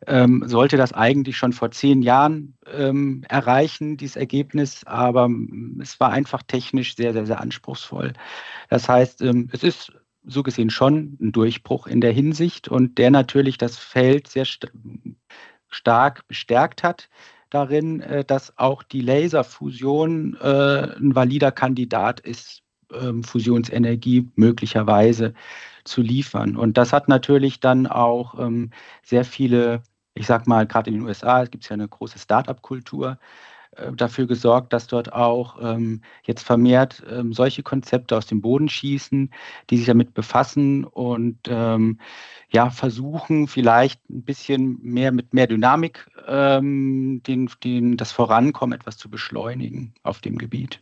ähm, 0.07 0.45
sollte 0.47 0.77
das 0.77 0.93
eigentlich 0.93 1.37
schon 1.37 1.53
vor 1.53 1.73
zehn 1.73 2.03
Jahren 2.03 2.57
ähm, 2.73 3.25
erreichen, 3.29 3.97
dieses 3.97 4.15
Ergebnis. 4.15 4.85
Aber 4.87 5.25
ähm, 5.25 5.81
es 5.83 5.99
war 5.99 6.13
einfach 6.13 6.45
technisch 6.45 6.95
sehr, 6.95 7.13
sehr, 7.13 7.27
sehr 7.27 7.41
anspruchsvoll. 7.41 8.13
Das 8.69 8.89
heißt, 8.89 9.23
ähm, 9.23 9.49
es 9.51 9.65
ist 9.65 9.93
so 10.23 10.45
gesehen 10.45 10.71
schon 10.71 11.17
ein 11.21 11.33
Durchbruch 11.33 11.89
in 11.89 12.01
der 12.01 12.13
Hinsicht 12.13 12.69
und 12.69 12.99
der 12.99 13.11
natürlich 13.11 13.59
das 13.59 13.77
Feld 13.77 14.29
sehr 14.29 14.45
stark 15.71 16.27
bestärkt 16.29 16.83
hat 16.83 17.09
darin, 17.51 18.01
äh, 18.01 18.25
dass 18.25 18.57
auch 18.59 18.83
die 18.83 19.01
Laserfusion 19.01 20.37
äh, 20.41 20.97
ein 20.97 21.15
valider 21.15 21.53
Kandidat 21.53 22.21
ist, 22.21 22.63
ähm, 22.93 23.23
Fusionsenergie 23.25 24.29
möglicherweise 24.37 25.35
zu 25.85 26.03
liefern. 26.03 26.57
Und 26.57 26.77
das 26.79 26.93
hat 26.93 27.09
natürlich 27.09 27.61
dann 27.61 27.87
auch 27.87 28.39
ähm, 28.39 28.71
sehr 29.03 29.25
viele, 29.25 29.83
ich 30.15 30.27
sag 30.27 30.47
mal, 30.47 30.67
gerade 30.67 30.91
in 30.91 30.97
den 30.97 31.07
USA 31.07 31.45
gibt 31.45 31.65
es 31.65 31.71
ja 31.71 31.75
eine 31.75 31.89
große 31.89 32.19
Start-up-Kultur, 32.19 33.19
dafür 33.97 34.27
gesorgt, 34.27 34.73
dass 34.73 34.87
dort 34.87 35.13
auch 35.13 35.59
ähm, 35.63 36.03
jetzt 36.25 36.43
vermehrt 36.43 37.03
ähm, 37.09 37.33
solche 37.33 37.63
Konzepte 37.63 38.17
aus 38.17 38.27
dem 38.27 38.41
Boden 38.41 38.69
schießen, 38.69 39.31
die 39.71 39.77
sich 39.77 39.87
damit 39.87 40.13
befassen 40.13 40.85
und 40.85 41.39
ähm, 41.49 41.99
ja 42.51 42.71
versuchen, 42.71 43.47
vielleicht 43.47 44.01
ein 44.11 44.23
bisschen 44.23 44.79
mehr 44.83 45.13
mit 45.13 45.35
mehr 45.35 45.47
Dynamik 45.47 46.11
ähm, 46.27 47.23
den, 47.27 47.51
den, 47.63 47.97
das 47.97 48.13
Vorankommen 48.13 48.79
etwas 48.79 48.97
zu 48.97 49.09
beschleunigen 49.09 49.95
auf 50.03 50.21
dem 50.21 50.37
Gebiet. 50.37 50.81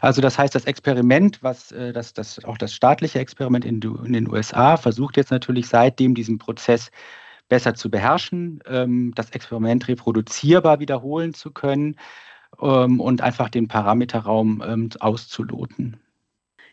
Also 0.00 0.20
das 0.20 0.38
heißt, 0.38 0.54
das 0.54 0.64
Experiment, 0.64 1.42
was 1.42 1.72
äh, 1.72 1.92
das, 1.92 2.14
das, 2.14 2.42
auch 2.44 2.56
das 2.56 2.72
staatliche 2.72 3.18
Experiment 3.18 3.64
in, 3.64 3.80
in 3.82 4.12
den 4.12 4.30
USA 4.30 4.76
versucht 4.76 5.16
jetzt 5.16 5.30
natürlich 5.30 5.66
seitdem 5.68 6.14
diesen 6.14 6.38
Prozess 6.38 6.90
besser 7.48 7.74
zu 7.74 7.90
beherrschen, 7.90 8.60
ähm, 8.66 9.12
das 9.14 9.30
Experiment 9.30 9.88
reproduzierbar 9.88 10.80
wiederholen 10.80 11.34
zu 11.34 11.50
können 11.50 11.96
ähm, 12.60 13.00
und 13.00 13.20
einfach 13.20 13.48
den 13.48 13.68
Parameterraum 13.68 14.62
ähm, 14.66 14.90
auszuloten. 15.00 16.00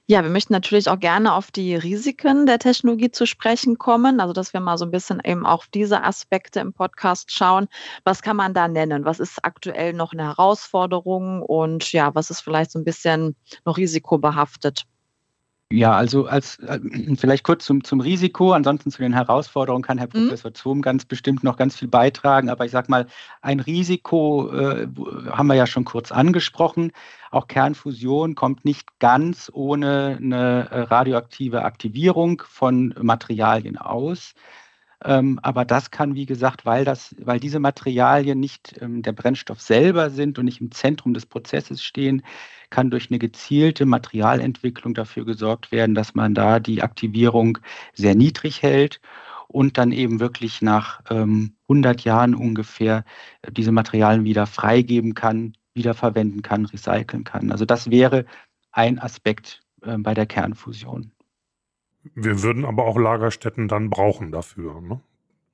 Ja, 0.08 0.24
wir 0.24 0.30
möchten 0.30 0.52
natürlich 0.52 0.90
auch 0.90 1.00
gerne 1.00 1.34
auf 1.34 1.52
die 1.52 1.76
Risiken 1.76 2.46
der 2.46 2.60
Technologie 2.60 3.12
zu 3.12 3.26
sprechen 3.26 3.78
kommen. 3.78 4.20
Also, 4.20 4.34
dass 4.34 4.52
wir 4.52 4.60
mal 4.60 4.78
so 4.78 4.84
ein 4.84 4.92
bisschen 4.92 5.22
eben 5.24 5.46
auch 5.46 5.66
diese 5.74 6.04
Aspekte 6.04 6.60
im 6.60 6.74
Podcast 6.74 7.32
schauen. 7.32 7.68
Was 8.04 8.22
kann 8.22 8.36
man 8.36 8.54
da 8.54 8.68
nennen? 8.68 9.06
Was 9.06 9.22
ist 9.22 9.46
aktuell 9.46 9.94
noch 9.94 10.12
eine 10.12 10.24
Herausforderung? 10.24 11.42
Und 11.44 11.94
ja, 11.94 12.14
was 12.14 12.30
ist 12.30 12.42
vielleicht 12.42 12.72
so 12.72 12.80
ein 12.80 12.84
bisschen 12.84 13.38
noch 13.64 13.78
risikobehaftet? 13.78 14.86
Ja, 15.72 15.94
also 15.94 16.26
als 16.28 16.60
äh, 16.60 16.80
vielleicht 17.16 17.44
kurz 17.44 17.66
zum, 17.66 17.84
zum 17.84 18.02
Risiko, 18.02 18.52
ansonsten 18.54 18.92
zu 18.92 19.02
den 19.02 19.14
Herausforderungen 19.14 19.84
kann 19.84 19.98
Herr 19.98 20.08
mhm. 20.08 20.28
Professor 20.28 20.54
Zohm 20.54 20.82
ganz 20.82 21.06
bestimmt 21.06 21.44
noch 21.44 21.58
ganz 21.58 21.78
viel 21.78 21.88
beitragen. 21.88 22.50
Aber 22.50 22.66
ich 22.66 22.72
sage 22.72 22.92
mal, 22.92 23.08
ein 23.42 23.60
Risiko 23.60 24.52
äh, 24.54 24.88
haben 25.32 25.48
wir 25.48 25.56
ja 25.56 25.68
schon 25.68 25.86
kurz 25.86 26.12
angesprochen. 26.12 26.92
Auch 27.32 27.48
Kernfusion 27.48 28.36
kommt 28.36 28.66
nicht 28.66 29.00
ganz 29.00 29.50
ohne 29.54 30.18
eine 30.22 30.70
äh, 30.70 30.82
radioaktive 30.82 31.64
Aktivierung 31.64 32.44
von 32.46 32.94
Materialien 33.02 33.78
aus. 33.78 34.34
Ähm, 35.04 35.40
aber 35.42 35.66
das 35.66 35.90
kann, 35.90 36.14
wie 36.16 36.28
gesagt, 36.28 36.66
weil, 36.66 36.86
das, 36.86 37.16
weil 37.20 37.40
diese 37.40 37.60
Materialien 37.60 38.40
nicht 38.40 38.76
ähm, 38.82 39.02
der 39.02 39.14
Brennstoff 39.14 39.60
selber 39.60 40.10
sind 40.12 40.38
und 40.38 40.46
nicht 40.46 40.62
im 40.62 40.72
Zentrum 40.72 41.14
des 41.14 41.26
Prozesses 41.26 41.82
stehen, 41.84 42.22
kann 42.72 42.90
durch 42.90 43.12
eine 43.12 43.20
gezielte 43.20 43.86
Materialentwicklung 43.86 44.96
dafür 44.96 45.26
gesorgt 45.26 45.72
werden, 45.72 45.94
dass 45.94 46.16
man 46.16 46.34
da 46.34 46.60
die 46.60 46.82
Aktivierung 46.82 47.60
sehr 47.94 48.16
niedrig 48.16 48.64
hält 48.64 49.00
und 49.48 49.78
dann 49.78 49.92
eben 49.92 50.20
wirklich 50.20 50.62
nach 50.62 51.02
ähm, 51.10 51.54
100 51.70 52.04
Jahren 52.04 52.34
ungefähr 52.34 53.04
äh, 53.44 53.52
diese 53.52 53.72
Materialien 53.72 54.24
wieder 54.24 54.48
freigeben 54.48 55.14
kann, 55.14 55.54
wiederverwenden 55.74 56.42
kann, 56.42 56.66
recyceln 56.66 57.24
kann. 57.24 57.52
Also 57.52 57.66
das 57.66 57.92
wäre 57.92 58.26
ein 58.72 58.98
Aspekt 58.98 59.62
äh, 59.84 59.98
bei 59.98 60.14
der 60.14 60.26
Kernfusion. 60.26 61.12
Wir 62.16 62.42
würden 62.42 62.66
aber 62.66 62.86
auch 62.86 62.98
Lagerstätten 62.98 63.68
dann 63.68 63.90
brauchen 63.90 64.32
dafür. 64.32 64.82
Ne? 64.82 65.02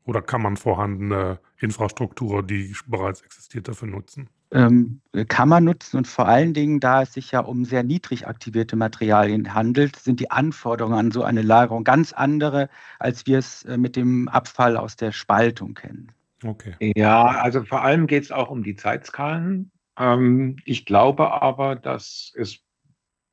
Oder 0.06 0.22
kann 0.22 0.42
man 0.42 0.56
vorhandene 0.56 1.40
Infrastruktur, 1.58 2.42
die 2.42 2.74
bereits 2.86 3.22
existiert, 3.22 3.68
dafür 3.68 3.90
nutzen? 3.90 4.30
Ähm, 4.52 5.02
kann 5.28 5.50
man 5.50 5.66
nutzen 5.66 5.98
und 5.98 6.08
vor 6.08 6.28
allen 6.28 6.54
Dingen, 6.54 6.80
da 6.80 7.02
es 7.02 7.14
sich 7.14 7.32
ja 7.32 7.42
um 7.42 7.66
sehr 7.66 7.84
niedrig 7.84 8.28
aktivierte 8.28 8.78
Materialien 8.78 9.54
handelt, 9.54 9.98
sind 9.98 10.22
die 10.22 10.32
Anforderungen 10.32 10.98
an 10.98 11.12
so 11.12 11.24
eine 11.24 11.42
Lagerung 11.42 11.84
ganz 11.84 12.14
andere, 12.14 12.70
als 12.98 13.28
wir 13.28 13.40
es 13.40 13.64
äh, 13.64 13.78
mit 13.78 13.98
dem 13.98 14.30
Abfall 14.30 14.78
aus 14.78 14.96
der 14.96 15.12
Spaltung 15.12 15.74
kennen. 15.74 16.14
Okay. 16.46 16.76
Ja, 16.96 17.26
also 17.26 17.64
vor 17.64 17.84
allem 17.84 18.08
geht 18.08 18.24
es 18.24 18.32
auch 18.32 18.50
um 18.50 18.64
die 18.64 18.76
Zeitskalen. 18.76 19.72
Ähm, 19.98 20.58
ich 20.64 20.86
glaube 20.86 21.42
aber, 21.42 21.76
dass 21.76 22.32
es 22.36 22.60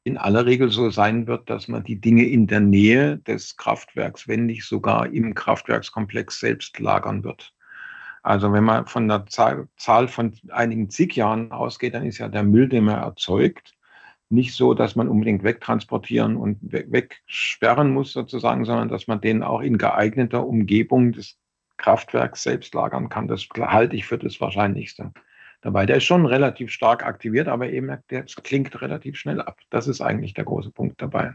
in 0.04 0.18
aller 0.18 0.46
Regel 0.46 0.70
so 0.70 0.90
sein 0.90 1.26
wird, 1.26 1.48
dass 1.48 1.66
man 1.66 1.82
die 1.82 2.00
Dinge 2.00 2.24
in 2.24 2.46
der 2.46 2.60
Nähe 2.60 3.18
des 3.18 3.56
Kraftwerks, 3.56 4.28
wenn 4.28 4.46
nicht 4.46 4.64
sogar 4.64 5.06
im 5.06 5.34
Kraftwerkskomplex 5.34 6.40
selbst 6.40 6.78
lagern 6.78 7.24
wird. 7.24 7.54
Also 8.24 8.50
wenn 8.54 8.64
man 8.64 8.86
von 8.86 9.06
der 9.06 9.26
Zahl, 9.26 10.08
von 10.08 10.32
einigen 10.50 10.88
zig 10.88 11.14
Jahren 11.14 11.52
ausgeht, 11.52 11.92
dann 11.92 12.06
ist 12.06 12.16
ja 12.18 12.28
der 12.28 12.42
Müll, 12.42 12.70
den 12.70 12.84
man 12.84 12.96
erzeugt, 12.96 13.74
nicht 14.30 14.54
so, 14.54 14.72
dass 14.72 14.96
man 14.96 15.08
unbedingt 15.08 15.44
wegtransportieren 15.44 16.36
und 16.36 16.58
wegsperren 16.62 17.92
muss 17.92 18.12
sozusagen, 18.12 18.64
sondern 18.64 18.88
dass 18.88 19.06
man 19.06 19.20
den 19.20 19.42
auch 19.42 19.60
in 19.60 19.76
geeigneter 19.76 20.46
Umgebung 20.46 21.12
des 21.12 21.38
Kraftwerks 21.76 22.42
selbst 22.42 22.72
lagern 22.72 23.10
kann. 23.10 23.28
Das 23.28 23.46
halte 23.58 23.94
ich 23.94 24.06
für 24.06 24.16
das 24.16 24.40
Wahrscheinlichste 24.40 25.12
dabei. 25.60 25.84
Der 25.84 25.96
ist 25.96 26.04
schon 26.04 26.24
relativ 26.24 26.70
stark 26.70 27.04
aktiviert, 27.04 27.46
aber 27.46 27.68
eben 27.68 27.94
der 28.08 28.24
klingt 28.24 28.80
relativ 28.80 29.18
schnell 29.18 29.42
ab. 29.42 29.60
Das 29.68 29.86
ist 29.86 30.00
eigentlich 30.00 30.32
der 30.32 30.44
große 30.44 30.70
Punkt 30.70 31.02
dabei. 31.02 31.34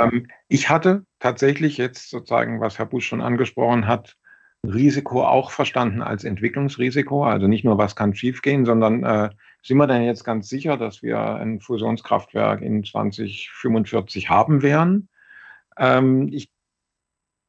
Ähm, 0.00 0.28
ich 0.48 0.70
hatte 0.70 1.04
tatsächlich 1.18 1.76
jetzt 1.76 2.08
sozusagen, 2.08 2.58
was 2.60 2.78
Herr 2.78 2.86
Busch 2.86 3.06
schon 3.06 3.20
angesprochen 3.20 3.86
hat, 3.86 4.16
Risiko 4.64 5.24
auch 5.24 5.50
verstanden 5.50 6.02
als 6.02 6.24
Entwicklungsrisiko. 6.24 7.24
Also 7.24 7.46
nicht 7.46 7.64
nur, 7.64 7.78
was 7.78 7.96
kann 7.96 8.14
schiefgehen, 8.14 8.64
sondern 8.64 9.04
äh, 9.04 9.30
sind 9.62 9.78
wir 9.78 9.86
denn 9.86 10.02
jetzt 10.02 10.24
ganz 10.24 10.48
sicher, 10.48 10.76
dass 10.76 11.02
wir 11.02 11.18
ein 11.18 11.60
Fusionskraftwerk 11.60 12.60
in 12.62 12.84
2045 12.84 14.28
haben 14.28 14.62
werden? 14.62 15.08
Ähm, 15.76 16.28
ich 16.32 16.50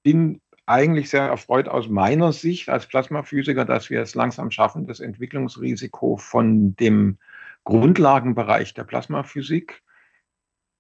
bin 0.04 0.42
eigentlich 0.66 1.10
sehr 1.10 1.24
erfreut 1.24 1.68
aus 1.68 1.90
meiner 1.90 2.32
Sicht 2.32 2.70
als 2.70 2.88
Plasmaphysiker, 2.88 3.66
dass 3.66 3.90
wir 3.90 4.02
es 4.02 4.16
langsam 4.16 4.52
schaffen, 4.52 4.88
das 4.88 5.00
Entwicklungsrisiko 5.00 6.18
von 6.18 6.76
dem 6.76 7.18
Grundlagenbereich 7.66 8.74
der 8.74 8.86
Plasmaphysik 8.86 9.84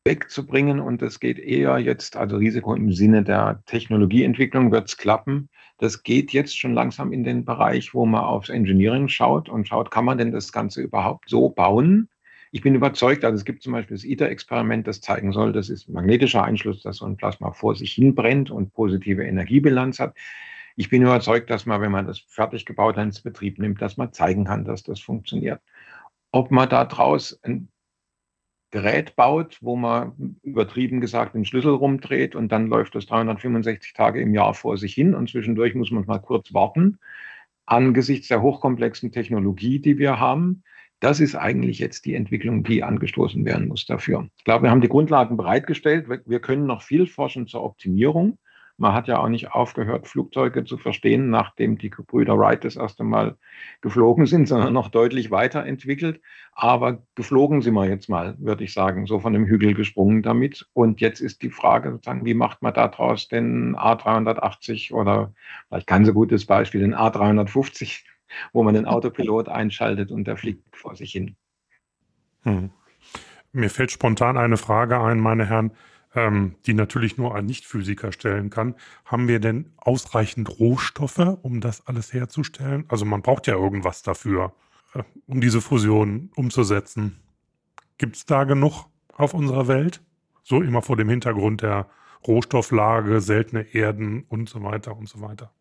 wegzubringen. 0.06 0.80
Und 0.80 1.02
das 1.02 1.20
geht 1.20 1.40
eher 1.40 1.78
jetzt, 1.78 2.16
also 2.18 2.38
Risiko 2.38 2.74
im 2.74 2.92
Sinne 2.92 3.24
der 3.24 3.64
Technologieentwicklung 3.66 4.72
wird 4.72 4.88
es 4.88 4.98
klappen. 4.98 5.50
Das 5.78 6.04
geht 6.04 6.32
jetzt 6.32 6.58
schon 6.58 6.74
langsam 6.74 7.14
in 7.14 7.24
den 7.24 7.46
Bereich, 7.46 7.94
wo 7.94 8.06
man 8.06 8.24
aufs 8.24 8.50
Engineering 8.50 9.08
schaut 9.08 9.50
und 9.50 9.68
schaut, 9.68 9.92
kann 9.92 10.06
man 10.06 10.18
denn 10.18 10.32
das 10.32 10.52
Ganze 10.52 10.82
überhaupt 10.82 11.30
so 11.30 11.50
bauen? 11.50 12.10
Ich 12.54 12.62
bin 12.62 12.76
überzeugt, 12.76 13.24
also 13.24 13.36
es 13.36 13.46
gibt 13.46 13.64
zum 13.64 13.72
Beispiel 13.74 13.96
das 13.96 14.04
ITER-Experiment, 14.04 14.86
das 14.86 15.00
zeigen 15.00 15.32
soll, 15.32 15.54
das 15.54 15.70
ist 15.70 15.88
magnetischer 15.88 16.44
Einschluss, 16.44 16.84
dass 16.84 16.98
so 16.98 17.06
ein 17.06 17.16
Plasma 17.16 17.52
vor 17.52 17.76
sich 17.76 17.94
hin 17.94 18.14
brennt 18.14 18.52
und 18.52 18.74
positive 18.74 19.24
Energiebilanz 19.24 20.00
hat. 20.00 20.18
Ich 20.76 20.90
bin 20.90 21.02
überzeugt, 21.02 21.50
dass 21.50 21.66
man, 21.66 21.80
wenn 21.80 21.92
man 21.92 22.08
das 22.08 22.20
fertig 22.20 22.66
gebaut 22.66 22.98
hat, 22.98 23.06
ins 23.06 23.22
Betrieb 23.22 23.58
nimmt, 23.58 23.82
dass 23.82 23.98
man 23.98 24.12
zeigen 24.12 24.46
kann, 24.46 24.66
dass 24.66 24.84
das 24.84 25.00
funktioniert. 25.00 25.62
Ob 26.32 26.52
man 26.52 26.68
daraus 26.68 27.40
ein 27.44 27.70
Gerät 28.72 29.16
baut, 29.16 29.58
wo 29.62 29.76
man 29.76 30.38
übertrieben 30.44 31.02
gesagt 31.02 31.36
den 31.36 31.46
Schlüssel 31.46 31.74
rumdreht 31.74 32.36
und 32.36 32.52
dann 32.52 32.68
läuft 32.68 32.96
das 32.96 33.06
365 33.06 33.94
Tage 33.94 34.22
im 34.22 34.34
Jahr 34.34 34.54
vor 34.54 34.78
sich 34.78 34.94
hin 34.94 35.14
und 35.14 35.30
zwischendurch 35.30 35.76
muss 35.76 35.92
man 35.92 36.06
mal 36.06 36.20
kurz 36.20 36.54
warten. 36.54 36.98
Angesichts 37.66 38.30
der 38.30 38.42
hochkomplexen 38.42 39.12
Technologie, 39.12 39.80
die 39.80 39.98
wir 39.98 40.20
haben, 40.20 40.64
das 41.02 41.20
ist 41.20 41.36
eigentlich 41.36 41.80
jetzt 41.80 42.06
die 42.06 42.14
Entwicklung, 42.14 42.64
die 42.64 42.84
angestoßen 42.84 43.44
werden 43.44 43.68
muss 43.68 43.86
dafür. 43.86 44.30
Ich 44.38 44.44
glaube, 44.44 44.64
wir 44.64 44.72
haben 44.72 44.82
die 44.82 44.88
Grundlagen 44.88 45.36
bereitgestellt. 45.36 46.08
Wir 46.08 46.40
können 46.40 46.66
noch 46.66 46.84
viel 46.84 47.08
forschen 47.08 47.48
zur 47.48 47.64
Optimierung. 47.64 48.38
Man 48.78 48.94
hat 48.94 49.08
ja 49.08 49.20
auch 49.20 49.30
nicht 49.30 49.52
aufgehört, 49.52 50.08
Flugzeuge 50.08 50.64
zu 50.64 50.78
verstehen, 50.78 51.30
nachdem 51.30 51.78
die 51.78 51.90
Gebrüder 51.90 52.38
Wright 52.38 52.64
das 52.64 52.76
erste 52.76 53.04
Mal 53.04 53.38
geflogen 53.82 54.26
sind, 54.26 54.48
sondern 54.48 54.74
noch 54.74 54.90
deutlich 54.90 55.32
weiterentwickelt. 55.32 56.22
Aber 56.54 57.04
geflogen 57.16 57.62
sind 57.62 57.74
wir 57.74 57.88
jetzt 57.88 58.10
mal, 58.10 58.36
würde 58.40 58.64
ich 58.64 58.74
sagen, 58.74 59.06
so 59.06 59.20
von 59.20 59.34
dem 59.34 59.46
Hügel 59.46 59.74
gesprungen 59.74 60.24
damit. 60.24 60.68
Und 60.74 61.02
jetzt 61.02 61.20
ist 61.20 61.42
die 61.42 61.50
Frage 61.50 61.92
sozusagen, 61.92 62.26
wie 62.26 62.34
macht 62.34 62.62
man 62.62 62.74
daraus 62.74 63.28
den 63.28 63.76
A380 63.76 64.94
oder 64.94 65.34
vielleicht 65.68 65.88
kein 65.88 66.06
so 66.06 66.14
gutes 66.14 66.46
Beispiel, 66.46 66.82
den 66.82 66.96
A350, 66.96 68.04
wo 68.54 68.64
man 68.64 68.74
den 68.74 68.86
Autopilot 68.86 69.48
einschaltet 69.50 70.12
und 70.12 70.26
der 70.26 70.38
fliegt 70.38 70.76
vor 70.76 70.96
sich 70.96 71.12
hin. 71.12 71.36
Hm. 72.44 72.72
Mir 73.54 73.70
fällt 73.70 73.92
spontan 73.92 74.38
eine 74.38 74.58
Frage 74.58 75.00
ein, 75.00 75.20
meine 75.20 75.46
Herren 75.46 75.72
ähm, 76.16 76.56
die 76.66 76.74
natürlich 76.74 77.18
nur 77.18 77.36
ein 77.36 77.46
Nicht-Physiker 77.46 78.12
stellen 78.12 78.50
kann. 78.50 78.76
Haben 79.06 79.28
wir 79.28 79.40
denn 79.40 79.72
ausreichend 79.78 80.60
Rohstoffe, 80.60 81.38
um 81.42 81.62
das 81.62 81.88
alles 81.88 82.14
herzustellen? 82.14 82.86
Also 82.90 83.06
man 83.06 83.22
braucht 83.22 83.48
ja 83.48 83.56
irgendwas 83.56 84.04
dafür, 84.04 84.54
äh, 84.94 85.04
um 85.28 85.42
diese 85.42 85.62
Fusion 85.62 86.32
umzusetzen. 86.36 87.18
Gibt 87.98 88.16
es 88.16 88.26
da 88.26 88.44
genug 88.44 88.86
auf 89.14 89.34
unserer 89.34 89.68
Welt? 89.68 90.02
So 90.44 90.62
immer 90.62 90.82
vor 90.82 90.98
dem 90.98 91.10
Hintergrund 91.10 91.62
der 91.62 91.88
Rohstofflage, 92.28 93.22
seltene 93.22 93.62
Erden 93.74 94.24
und 94.28 94.50
so 94.50 94.64
weiter 94.64 94.96
und 94.98 95.08
so 95.08 95.22
weiter. 95.22 95.52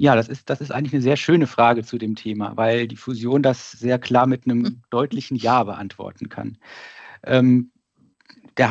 Ja, 0.00 0.14
das 0.14 0.28
ist, 0.28 0.48
das 0.48 0.60
ist 0.60 0.70
eigentlich 0.70 0.92
eine 0.92 1.02
sehr 1.02 1.16
schöne 1.16 1.48
Frage 1.48 1.82
zu 1.82 1.98
dem 1.98 2.14
Thema, 2.14 2.56
weil 2.56 2.86
die 2.86 2.96
Fusion 2.96 3.42
das 3.42 3.72
sehr 3.72 3.98
klar 3.98 4.26
mit 4.26 4.44
einem 4.46 4.82
deutlichen 4.90 5.36
Ja 5.36 5.64
beantworten 5.64 6.28
kann. 6.28 6.58
Ähm, 7.24 7.72
der 8.56 8.70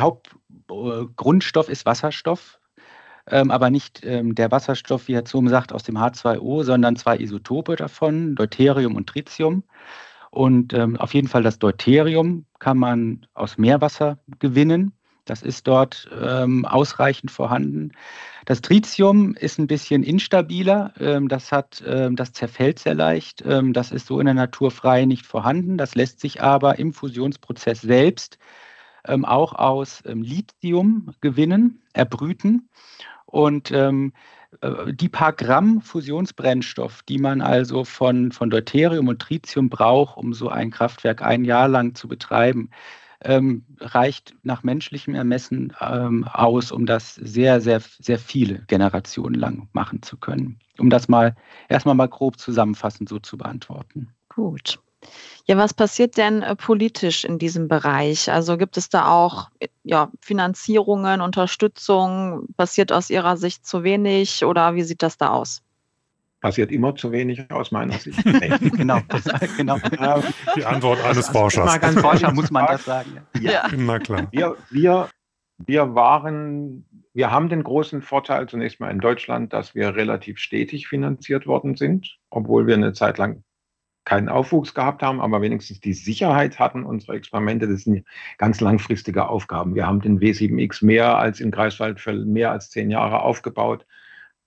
Hauptgrundstoff 0.70 1.68
ist 1.68 1.86
Wasserstoff, 1.86 2.60
ähm, 3.26 3.50
aber 3.50 3.70
nicht 3.70 4.04
ähm, 4.04 4.34
der 4.34 4.50
Wasserstoff, 4.50 5.08
wie 5.08 5.14
Herr 5.14 5.24
Zohm 5.24 5.48
sagt, 5.48 5.72
aus 5.72 5.82
dem 5.82 5.98
H2O, 5.98 6.64
sondern 6.64 6.96
zwei 6.96 7.18
Isotope 7.18 7.76
davon, 7.76 8.34
Deuterium 8.34 8.96
und 8.96 9.08
Tritium. 9.08 9.64
Und 10.30 10.74
ähm, 10.74 10.96
auf 10.96 11.14
jeden 11.14 11.28
Fall 11.28 11.42
das 11.42 11.58
Deuterium 11.58 12.46
kann 12.58 12.78
man 12.78 13.26
aus 13.34 13.58
Meerwasser 13.58 14.18
gewinnen. 14.38 14.92
Das 15.24 15.42
ist 15.42 15.66
dort 15.66 16.08
ähm, 16.22 16.64
ausreichend 16.64 17.30
vorhanden. 17.30 17.92
Das 18.46 18.62
Tritium 18.62 19.34
ist 19.34 19.58
ein 19.58 19.66
bisschen 19.66 20.02
instabiler. 20.02 20.94
Ähm, 20.98 21.28
das, 21.28 21.52
hat, 21.52 21.82
ähm, 21.86 22.16
das 22.16 22.32
zerfällt 22.32 22.78
sehr 22.78 22.94
leicht. 22.94 23.44
Das 23.44 23.90
ist 23.90 24.06
so 24.06 24.20
in 24.20 24.26
der 24.26 24.34
Natur 24.34 24.70
frei 24.70 25.04
nicht 25.04 25.26
vorhanden. 25.26 25.76
Das 25.76 25.94
lässt 25.94 26.20
sich 26.20 26.42
aber 26.42 26.78
im 26.78 26.94
Fusionsprozess 26.94 27.82
selbst 27.82 28.38
ähm, 29.08 29.24
auch 29.24 29.54
aus 29.54 30.02
ähm, 30.06 30.22
Lithium 30.22 31.10
gewinnen, 31.20 31.82
erbrüten. 31.92 32.68
Und 33.26 33.70
ähm, 33.72 34.12
äh, 34.60 34.92
die 34.92 35.08
paar 35.08 35.32
Gramm 35.32 35.82
Fusionsbrennstoff, 35.82 37.02
die 37.02 37.18
man 37.18 37.40
also 37.40 37.84
von, 37.84 38.32
von 38.32 38.50
Deuterium 38.50 39.08
und 39.08 39.20
Tritium 39.20 39.68
braucht, 39.68 40.16
um 40.16 40.32
so 40.32 40.48
ein 40.48 40.70
Kraftwerk 40.70 41.22
ein 41.22 41.44
Jahr 41.44 41.68
lang 41.68 41.94
zu 41.94 42.08
betreiben, 42.08 42.70
ähm, 43.20 43.64
reicht 43.80 44.34
nach 44.42 44.62
menschlichem 44.62 45.14
Ermessen 45.14 45.72
ähm, 45.80 46.24
aus, 46.24 46.70
um 46.70 46.86
das 46.86 47.16
sehr, 47.16 47.60
sehr, 47.60 47.80
sehr 47.80 48.18
viele 48.18 48.60
Generationen 48.68 49.34
lang 49.34 49.68
machen 49.72 50.02
zu 50.02 50.16
können. 50.16 50.60
Um 50.78 50.88
das 50.88 51.08
mal 51.08 51.34
erstmal 51.68 51.96
mal 51.96 52.08
grob 52.08 52.38
zusammenfassend 52.38 53.08
so 53.08 53.18
zu 53.18 53.36
beantworten. 53.36 54.14
Gut. 54.28 54.78
Ja, 55.48 55.56
was 55.56 55.72
passiert 55.72 56.18
denn 56.18 56.42
äh, 56.42 56.54
politisch 56.54 57.24
in 57.24 57.38
diesem 57.38 57.68
Bereich? 57.68 58.30
Also 58.30 58.58
gibt 58.58 58.76
es 58.76 58.90
da 58.90 59.10
auch 59.10 59.48
ja, 59.82 60.10
Finanzierungen, 60.20 61.22
Unterstützung? 61.22 62.46
Passiert 62.58 62.92
aus 62.92 63.08
Ihrer 63.08 63.38
Sicht 63.38 63.66
zu 63.66 63.82
wenig 63.82 64.44
oder 64.44 64.74
wie 64.74 64.82
sieht 64.82 65.02
das 65.02 65.16
da 65.16 65.30
aus? 65.30 65.62
Passiert 66.42 66.70
immer 66.70 66.94
zu 66.94 67.12
wenig 67.12 67.50
aus 67.50 67.72
meiner 67.72 67.94
Sicht. 67.94 68.22
genau, 68.76 69.00
das, 69.08 69.24
genau. 69.56 69.78
Die 70.54 70.66
Antwort 70.66 71.02
eines 71.02 71.28
Forschers. 71.28 71.82
Als 71.82 71.98
Forscher 71.98 72.30
muss 72.32 72.50
man 72.50 72.66
das 72.66 72.84
sagen. 72.84 73.18
Ja, 73.40 73.50
ja. 73.50 73.68
na 73.74 73.98
klar. 73.98 74.28
Wir, 74.30 74.54
wir, 74.70 75.08
wir 75.56 75.94
waren 75.94 76.84
wir 77.14 77.32
haben 77.32 77.48
den 77.48 77.64
großen 77.64 78.02
Vorteil 78.02 78.48
zunächst 78.48 78.78
mal 78.78 78.90
in 78.90 79.00
Deutschland, 79.00 79.52
dass 79.52 79.74
wir 79.74 79.96
relativ 79.96 80.38
stetig 80.38 80.86
finanziert 80.86 81.48
worden 81.48 81.74
sind, 81.74 82.18
obwohl 82.30 82.68
wir 82.68 82.74
eine 82.74 82.92
Zeit 82.92 83.18
lang 83.18 83.42
keinen 84.08 84.30
Aufwuchs 84.30 84.72
gehabt 84.72 85.02
haben, 85.02 85.20
aber 85.20 85.42
wenigstens 85.42 85.80
die 85.80 85.92
Sicherheit 85.92 86.58
hatten, 86.58 86.84
unsere 86.84 87.12
Experimente, 87.12 87.68
das 87.68 87.82
sind 87.82 88.06
ganz 88.38 88.58
langfristige 88.62 89.28
Aufgaben. 89.28 89.74
Wir 89.74 89.86
haben 89.86 90.00
den 90.00 90.18
W7X 90.18 90.82
mehr 90.82 91.18
als 91.18 91.40
in 91.40 91.50
Greifswald 91.50 92.00
für 92.00 92.14
mehr 92.14 92.50
als 92.50 92.70
zehn 92.70 92.90
Jahre 92.90 93.20
aufgebaut. 93.20 93.84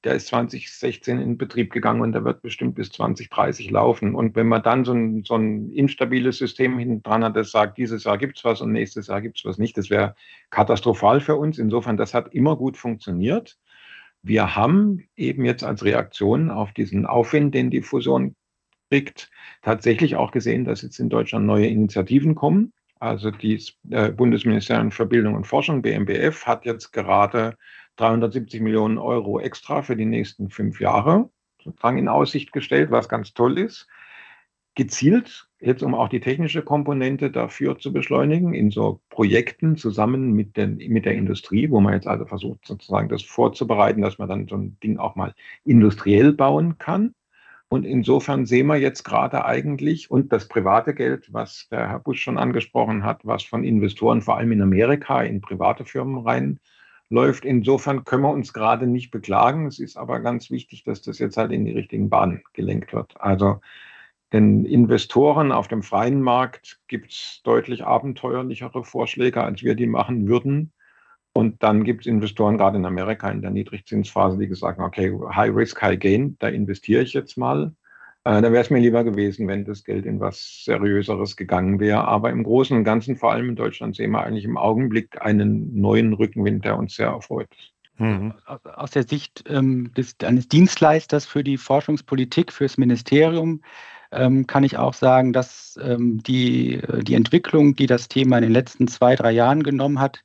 Der 0.03 0.15
ist 0.15 0.25
2016 0.27 1.21
in 1.21 1.37
Betrieb 1.37 1.71
gegangen 1.71 2.01
und 2.01 2.13
der 2.13 2.25
wird 2.25 2.41
bestimmt 2.41 2.73
bis 2.73 2.89
2030 2.89 3.69
laufen. 3.69 4.15
Und 4.15 4.35
wenn 4.35 4.47
man 4.47 4.63
dann 4.63 4.83
so 4.83 4.93
ein, 4.93 5.23
so 5.23 5.35
ein 5.35 5.71
instabiles 5.71 6.39
System 6.39 6.79
hinten 6.79 7.03
dran 7.03 7.23
hat, 7.23 7.35
das 7.35 7.51
sagt, 7.51 7.77
dieses 7.77 8.05
Jahr 8.05 8.17
gibt 8.17 8.39
es 8.39 8.43
was 8.43 8.61
und 8.61 8.71
nächstes 8.71 9.05
Jahr 9.07 9.21
gibt 9.21 9.37
es 9.37 9.45
was 9.45 9.59
nicht, 9.59 9.77
das 9.77 9.91
wäre 9.91 10.15
katastrophal 10.49 11.21
für 11.21 11.35
uns. 11.35 11.59
Insofern, 11.59 11.97
das 11.97 12.15
hat 12.15 12.33
immer 12.33 12.55
gut 12.55 12.77
funktioniert. 12.77 13.59
Wir 14.23 14.55
haben 14.55 15.07
eben 15.15 15.45
jetzt 15.45 15.63
als 15.63 15.85
Reaktion 15.85 16.49
auf 16.49 16.73
diesen 16.73 17.05
Aufwind, 17.05 17.53
den 17.53 17.69
die 17.69 17.83
Fusion 17.83 18.35
kriegt, 18.91 19.31
tatsächlich 19.61 20.17
auch 20.17 20.31
gesehen, 20.31 20.65
dass 20.65 20.81
jetzt 20.81 20.99
in 20.99 21.09
Deutschland 21.09 21.45
neue 21.45 21.67
Initiativen 21.67 22.35
kommen. 22.35 22.73
Also 22.99 23.31
das 23.31 23.73
äh, 23.89 24.11
Bundesministerium 24.11 24.91
für 24.91 25.05
Bildung 25.05 25.35
und 25.35 25.47
Forschung, 25.47 25.81
BMBF, 25.81 26.45
hat 26.45 26.65
jetzt 26.65 26.91
gerade 26.91 27.55
370 27.95 28.61
Millionen 28.61 28.97
Euro 28.97 29.39
extra 29.39 29.81
für 29.81 29.95
die 29.95 30.05
nächsten 30.05 30.49
fünf 30.49 30.81
Jahre 30.81 31.29
sozusagen 31.63 31.97
in 31.97 32.07
Aussicht 32.07 32.51
gestellt, 32.51 32.91
was 32.91 33.07
ganz 33.07 33.33
toll 33.33 33.57
ist. 33.57 33.87
Gezielt, 34.75 35.47
jetzt 35.59 35.83
um 35.83 35.95
auch 35.95 36.09
die 36.09 36.19
technische 36.19 36.61
Komponente 36.61 37.29
dafür 37.29 37.77
zu 37.77 37.93
beschleunigen, 37.93 38.53
in 38.53 38.71
so 38.71 39.01
Projekten 39.09 39.77
zusammen 39.77 40.31
mit, 40.31 40.57
den, 40.57 40.77
mit 40.77 41.05
der 41.05 41.13
Industrie, 41.13 41.69
wo 41.69 41.81
man 41.81 41.93
jetzt 41.93 42.07
also 42.07 42.25
versucht, 42.25 42.65
sozusagen 42.65 43.09
das 43.09 43.21
vorzubereiten, 43.21 44.01
dass 44.01 44.17
man 44.17 44.29
dann 44.29 44.47
so 44.47 44.55
ein 44.55 44.77
Ding 44.81 44.97
auch 44.97 45.15
mal 45.15 45.33
industriell 45.65 46.33
bauen 46.33 46.77
kann. 46.77 47.13
Und 47.73 47.85
insofern 47.85 48.45
sehen 48.45 48.67
wir 48.67 48.75
jetzt 48.75 49.03
gerade 49.03 49.45
eigentlich, 49.45 50.11
und 50.11 50.33
das 50.33 50.49
private 50.49 50.93
Geld, 50.93 51.31
was 51.31 51.69
der 51.69 51.87
Herr 51.87 51.99
Busch 51.99 52.21
schon 52.21 52.37
angesprochen 52.37 53.05
hat, 53.05 53.25
was 53.25 53.43
von 53.43 53.63
Investoren 53.63 54.21
vor 54.21 54.35
allem 54.35 54.51
in 54.51 54.61
Amerika 54.61 55.21
in 55.21 55.39
private 55.39 55.85
Firmen 55.85 56.17
reinläuft, 56.17 57.45
insofern 57.45 58.03
können 58.03 58.23
wir 58.23 58.29
uns 58.31 58.51
gerade 58.51 58.87
nicht 58.87 59.09
beklagen. 59.09 59.67
Es 59.67 59.79
ist 59.79 59.95
aber 59.95 60.19
ganz 60.19 60.51
wichtig, 60.51 60.83
dass 60.83 61.01
das 61.01 61.17
jetzt 61.19 61.37
halt 61.37 61.53
in 61.53 61.63
die 61.63 61.71
richtigen 61.71 62.09
Bahnen 62.09 62.43
gelenkt 62.51 62.91
wird. 62.91 63.15
Also 63.21 63.61
den 64.33 64.65
Investoren 64.65 65.53
auf 65.53 65.69
dem 65.69 65.81
freien 65.81 66.21
Markt 66.21 66.81
gibt 66.89 67.13
es 67.13 67.39
deutlich 67.45 67.85
abenteuerlichere 67.85 68.83
Vorschläge, 68.83 69.45
als 69.45 69.63
wir 69.63 69.75
die 69.75 69.87
machen 69.87 70.27
würden. 70.27 70.73
Und 71.33 71.63
dann 71.63 71.83
gibt 71.83 72.01
es 72.01 72.07
Investoren, 72.07 72.57
gerade 72.57 72.77
in 72.77 72.85
Amerika 72.85 73.29
in 73.29 73.41
der 73.41 73.51
Niedrigzinsphase, 73.51 74.37
die 74.37 74.47
gesagt 74.47 74.79
haben, 74.79 74.85
okay, 74.85 75.17
High 75.33 75.55
Risk, 75.55 75.81
High 75.81 75.99
Gain, 75.99 76.35
da 76.39 76.49
investiere 76.49 77.03
ich 77.03 77.13
jetzt 77.13 77.37
mal. 77.37 77.73
Äh, 78.23 78.41
dann 78.41 78.53
wäre 78.53 78.63
es 78.63 78.69
mir 78.69 78.79
lieber 78.79 79.03
gewesen, 79.03 79.47
wenn 79.47 79.65
das 79.65 79.83
Geld 79.83 80.05
in 80.05 80.19
was 80.19 80.63
Seriöseres 80.65 81.37
gegangen 81.37 81.79
wäre. 81.79 82.05
Aber 82.05 82.29
im 82.29 82.43
Großen 82.43 82.75
und 82.77 82.83
Ganzen, 82.83 83.15
vor 83.15 83.31
allem 83.31 83.49
in 83.49 83.55
Deutschland, 83.55 83.95
sehen 83.95 84.11
wir 84.11 84.23
eigentlich 84.23 84.45
im 84.45 84.57
Augenblick 84.57 85.21
einen 85.21 85.79
neuen 85.79 86.13
Rückenwind, 86.13 86.65
der 86.65 86.77
uns 86.77 86.95
sehr 86.95 87.07
erfreut. 87.07 87.49
Mhm. 87.97 88.33
Aus 88.75 88.91
der 88.91 89.03
Sicht 89.03 89.43
ähm, 89.47 89.91
des, 89.93 90.15
eines 90.23 90.47
Dienstleisters 90.47 91.25
für 91.25 91.43
die 91.43 91.57
Forschungspolitik, 91.57 92.51
fürs 92.51 92.77
Ministerium, 92.77 93.61
ähm, 94.11 94.45
kann 94.45 94.63
ich 94.63 94.77
auch 94.77 94.93
sagen, 94.93 95.33
dass 95.33 95.79
ähm, 95.81 96.21
die, 96.23 96.75
äh, 96.75 97.03
die 97.03 97.15
Entwicklung, 97.15 97.75
die 97.75 97.85
das 97.85 98.07
Thema 98.07 98.37
in 98.37 98.43
den 98.43 98.51
letzten 98.51 98.87
zwei, 98.87 99.15
drei 99.15 99.31
Jahren 99.31 99.63
genommen 99.63 99.99
hat, 99.99 100.23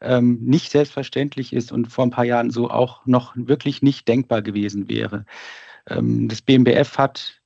ähm, 0.00 0.38
nicht 0.42 0.70
selbstverständlich 0.70 1.52
ist 1.52 1.72
und 1.72 1.86
vor 1.86 2.04
ein 2.04 2.10
paar 2.10 2.24
Jahren 2.24 2.50
so 2.50 2.70
auch 2.70 3.04
noch 3.06 3.32
wirklich 3.36 3.82
nicht 3.82 4.08
denkbar 4.08 4.42
gewesen 4.42 4.88
wäre. 4.88 5.24
Ähm, 5.88 6.28
das 6.28 6.42
BMBF 6.42 6.98
hat 6.98 7.40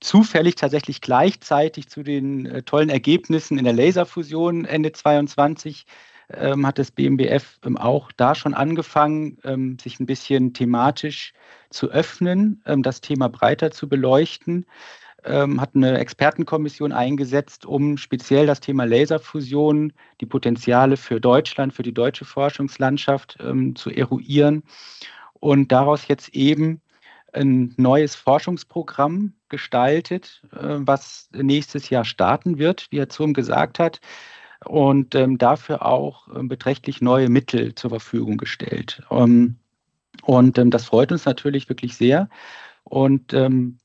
zufällig 0.00 0.56
tatsächlich 0.56 1.00
gleichzeitig 1.00 1.88
zu 1.88 2.02
den 2.02 2.46
äh, 2.46 2.62
tollen 2.62 2.90
Ergebnissen 2.90 3.58
in 3.58 3.64
der 3.64 3.72
Laserfusion 3.72 4.64
Ende 4.64 4.92
22 4.92 5.86
ähm, 6.30 6.66
hat 6.66 6.78
das 6.78 6.90
BMBF 6.90 7.58
ähm, 7.64 7.76
auch 7.76 8.10
da 8.12 8.34
schon 8.34 8.54
angefangen, 8.54 9.38
ähm, 9.44 9.78
sich 9.78 10.00
ein 10.00 10.06
bisschen 10.06 10.52
thematisch 10.54 11.32
zu 11.70 11.90
öffnen, 11.90 12.62
ähm, 12.66 12.82
das 12.82 13.00
Thema 13.00 13.28
breiter 13.28 13.70
zu 13.70 13.88
beleuchten 13.88 14.66
ähm, 15.26 15.60
hat 15.60 15.74
eine 15.74 15.98
Expertenkommission 15.98 16.92
eingesetzt, 16.92 17.66
um 17.66 17.96
speziell 17.96 18.46
das 18.46 18.60
Thema 18.60 18.84
Laserfusion, 18.84 19.92
die 20.20 20.26
Potenziale 20.26 20.96
für 20.96 21.20
Deutschland, 21.20 21.74
für 21.74 21.82
die 21.82 21.94
deutsche 21.94 22.24
Forschungslandschaft 22.24 23.38
ähm, 23.40 23.76
zu 23.76 23.90
eruieren 23.90 24.62
und 25.34 25.72
daraus 25.72 26.08
jetzt 26.08 26.30
eben 26.30 26.80
ein 27.32 27.74
neues 27.76 28.14
Forschungsprogramm 28.14 29.34
gestaltet, 29.48 30.42
äh, 30.52 30.78
was 30.78 31.28
nächstes 31.32 31.90
Jahr 31.90 32.04
starten 32.04 32.58
wird, 32.58 32.86
wie 32.90 32.98
Herr 32.98 33.08
Zurm 33.08 33.34
gesagt 33.34 33.78
hat, 33.78 34.00
und 34.64 35.14
ähm, 35.14 35.38
dafür 35.38 35.84
auch 35.84 36.28
äh, 36.34 36.42
beträchtlich 36.42 37.00
neue 37.00 37.28
Mittel 37.28 37.74
zur 37.74 37.90
Verfügung 37.90 38.38
gestellt. 38.38 39.02
Ähm, 39.10 39.56
und 40.22 40.58
ähm, 40.58 40.70
das 40.70 40.86
freut 40.86 41.12
uns 41.12 41.24
natürlich 41.24 41.68
wirklich 41.68 41.96
sehr. 41.96 42.28
Und 42.84 43.32
ähm, 43.34 43.78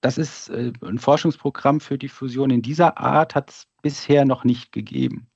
das 0.00 0.18
ist 0.18 0.48
äh, 0.50 0.72
ein 0.82 0.98
Forschungsprogramm 0.98 1.80
für 1.80 1.98
die 1.98 2.08
Fusion 2.08 2.50
in 2.50 2.62
dieser 2.62 2.98
Art, 2.98 3.34
hat 3.34 3.50
es 3.50 3.66
bisher 3.82 4.24
noch 4.24 4.44
nicht 4.44 4.72
gegeben. 4.72 5.28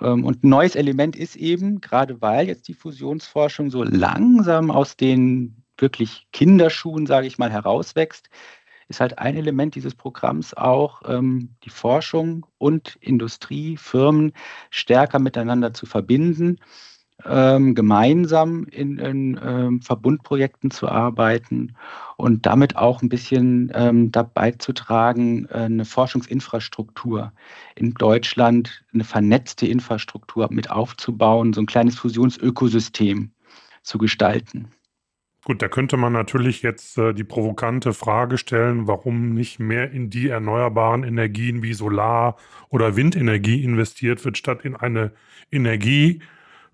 Ähm, 0.00 0.24
und 0.24 0.44
ein 0.44 0.48
neues 0.48 0.76
Element 0.76 1.16
ist 1.16 1.36
eben, 1.36 1.80
gerade 1.80 2.20
weil 2.20 2.48
jetzt 2.48 2.68
die 2.68 2.74
Fusionsforschung 2.74 3.70
so 3.70 3.82
langsam 3.82 4.70
aus 4.70 4.96
den 4.96 5.62
wirklich 5.78 6.26
Kinderschuhen, 6.32 7.06
sage 7.06 7.26
ich 7.26 7.38
mal, 7.38 7.50
herauswächst, 7.50 8.28
ist 8.88 9.00
halt 9.00 9.18
ein 9.18 9.36
Element 9.36 9.74
dieses 9.74 9.94
Programms 9.94 10.54
auch, 10.54 11.02
ähm, 11.06 11.56
die 11.64 11.70
Forschung 11.70 12.46
und 12.58 12.96
Industrie, 13.00 13.76
Firmen 13.76 14.32
stärker 14.70 15.18
miteinander 15.18 15.74
zu 15.74 15.86
verbinden 15.86 16.58
ähm, 17.24 17.74
gemeinsam 17.74 18.64
in, 18.70 18.98
in 18.98 19.40
ähm, 19.42 19.80
Verbundprojekten 19.80 20.70
zu 20.70 20.88
arbeiten 20.88 21.74
und 22.16 22.46
damit 22.46 22.76
auch 22.76 23.02
ein 23.02 23.08
bisschen 23.08 23.72
ähm, 23.74 24.12
dabei 24.12 24.52
zu 24.52 24.72
tragen, 24.72 25.46
äh, 25.46 25.64
eine 25.64 25.84
Forschungsinfrastruktur 25.84 27.32
in 27.74 27.94
Deutschland, 27.94 28.84
eine 28.92 29.04
vernetzte 29.04 29.66
Infrastruktur 29.66 30.48
mit 30.50 30.70
aufzubauen, 30.70 31.52
so 31.52 31.62
ein 31.62 31.66
kleines 31.66 31.96
Fusionsökosystem 31.96 33.30
zu 33.82 33.98
gestalten. 33.98 34.68
Gut, 35.44 35.62
da 35.62 35.68
könnte 35.68 35.96
man 35.96 36.12
natürlich 36.12 36.62
jetzt 36.62 36.98
äh, 36.98 37.14
die 37.14 37.22
provokante 37.22 37.92
Frage 37.92 38.36
stellen, 38.36 38.88
warum 38.88 39.32
nicht 39.32 39.60
mehr 39.60 39.92
in 39.92 40.10
die 40.10 40.28
erneuerbaren 40.28 41.04
Energien 41.04 41.62
wie 41.62 41.72
Solar- 41.72 42.36
oder 42.68 42.96
Windenergie 42.96 43.62
investiert 43.62 44.24
wird, 44.24 44.36
statt 44.36 44.64
in 44.64 44.74
eine 44.74 45.12
Energie, 45.52 46.20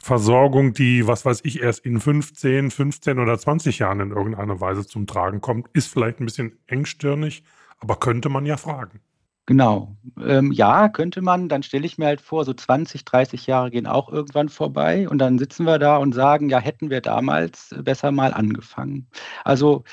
Versorgung, 0.03 0.73
die, 0.73 1.07
was 1.07 1.25
weiß 1.25 1.43
ich, 1.45 1.63
erst 1.63 1.87
in 1.87 2.01
15, 2.01 2.73
15 2.73 3.21
oder 3.21 3.39
20 3.39 3.79
Jahren 3.79 4.01
in 4.01 4.11
irgendeiner 4.11 4.61
Weise 4.61 4.85
zum 4.85 5.07
Tragen 5.07 5.41
kommt, 5.41 5.69
ist 5.75 5.93
vielleicht 5.93 6.19
ein 6.19 6.25
bisschen 6.25 6.59
engstirnig, 6.67 7.45
aber 7.79 7.95
könnte 7.97 8.29
man 8.29 8.45
ja 8.45 8.57
fragen. 8.57 9.01
Genau. 9.47 9.97
Ähm, 10.21 10.51
ja, 10.51 10.89
könnte 10.89 11.23
man. 11.23 11.49
Dann 11.49 11.63
stelle 11.63 11.87
ich 11.87 11.99
mir 11.99 12.07
halt 12.07 12.21
vor, 12.21 12.45
so 12.45 12.53
20, 12.53 13.05
30 13.05 13.47
Jahre 13.47 13.71
gehen 13.71 13.87
auch 13.87 14.09
irgendwann 14.09 14.49
vorbei 14.49 15.09
und 15.09 15.19
dann 15.19 15.39
sitzen 15.39 15.67
wir 15.67 15.79
da 15.79 15.99
und 15.99 16.15
sagen, 16.15 16.49
ja, 16.49 16.59
hätten 16.59 16.91
wir 16.91 17.01
damals 17.01 17.73
besser 17.79 18.11
mal 18.11 18.35
angefangen. 18.35 19.09
Also 19.45 19.85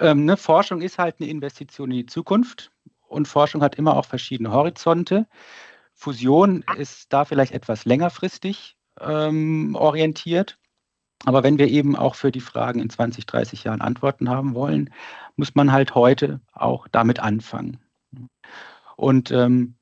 ähm, 0.00 0.24
ne, 0.24 0.36
Forschung 0.36 0.82
ist 0.82 0.98
halt 0.98 1.16
eine 1.20 1.30
Investition 1.30 1.92
in 1.92 1.98
die 1.98 2.06
Zukunft 2.06 2.72
und 3.06 3.28
Forschung 3.28 3.62
hat 3.62 3.76
immer 3.76 3.96
auch 3.96 4.06
verschiedene 4.06 4.50
Horizonte. 4.50 5.28
Fusion 5.94 6.64
ist 6.78 7.12
da 7.12 7.24
vielleicht 7.24 7.52
etwas 7.52 7.84
längerfristig 7.84 8.76
ähm, 9.04 9.74
orientiert. 9.74 10.58
Aber 11.24 11.42
wenn 11.44 11.58
wir 11.58 11.68
eben 11.68 11.94
auch 11.96 12.14
für 12.14 12.32
die 12.32 12.40
Fragen 12.40 12.80
in 12.80 12.90
20, 12.90 13.26
30 13.26 13.64
Jahren 13.64 13.80
Antworten 13.80 14.28
haben 14.28 14.54
wollen, 14.54 14.90
muss 15.36 15.54
man 15.54 15.72
halt 15.72 15.94
heute 15.94 16.40
auch 16.52 16.88
damit 16.88 17.20
anfangen. 17.20 17.78
Und 18.96 19.30
ähm, 19.30 19.74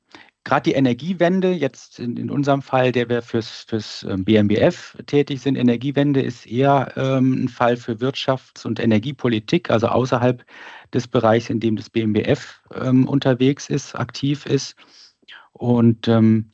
gerade 0.45 0.71
die 0.71 0.77
Energiewende, 0.77 1.53
jetzt 1.53 1.99
in, 1.99 2.17
in, 2.17 2.31
unserem 2.31 2.63
Fall, 2.63 2.93
der 2.93 3.09
wir 3.09 3.23
fürs, 3.23 3.65
fürs 3.69 4.03
ähm, 4.09 4.25
BMBF 4.25 4.97
tätig 5.07 5.41
sind, 5.41 5.57
Energiewende 5.57 6.21
ist 6.21 6.47
eher 6.47 6.93
ähm, 6.97 7.45
ein 7.45 7.49
Fall 7.49 7.77
für 7.77 8.01
Wirtschafts- 8.01 8.67
und 8.67 8.81
Energiepolitik, 8.81 9.71
also 9.71 9.89
außerhalb 9.89 10.45
des 10.93 11.09
Bereichs, 11.09 11.51
in 11.51 11.61
dem 11.61 11.77
das 11.77 11.91
BMBF 11.91 12.63
ähm, 12.75 13.09
unterwegs 13.09 13.69
ist, 13.69 13.95
aktiv 13.95 14.47
ist. 14.47 14.77
Und 15.53 16.09
ähm, 16.09 16.53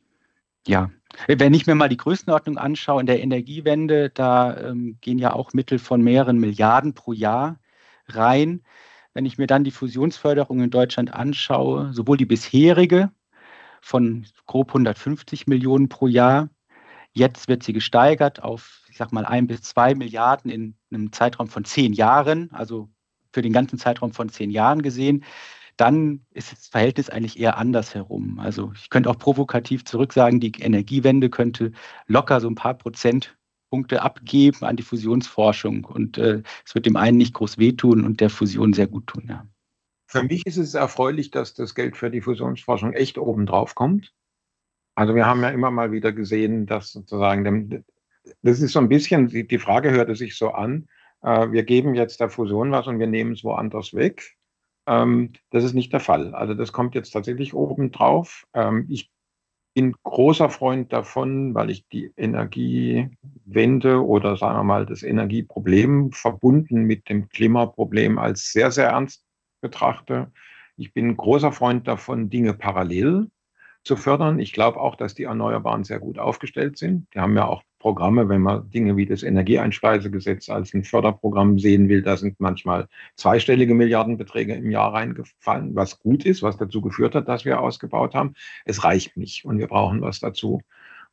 ja, 0.67 0.91
wenn 1.27 1.55
ich 1.55 1.67
mir 1.67 1.75
mal 1.75 1.89
die 1.89 1.97
Größenordnung 1.97 2.59
anschaue 2.59 3.01
in 3.01 3.07
der 3.07 3.23
Energiewende, 3.23 4.11
da 4.11 4.57
ähm, 4.57 4.99
gehen 5.01 5.19
ja 5.19 5.33
auch 5.33 5.53
Mittel 5.53 5.79
von 5.79 6.03
mehreren 6.03 6.39
Milliarden 6.39 6.95
pro 6.95 7.13
Jahr 7.13 7.59
rein. 8.09 8.63
Wenn 9.15 9.27
ich 9.27 9.39
mir 9.39 9.47
dann 9.47 9.65
die 9.65 9.71
Fusionsförderung 9.71 10.61
in 10.61 10.71
Deutschland 10.71 11.13
anschaue, 11.13 11.93
sowohl 11.93 12.17
die 12.17 12.27
bisherige 12.27 13.11
von 13.81 14.27
grob 14.47 14.69
150 14.69 15.47
Millionen 15.47 15.89
pro 15.89 16.07
Jahr, 16.07 16.51
jetzt 17.13 17.49
wird 17.49 17.63
sie 17.63 17.73
gesteigert 17.73 18.43
auf, 18.43 18.83
ich 18.91 18.99
sag 18.99 19.13
mal, 19.13 19.25
ein 19.25 19.47
bis 19.47 19.63
zwei 19.63 19.95
Milliarden 19.95 20.51
in 20.51 20.77
einem 20.91 21.13
Zeitraum 21.13 21.49
von 21.49 21.65
zehn 21.65 21.93
Jahren, 21.93 22.51
also 22.53 22.89
für 23.33 23.43
den 23.43 23.53
ganzen 23.53 23.79
Zeitraum 23.79 24.13
von 24.13 24.29
zehn 24.29 24.51
Jahren 24.51 24.83
gesehen 24.83 25.25
dann 25.77 26.25
ist 26.31 26.53
das 26.53 26.69
Verhältnis 26.69 27.11
eigentlich 27.11 27.39
eher 27.39 27.59
andersherum. 27.59 28.39
Also 28.39 28.73
ich 28.75 28.91
könnte 28.91 29.11
auch 29.11 29.19
provokativ 29.19 29.85
zurück 29.85 30.13
sagen, 30.13 30.41
die 30.41 30.53
Energiewende 30.59 31.29
könnte 31.31 31.73
locker 32.07 32.41
so 32.41 32.49
ein 32.49 32.55
paar 32.55 32.75
Prozentpunkte 32.75 34.03
abgeben 34.03 34.65
an 34.65 34.77
die 34.77 34.83
Fusionsforschung 34.83 35.85
und 35.85 36.19
äh, 36.19 36.43
es 36.65 36.75
wird 36.75 36.87
dem 36.87 36.97
einen 36.97 37.19
nicht 37.19 37.35
groß 37.35 37.59
wehtun 37.59 38.05
und 38.05 38.21
der 38.21 38.31
Fusion 38.31 38.73
sehr 38.73 38.87
gut 38.87 39.07
tun. 39.07 39.27
Ja. 39.29 39.47
Für 40.07 40.23
mich 40.23 40.47
ist 40.47 40.57
es 40.57 40.75
erfreulich, 40.75 41.31
dass 41.31 41.55
das 41.55 41.75
Geld 41.75 41.97
für 41.97 42.11
die 42.11 42.21
Fusionsforschung 42.21 42.93
echt 42.93 43.19
oben 43.19 43.45
drauf 43.45 43.75
kommt. 43.75 44.15
Also 44.95 45.15
wir 45.15 45.27
haben 45.27 45.43
ja 45.43 45.51
immer 45.51 45.71
mal 45.71 45.93
wieder 45.93 46.13
gesehen, 46.13 46.65
dass 46.65 46.93
sozusagen, 46.93 47.85
das 48.43 48.61
ist 48.61 48.73
so 48.73 48.79
ein 48.79 48.89
bisschen, 48.89 49.29
die 49.29 49.59
Frage 49.59 49.91
hörte 49.91 50.15
sich 50.15 50.39
so 50.39 50.53
an, 50.53 50.89
äh, 51.23 51.51
wir 51.51 51.65
geben 51.65 51.95
jetzt 51.95 52.21
der 52.21 52.31
Fusion 52.31 52.71
was 52.71 52.87
und 52.87 52.99
wir 52.99 53.07
nehmen 53.07 53.33
es 53.33 53.45
woanders 53.45 53.93
weg. 53.93 54.36
Ähm, 54.87 55.33
das 55.51 55.65
ist 55.65 55.75
nicht 55.75 55.93
der 55.93 56.01
Fall. 56.01 56.35
Also 56.35 56.55
das 56.55 56.73
kommt 56.73 56.95
jetzt 56.95 57.11
tatsächlich 57.11 57.55
oben 57.55 57.91
drauf. 57.93 58.47
Ähm, 58.55 58.87
ich 58.89 59.11
bin 59.75 59.95
großer 60.05 60.49
Freund 60.49 60.93
davon, 60.93 61.55
weil 61.55 61.69
ich 61.69 61.87
die 61.89 62.11
Energiewende 62.17 64.03
oder 64.03 64.37
sagen 64.39 64.59
wir 64.59 64.65
mal 64.65 64.87
das 64.87 65.03
Energieproblem 65.03 66.13
verbunden 66.13 66.85
mit 66.85 67.11
dem 67.11 67.29
Klimaproblem 67.29 68.19
als 68.19 68.53
sehr, 68.53 68.71
sehr 68.71 68.89
ernst 68.89 69.23
betrachte. 69.61 70.33
Ich 70.77 70.95
bin 70.95 71.17
großer 71.17 71.53
Freund 71.53 71.87
davon, 71.89 72.31
Dinge 72.31 72.55
parallel 72.55 73.29
zu 73.85 73.97
fördern. 73.97 74.39
Ich 74.39 74.53
glaube 74.53 74.81
auch, 74.81 74.97
dass 74.97 75.15
die 75.15 75.25
Erneuerbaren 75.25 75.85
sehr 75.85 76.01
gut 76.01 76.19
aufgestellt 76.19 76.79
sind. 76.79 77.07
Die 77.15 77.21
haben 77.21 77.37
ja 77.37 77.47
auch 77.47 77.63
Programme, 77.87 78.29
wenn 78.29 78.43
man 78.43 78.69
Dinge 78.69 78.97
wie 78.97 79.07
das 79.07 79.23
Energieeinspeisegesetz 79.23 80.49
als 80.49 80.75
ein 80.75 80.83
Förderprogramm 80.83 81.61
sehen 81.61 81.89
will, 81.89 82.03
da 82.03 82.17
sind 82.17 82.41
manchmal 82.41 82.89
zweistellige 83.15 83.77
Milliardenbeträge 83.77 84.55
im 84.55 84.73
Jahr 84.73 84.93
reingefallen, 84.93 85.77
was 85.77 86.01
gut 86.01 86.27
ist, 86.27 86.43
was 86.43 86.57
dazu 86.57 86.81
geführt 86.81 87.15
hat, 87.15 87.29
dass 87.29 87.45
wir 87.45 87.61
ausgebaut 87.61 88.13
haben. 88.13 88.35
Es 88.65 88.83
reicht 88.83 89.17
nicht 89.17 89.45
und 89.45 89.61
wir 89.61 89.69
brauchen 89.69 90.01
was 90.01 90.19
dazu. 90.19 90.63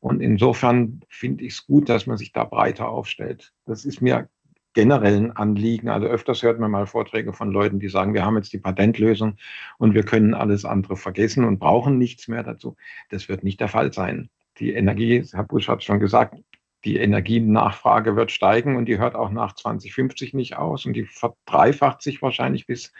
Und 0.00 0.20
insofern 0.20 1.02
finde 1.08 1.44
ich 1.44 1.52
es 1.52 1.64
gut, 1.64 1.88
dass 1.88 2.08
man 2.08 2.16
sich 2.16 2.32
da 2.32 2.42
breiter 2.42 2.88
aufstellt. 2.88 3.52
Das 3.66 3.84
ist 3.84 4.02
mir 4.02 4.28
generell 4.72 5.14
ein 5.14 5.30
Anliegen. 5.30 5.88
Also 5.88 6.08
öfters 6.08 6.42
hört 6.42 6.58
man 6.58 6.72
mal 6.72 6.88
Vorträge 6.88 7.32
von 7.32 7.52
Leuten, 7.52 7.78
die 7.78 7.88
sagen, 7.88 8.14
wir 8.14 8.24
haben 8.24 8.34
jetzt 8.36 8.52
die 8.52 8.58
Patentlösung 8.58 9.36
und 9.78 9.94
wir 9.94 10.02
können 10.02 10.34
alles 10.34 10.64
andere 10.64 10.96
vergessen 10.96 11.44
und 11.44 11.60
brauchen 11.60 11.98
nichts 11.98 12.26
mehr 12.26 12.42
dazu. 12.42 12.74
Das 13.10 13.28
wird 13.28 13.44
nicht 13.44 13.60
der 13.60 13.68
Fall 13.68 13.92
sein. 13.92 14.28
Die 14.58 14.72
Energie, 14.72 15.24
Herr 15.32 15.44
Busch 15.44 15.68
hat 15.68 15.84
schon 15.84 16.00
gesagt, 16.00 16.40
die 16.84 16.96
Energienachfrage 16.96 18.14
wird 18.16 18.30
steigen 18.30 18.76
und 18.76 18.86
die 18.86 18.98
hört 18.98 19.14
auch 19.14 19.30
nach 19.30 19.54
2050 19.54 20.34
nicht 20.34 20.56
aus 20.56 20.84
und 20.84 20.92
die 20.92 21.04
verdreifacht 21.04 22.02
sich 22.02 22.20
wahrscheinlich 22.20 22.66
bis 22.66 22.92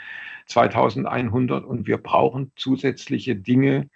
2100 0.47 1.65
und 1.65 1.87
wir 1.87 1.99
brauchen 1.99 2.53
zusätzliche 2.57 3.37
Dinge, 3.37 3.89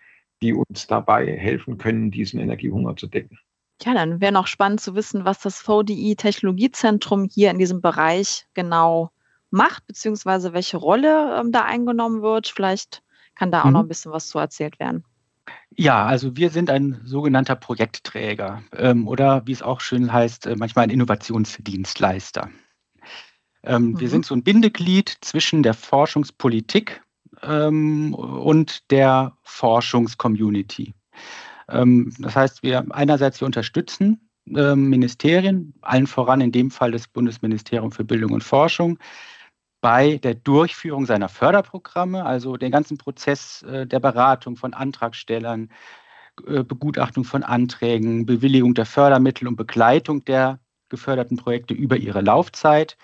die 0.42 0.52
uns 0.52 0.86
dabei 0.86 1.36
helfen 1.36 1.78
können, 1.78 2.10
diesen 2.10 2.38
Energiehunger 2.38 2.96
zu 2.96 3.06
decken. 3.06 3.38
Ja, 3.82 3.94
dann 3.94 4.20
wäre 4.20 4.32
noch 4.32 4.46
spannend 4.46 4.80
zu 4.80 4.94
wissen, 4.94 5.24
was 5.24 5.40
das 5.40 5.60
VDI 5.60 6.16
Technologiezentrum 6.16 7.28
hier 7.32 7.50
in 7.50 7.58
diesem 7.58 7.80
Bereich 7.80 8.46
genau 8.54 9.10
macht, 9.50 9.86
beziehungsweise 9.86 10.52
welche 10.52 10.76
Rolle 10.76 11.38
ähm, 11.40 11.52
da 11.52 11.62
eingenommen 11.62 12.22
wird. 12.22 12.48
Vielleicht 12.48 13.02
kann 13.34 13.52
da 13.52 13.62
auch 13.62 13.66
mhm. 13.66 13.72
noch 13.72 13.80
ein 13.80 13.88
bisschen 13.88 14.12
was 14.12 14.28
zu 14.28 14.38
erzählt 14.38 14.78
werden. 14.80 15.04
Ja, 15.70 16.06
also 16.06 16.36
wir 16.36 16.50
sind 16.50 16.70
ein 16.70 17.00
sogenannter 17.04 17.54
Projektträger 17.54 18.62
ähm, 18.76 19.06
oder 19.06 19.46
wie 19.46 19.52
es 19.52 19.62
auch 19.62 19.80
schön 19.80 20.12
heißt, 20.12 20.46
äh, 20.46 20.56
manchmal 20.56 20.84
ein 20.84 20.90
Innovationsdienstleister. 20.90 22.50
Ähm, 23.62 23.90
mhm. 23.90 24.00
Wir 24.00 24.08
sind 24.08 24.26
so 24.26 24.34
ein 24.34 24.42
Bindeglied 24.42 25.16
zwischen 25.20 25.62
der 25.62 25.74
Forschungspolitik 25.74 27.02
ähm, 27.42 28.14
und 28.14 28.90
der 28.90 29.36
Forschungscommunity. 29.42 30.94
Ähm, 31.68 32.12
das 32.18 32.34
heißt, 32.34 32.62
wir 32.62 32.86
einerseits 32.90 33.40
wir 33.40 33.46
unterstützen 33.46 34.28
ähm, 34.56 34.88
Ministerien, 34.88 35.74
allen 35.82 36.06
voran 36.06 36.40
in 36.40 36.52
dem 36.52 36.70
Fall 36.70 36.92
das 36.92 37.08
Bundesministerium 37.08 37.92
für 37.92 38.04
Bildung 38.04 38.32
und 38.32 38.44
Forschung, 38.44 38.98
bei 39.80 40.16
der 40.18 40.34
Durchführung 40.34 41.06
seiner 41.06 41.28
Förderprogramme, 41.28 42.24
also 42.24 42.56
den 42.56 42.72
ganzen 42.72 42.98
Prozess 42.98 43.62
äh, 43.62 43.86
der 43.86 44.00
Beratung 44.00 44.56
von 44.56 44.74
Antragstellern, 44.74 45.70
äh, 46.46 46.64
Begutachtung 46.64 47.24
von 47.24 47.42
Anträgen, 47.42 48.26
Bewilligung 48.26 48.74
der 48.74 48.86
Fördermittel 48.86 49.46
und 49.48 49.56
Begleitung 49.56 50.24
der 50.24 50.60
geförderten 50.88 51.36
Projekte 51.36 51.74
über 51.74 51.96
ihre 51.96 52.20
Laufzeit, 52.20 52.96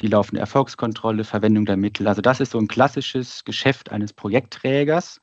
die 0.00 0.08
laufende 0.08 0.40
Erfolgskontrolle, 0.40 1.24
Verwendung 1.24 1.66
der 1.66 1.76
Mittel. 1.76 2.08
Also 2.08 2.20
das 2.20 2.40
ist 2.40 2.52
so 2.52 2.58
ein 2.58 2.68
klassisches 2.68 3.44
Geschäft 3.44 3.90
eines 3.90 4.12
Projektträgers. 4.12 5.20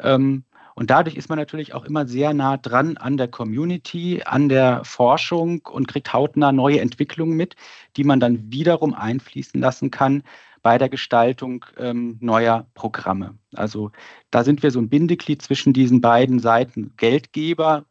Ähm, 0.00 0.44
und 0.78 0.90
dadurch 0.90 1.16
ist 1.16 1.28
man 1.28 1.40
natürlich 1.40 1.74
auch 1.74 1.84
immer 1.84 2.06
sehr 2.06 2.32
nah 2.32 2.56
dran 2.56 2.96
an 2.98 3.16
der 3.16 3.26
Community, 3.26 4.22
an 4.24 4.48
der 4.48 4.84
Forschung 4.84 5.60
und 5.68 5.88
kriegt 5.88 6.12
hautnah 6.12 6.52
neue 6.52 6.78
Entwicklungen 6.78 7.36
mit, 7.36 7.56
die 7.96 8.04
man 8.04 8.20
dann 8.20 8.52
wiederum 8.52 8.94
einfließen 8.94 9.60
lassen 9.60 9.90
kann 9.90 10.22
bei 10.62 10.78
der 10.78 10.88
Gestaltung 10.88 11.64
ähm, 11.78 12.16
neuer 12.20 12.68
Programme. 12.74 13.36
Also 13.56 13.90
da 14.30 14.44
sind 14.44 14.62
wir 14.62 14.70
so 14.70 14.78
ein 14.78 14.88
Bindeglied 14.88 15.42
zwischen 15.42 15.72
diesen 15.72 16.00
beiden 16.00 16.38
Seiten 16.38 16.92
Geldgeber, 16.96 17.84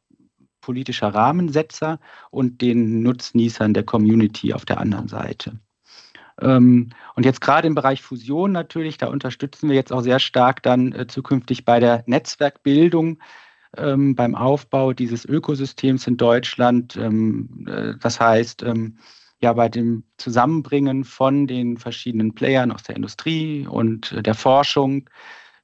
politischer 0.62 1.14
Rahmensetzer 1.14 2.00
und 2.32 2.62
den 2.62 3.04
Nutznießern 3.04 3.74
der 3.74 3.84
Community 3.84 4.54
auf 4.54 4.64
der 4.64 4.80
anderen 4.80 5.10
Seite. 5.10 5.60
Ähm, 6.42 6.90
und 7.16 7.26
jetzt 7.26 7.42
gerade 7.42 7.68
im 7.68 7.76
Bereich 7.76 8.02
Fusion 8.02 8.52
natürlich, 8.52 8.98
da 8.98 9.08
unterstützen 9.08 9.70
wir 9.70 9.76
jetzt 9.76 9.92
auch 9.92 10.02
sehr 10.02 10.20
stark 10.20 10.64
dann 10.64 10.94
äh, 10.94 11.08
zukünftig 11.08 11.66
bei 11.66 11.80
der 11.80 12.04
Netzwerkbildung, 12.06 13.20
ähm, 13.76 14.16
beim 14.16 14.36
Aufbau 14.36 14.94
dieses 14.94 15.26
Ökosystems 15.26 16.08
in 16.08 16.18
Deutschland. 16.18 16.96
Ähm, 16.96 17.66
äh, 17.68 17.94
das 18.00 18.20
heißt, 18.20 18.64
ja, 19.40 19.54
bei 19.54 19.70
dem 19.70 20.04
Zusammenbringen 20.18 21.04
von 21.04 21.48
den 21.48 21.78
verschiedenen 21.78 22.34
Playern 22.34 22.72
aus 22.72 22.84
der 22.84 22.96
Industrie 22.96 23.68
und 23.68 24.12
äh, 24.12 24.24
der 24.24 24.36
Forschung. 24.36 25.10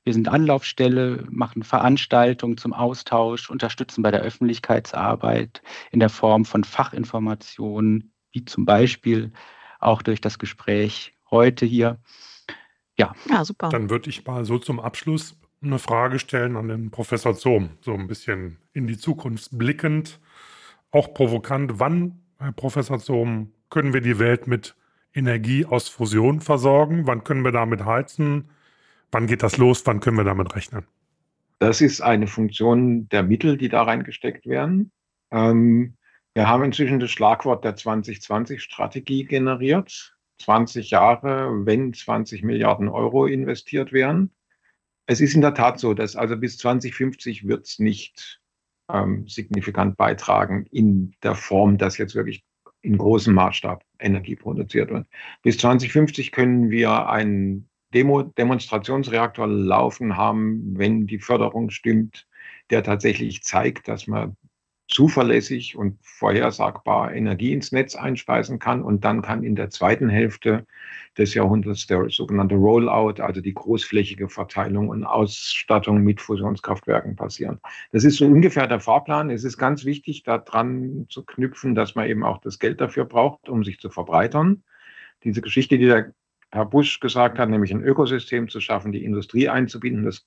Wir 0.04 0.14
sind 0.14 0.28
Anlaufstelle, 0.28 1.26
machen 1.30 1.64
Veranstaltungen 1.64 2.58
zum 2.58 2.74
Austausch, 2.74 3.50
unterstützen 3.50 4.02
bei 4.04 4.12
der 4.12 4.22
Öffentlichkeitsarbeit 4.22 5.62
in 5.92 6.00
der 6.00 6.10
Form 6.10 6.46
von 6.46 6.64
Fachinformationen, 6.64 8.14
wie 8.32 8.44
zum 8.46 8.66
Beispiel 8.66 9.32
auch 9.86 10.02
durch 10.02 10.22
das 10.22 10.40
Gespräch 10.40 11.14
heute 11.30 11.66
hier. 11.66 12.00
Ja. 12.98 13.14
Ja, 13.30 13.44
super. 13.44 13.70
Dann 13.70 13.90
würde 13.90 14.10
ich 14.10 14.26
mal 14.26 14.46
so 14.46 14.60
zum 14.60 14.80
Abschluss 14.80 15.38
eine 15.62 15.80
Frage 15.80 16.20
stellen 16.20 16.58
an 16.58 16.68
den 16.68 16.92
Professor 16.92 17.36
Zohm, 17.36 17.72
so 17.82 17.94
ein 17.94 18.08
bisschen 18.08 18.58
in 18.74 18.88
die 18.88 18.98
Zukunft 18.98 19.58
blickend, 19.58 20.20
auch 20.92 21.14
provokant. 21.14 21.80
Wann, 21.80 22.20
Herr 22.38 22.52
Professor 22.52 23.00
Zohm, 23.00 23.52
können 23.70 23.94
wir 23.94 24.02
die 24.02 24.20
Welt 24.20 24.48
mit 24.48 24.76
Energie 25.14 25.66
aus 25.66 25.90
Fusion 25.90 26.42
versorgen? 26.42 27.08
Wann 27.08 27.24
können 27.24 27.44
wir 27.44 27.52
damit 27.52 27.86
heizen? 27.86 28.50
Wann 29.12 29.28
geht 29.28 29.44
das 29.44 29.58
los? 29.58 29.86
Wann 29.86 30.00
können 30.00 30.18
wir 30.18 30.24
damit 30.24 30.56
rechnen? 30.56 30.86
Das 31.60 31.82
ist 31.82 32.02
eine 32.02 32.28
Funktion 32.28 33.08
der 33.10 33.24
Mittel, 33.24 33.58
die 33.58 33.70
da 33.70 33.84
reingesteckt 33.84 34.46
werden. 34.46 34.92
Ähm, 35.32 35.96
wir 36.36 36.48
haben 36.48 36.64
inzwischen 36.64 37.00
das 37.00 37.12
Schlagwort 37.12 37.64
der 37.64 37.76
2020-Strategie 37.76 39.26
generiert. 39.26 40.16
20 40.40 40.90
Jahre, 40.90 41.66
wenn 41.66 41.94
20 41.94 42.44
Milliarden 42.44 42.90
Euro 42.90 43.28
investiert 43.28 43.94
werden. 43.94 44.32
Es 45.06 45.22
ist 45.22 45.36
in 45.36 45.42
der 45.42 45.54
Tat 45.54 45.80
so, 45.80 45.94
dass 45.94 46.16
also 46.16 46.36
bis 46.36 46.58
2050 46.58 47.48
wird 47.48 47.68
es 47.68 47.80
nicht 47.80 48.42
ähm, 48.92 49.28
signifikant 49.28 49.96
beitragen 49.96 50.66
in 50.72 51.14
der 51.22 51.36
Form, 51.36 51.78
dass 51.78 51.98
jetzt 51.98 52.16
wirklich 52.16 52.44
in 52.82 52.98
großem 52.98 53.34
Maßstab 53.34 53.84
Energie 54.00 54.36
produziert 54.36 54.90
wird. 54.90 55.08
Bis 55.44 55.58
2050 55.60 56.32
können 56.32 56.70
wir 56.70 57.10
einen 57.10 57.70
Demo 57.94 58.24
Demonstrationsreaktor 58.24 59.48
laufen 59.48 60.18
haben, 60.18 60.78
wenn 60.78 61.06
die 61.06 61.20
Förderung 61.20 61.70
stimmt, 61.70 62.28
der 62.70 62.84
tatsächlich 62.84 63.44
zeigt, 63.44 63.88
dass 63.88 64.08
man 64.08 64.36
zuverlässig 64.88 65.76
und 65.76 65.98
vorhersagbar 66.02 67.14
Energie 67.14 67.54
ins 67.54 67.72
Netz 67.72 67.96
einspeisen 67.96 68.60
kann. 68.60 68.84
Und 68.84 69.06
dann 69.06 69.22
kann 69.22 69.44
in 69.44 69.56
der 69.56 69.70
zweiten 69.70 70.10
Hälfte 70.10 70.66
des 71.18 71.34
Jahrhunderts 71.34 71.88
der 71.88 72.10
sogenannte 72.10 72.56
Rollout, 72.56 73.22
also 73.22 73.42
die 73.42 73.54
großflächige 73.54 74.30
Verteilung 74.30 74.90
und 74.90 75.04
Ausstattung 75.04 76.04
mit 76.04 76.22
Fusionskraftwerken 76.22 77.16
passieren. 77.16 77.60
Das 77.92 78.04
ist 78.04 78.18
so 78.18 78.26
ungefähr 78.26 78.68
der 78.68 78.80
Fahrplan. 78.80 79.30
Es 79.30 79.44
ist 79.44 79.58
ganz 79.58 79.86
wichtig, 79.86 80.24
daran 80.24 81.06
zu 81.10 81.24
knüpfen, 81.24 81.76
dass 81.76 81.96
man 81.96 82.08
eben 82.08 82.24
auch 82.24 82.40
das 82.40 82.60
Geld 82.60 82.82
dafür 82.82 83.06
braucht, 83.06 83.50
um 83.50 83.64
sich 83.64 83.80
zu 83.80 83.90
verbreitern. 83.90 84.64
Diese 85.24 85.42
Geschichte, 85.42 85.78
die 85.78 85.86
der 85.86 86.14
Herr 86.52 86.66
Busch 86.66 87.00
gesagt 87.00 87.40
hat, 87.40 87.50
nämlich 87.50 87.72
ein 87.72 87.84
Ökosystem 87.84 88.48
zu 88.48 88.60
schaffen, 88.60 88.92
die 88.92 89.04
Industrie 89.04 89.50
einzubinden, 89.50 90.06
das 90.06 90.26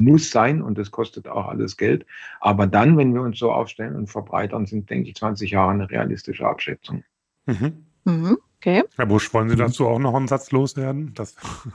muss 0.00 0.30
sein 0.30 0.62
und 0.62 0.78
das 0.78 0.90
kostet 0.90 1.28
auch 1.28 1.46
alles 1.46 1.76
Geld. 1.76 2.06
Aber 2.40 2.66
dann, 2.66 2.96
wenn 2.96 3.14
wir 3.14 3.22
uns 3.22 3.38
so 3.38 3.52
aufstellen 3.52 3.96
und 3.96 4.08
verbreitern, 4.08 4.66
sind, 4.66 4.90
denke 4.90 5.08
ich, 5.08 5.16
20 5.16 5.50
Jahre 5.50 5.72
eine 5.72 5.90
realistische 5.90 6.46
Abschätzung. 6.46 7.04
Mhm. 7.46 7.86
Mhm. 8.04 8.38
Okay. 8.58 8.84
Herr 8.96 9.06
Busch, 9.06 9.32
wollen 9.34 9.48
Sie 9.48 9.54
mhm. 9.54 9.60
dazu 9.60 9.86
auch 9.86 9.98
noch 9.98 10.14
einen 10.14 10.28
Satz 10.28 10.50
loswerden? 10.50 11.14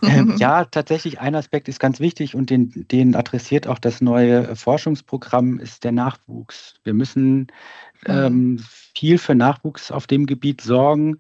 Ähm, 0.04 0.36
ja, 0.38 0.66
tatsächlich 0.66 1.20
ein 1.20 1.36
Aspekt 1.36 1.68
ist 1.68 1.80
ganz 1.80 2.00
wichtig 2.00 2.36
und 2.36 2.50
den, 2.50 2.88
den 2.92 3.16
adressiert 3.16 3.68
auch 3.68 3.78
das 3.78 4.02
neue 4.02 4.56
Forschungsprogramm, 4.56 5.60
ist 5.60 5.84
der 5.84 5.92
Nachwuchs. 5.92 6.80
Wir 6.84 6.94
müssen 6.94 7.38
mhm. 7.38 7.48
ähm, 8.08 8.60
viel 8.96 9.20
für 9.20 9.36
Nachwuchs 9.36 9.92
auf 9.92 10.08
dem 10.08 10.26
Gebiet 10.26 10.62
sorgen. 10.62 11.20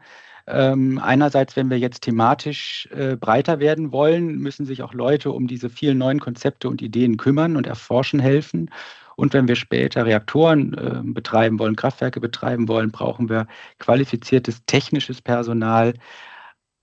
Ähm, 0.51 0.99
einerseits, 1.01 1.55
wenn 1.55 1.69
wir 1.69 1.79
jetzt 1.79 2.01
thematisch 2.01 2.89
äh, 2.91 3.15
breiter 3.15 3.59
werden 3.59 3.91
wollen, 3.93 4.37
müssen 4.37 4.65
sich 4.65 4.83
auch 4.83 4.93
Leute 4.93 5.31
um 5.31 5.47
diese 5.47 5.69
vielen 5.69 5.97
neuen 5.97 6.19
Konzepte 6.19 6.67
und 6.67 6.81
Ideen 6.81 7.15
kümmern 7.15 7.55
und 7.55 7.67
erforschen 7.67 8.19
helfen. 8.19 8.69
Und 9.15 9.33
wenn 9.33 9.47
wir 9.47 9.55
später 9.55 10.05
Reaktoren 10.05 10.73
äh, 10.73 11.01
betreiben 11.03 11.57
wollen, 11.57 11.77
Kraftwerke 11.77 12.19
betreiben 12.19 12.67
wollen, 12.67 12.91
brauchen 12.91 13.29
wir 13.29 13.47
qualifiziertes 13.79 14.65
technisches 14.65 15.21
Personal, 15.21 15.93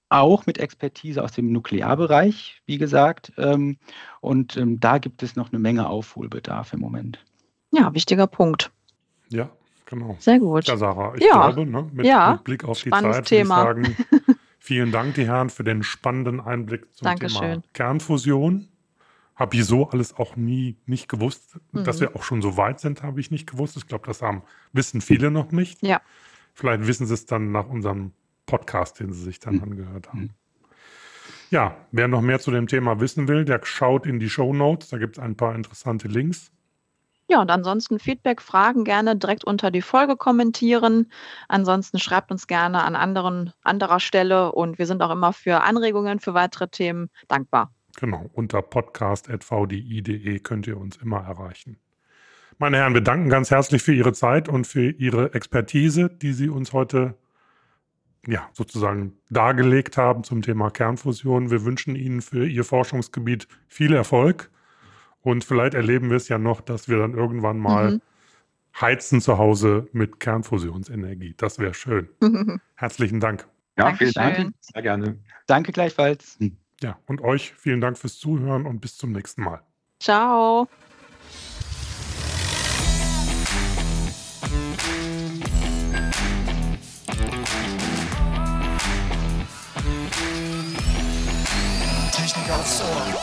auch 0.08 0.46
mit 0.46 0.56
Expertise 0.56 1.22
aus 1.22 1.32
dem 1.32 1.52
Nuklearbereich, 1.52 2.62
wie 2.64 2.78
gesagt. 2.78 3.32
Ähm, 3.36 3.76
und 4.20 4.56
ähm, 4.56 4.80
da 4.80 4.96
gibt 4.96 5.22
es 5.22 5.36
noch 5.36 5.52
eine 5.52 5.58
Menge 5.58 5.88
Aufholbedarf 5.88 6.72
im 6.72 6.80
Moment. 6.80 7.18
Ja, 7.70 7.92
wichtiger 7.92 8.26
Punkt. 8.26 8.70
Ja, 9.28 9.50
Genau. 9.88 10.16
Sehr 10.18 10.38
gut. 10.38 10.68
Ja, 10.68 10.76
Sarah, 10.76 11.14
ich 11.16 11.24
ja. 11.24 11.50
glaube, 11.50 11.70
ne, 11.70 11.88
mit, 11.92 12.04
ja. 12.04 12.32
mit, 12.32 12.44
Blick 12.44 12.64
auf 12.64 12.82
die 12.82 12.90
Zeit 12.90 13.24
Thema. 13.24 13.64
würde 13.64 13.80
ich 13.80 13.96
sagen, 13.96 14.36
vielen 14.58 14.92
Dank, 14.92 15.14
die 15.14 15.26
Herren, 15.26 15.48
für 15.48 15.64
den 15.64 15.82
spannenden 15.82 16.40
Einblick 16.40 16.94
zum 16.94 17.06
Dankeschön. 17.06 17.40
Thema 17.40 17.62
Kernfusion. 17.72 18.68
Habe 19.34 19.56
ich 19.56 19.64
so 19.64 19.88
alles 19.88 20.14
auch 20.14 20.36
nie 20.36 20.76
nicht 20.84 21.08
gewusst. 21.08 21.58
Mhm. 21.72 21.84
Dass 21.84 22.00
wir 22.00 22.14
auch 22.16 22.22
schon 22.22 22.42
so 22.42 22.58
weit 22.58 22.80
sind, 22.80 23.02
habe 23.02 23.18
ich 23.20 23.30
nicht 23.30 23.48
gewusst. 23.50 23.78
Ich 23.78 23.86
glaube, 23.86 24.06
das 24.06 24.20
haben, 24.20 24.42
wissen 24.72 25.00
viele 25.00 25.30
noch 25.30 25.52
nicht. 25.52 25.82
Ja. 25.82 26.02
Vielleicht 26.52 26.86
wissen 26.86 27.06
sie 27.06 27.14
es 27.14 27.24
dann 27.24 27.50
nach 27.50 27.68
unserem 27.68 28.12
Podcast, 28.44 29.00
den 29.00 29.12
sie 29.12 29.22
sich 29.22 29.40
dann 29.40 29.54
mhm. 29.54 29.62
angehört 29.62 30.08
haben. 30.08 30.30
Ja, 31.50 31.76
wer 31.92 32.08
noch 32.08 32.20
mehr 32.20 32.40
zu 32.40 32.50
dem 32.50 32.66
Thema 32.66 33.00
wissen 33.00 33.26
will, 33.26 33.46
der 33.46 33.60
schaut 33.62 34.04
in 34.04 34.18
die 34.18 34.28
Show 34.28 34.52
Notes. 34.52 34.90
Da 34.90 34.98
gibt 34.98 35.16
es 35.16 35.22
ein 35.22 35.34
paar 35.34 35.54
interessante 35.54 36.08
Links. 36.08 36.50
Ja, 37.30 37.42
und 37.42 37.50
ansonsten 37.50 37.98
Feedback, 37.98 38.40
Fragen 38.40 38.84
gerne 38.84 39.14
direkt 39.14 39.44
unter 39.44 39.70
die 39.70 39.82
Folge 39.82 40.16
kommentieren. 40.16 41.12
Ansonsten 41.46 41.98
schreibt 41.98 42.30
uns 42.30 42.46
gerne 42.46 42.82
an 42.82 42.96
anderen, 42.96 43.52
anderer 43.62 44.00
Stelle 44.00 44.52
und 44.52 44.78
wir 44.78 44.86
sind 44.86 45.02
auch 45.02 45.10
immer 45.10 45.34
für 45.34 45.62
Anregungen 45.62 46.20
für 46.20 46.32
weitere 46.32 46.68
Themen 46.68 47.10
dankbar. 47.28 47.70
Genau, 48.00 48.30
unter 48.32 48.62
podcast.vdi.de 48.62 50.38
könnt 50.38 50.66
ihr 50.66 50.78
uns 50.78 50.96
immer 50.96 51.18
erreichen. 51.18 51.76
Meine 52.56 52.78
Herren, 52.78 52.94
wir 52.94 53.02
danken 53.02 53.28
ganz 53.28 53.50
herzlich 53.50 53.82
für 53.82 53.92
Ihre 53.92 54.14
Zeit 54.14 54.48
und 54.48 54.66
für 54.66 54.90
Ihre 54.90 55.34
Expertise, 55.34 56.08
die 56.08 56.32
Sie 56.32 56.48
uns 56.48 56.72
heute 56.72 57.14
ja, 58.26 58.48
sozusagen 58.54 59.18
dargelegt 59.28 59.98
haben 59.98 60.24
zum 60.24 60.40
Thema 60.40 60.70
Kernfusion. 60.70 61.50
Wir 61.50 61.64
wünschen 61.64 61.94
Ihnen 61.94 62.22
für 62.22 62.46
Ihr 62.46 62.64
Forschungsgebiet 62.64 63.48
viel 63.68 63.92
Erfolg 63.92 64.50
und 65.28 65.44
vielleicht 65.44 65.74
erleben 65.74 66.08
wir 66.08 66.16
es 66.16 66.28
ja 66.28 66.38
noch, 66.38 66.62
dass 66.62 66.88
wir 66.88 66.96
dann 66.96 67.12
irgendwann 67.12 67.58
mal 67.58 67.92
mhm. 67.92 68.00
heizen 68.80 69.20
zu 69.20 69.36
Hause 69.36 69.86
mit 69.92 70.20
Kernfusionsenergie. 70.20 71.34
Das 71.36 71.58
wäre 71.58 71.74
schön. 71.74 72.08
Herzlichen 72.76 73.20
Dank. 73.20 73.46
Ja, 73.76 73.94
vielen 73.94 74.12
Dank. 74.12 74.54
Sehr 74.60 74.82
gerne. 74.82 75.18
Danke 75.46 75.72
gleichfalls. 75.72 76.38
Ja, 76.82 76.98
und 77.06 77.20
euch 77.20 77.52
vielen 77.54 77.80
Dank 77.80 77.98
fürs 77.98 78.18
Zuhören 78.18 78.66
und 78.66 78.80
bis 78.80 78.96
zum 78.96 79.12
nächsten 79.12 79.42
Mal. 79.42 79.60
Ciao. 80.00 80.66
Technik 92.12 92.50
aufs 92.50 92.82
Ohr. 92.82 93.17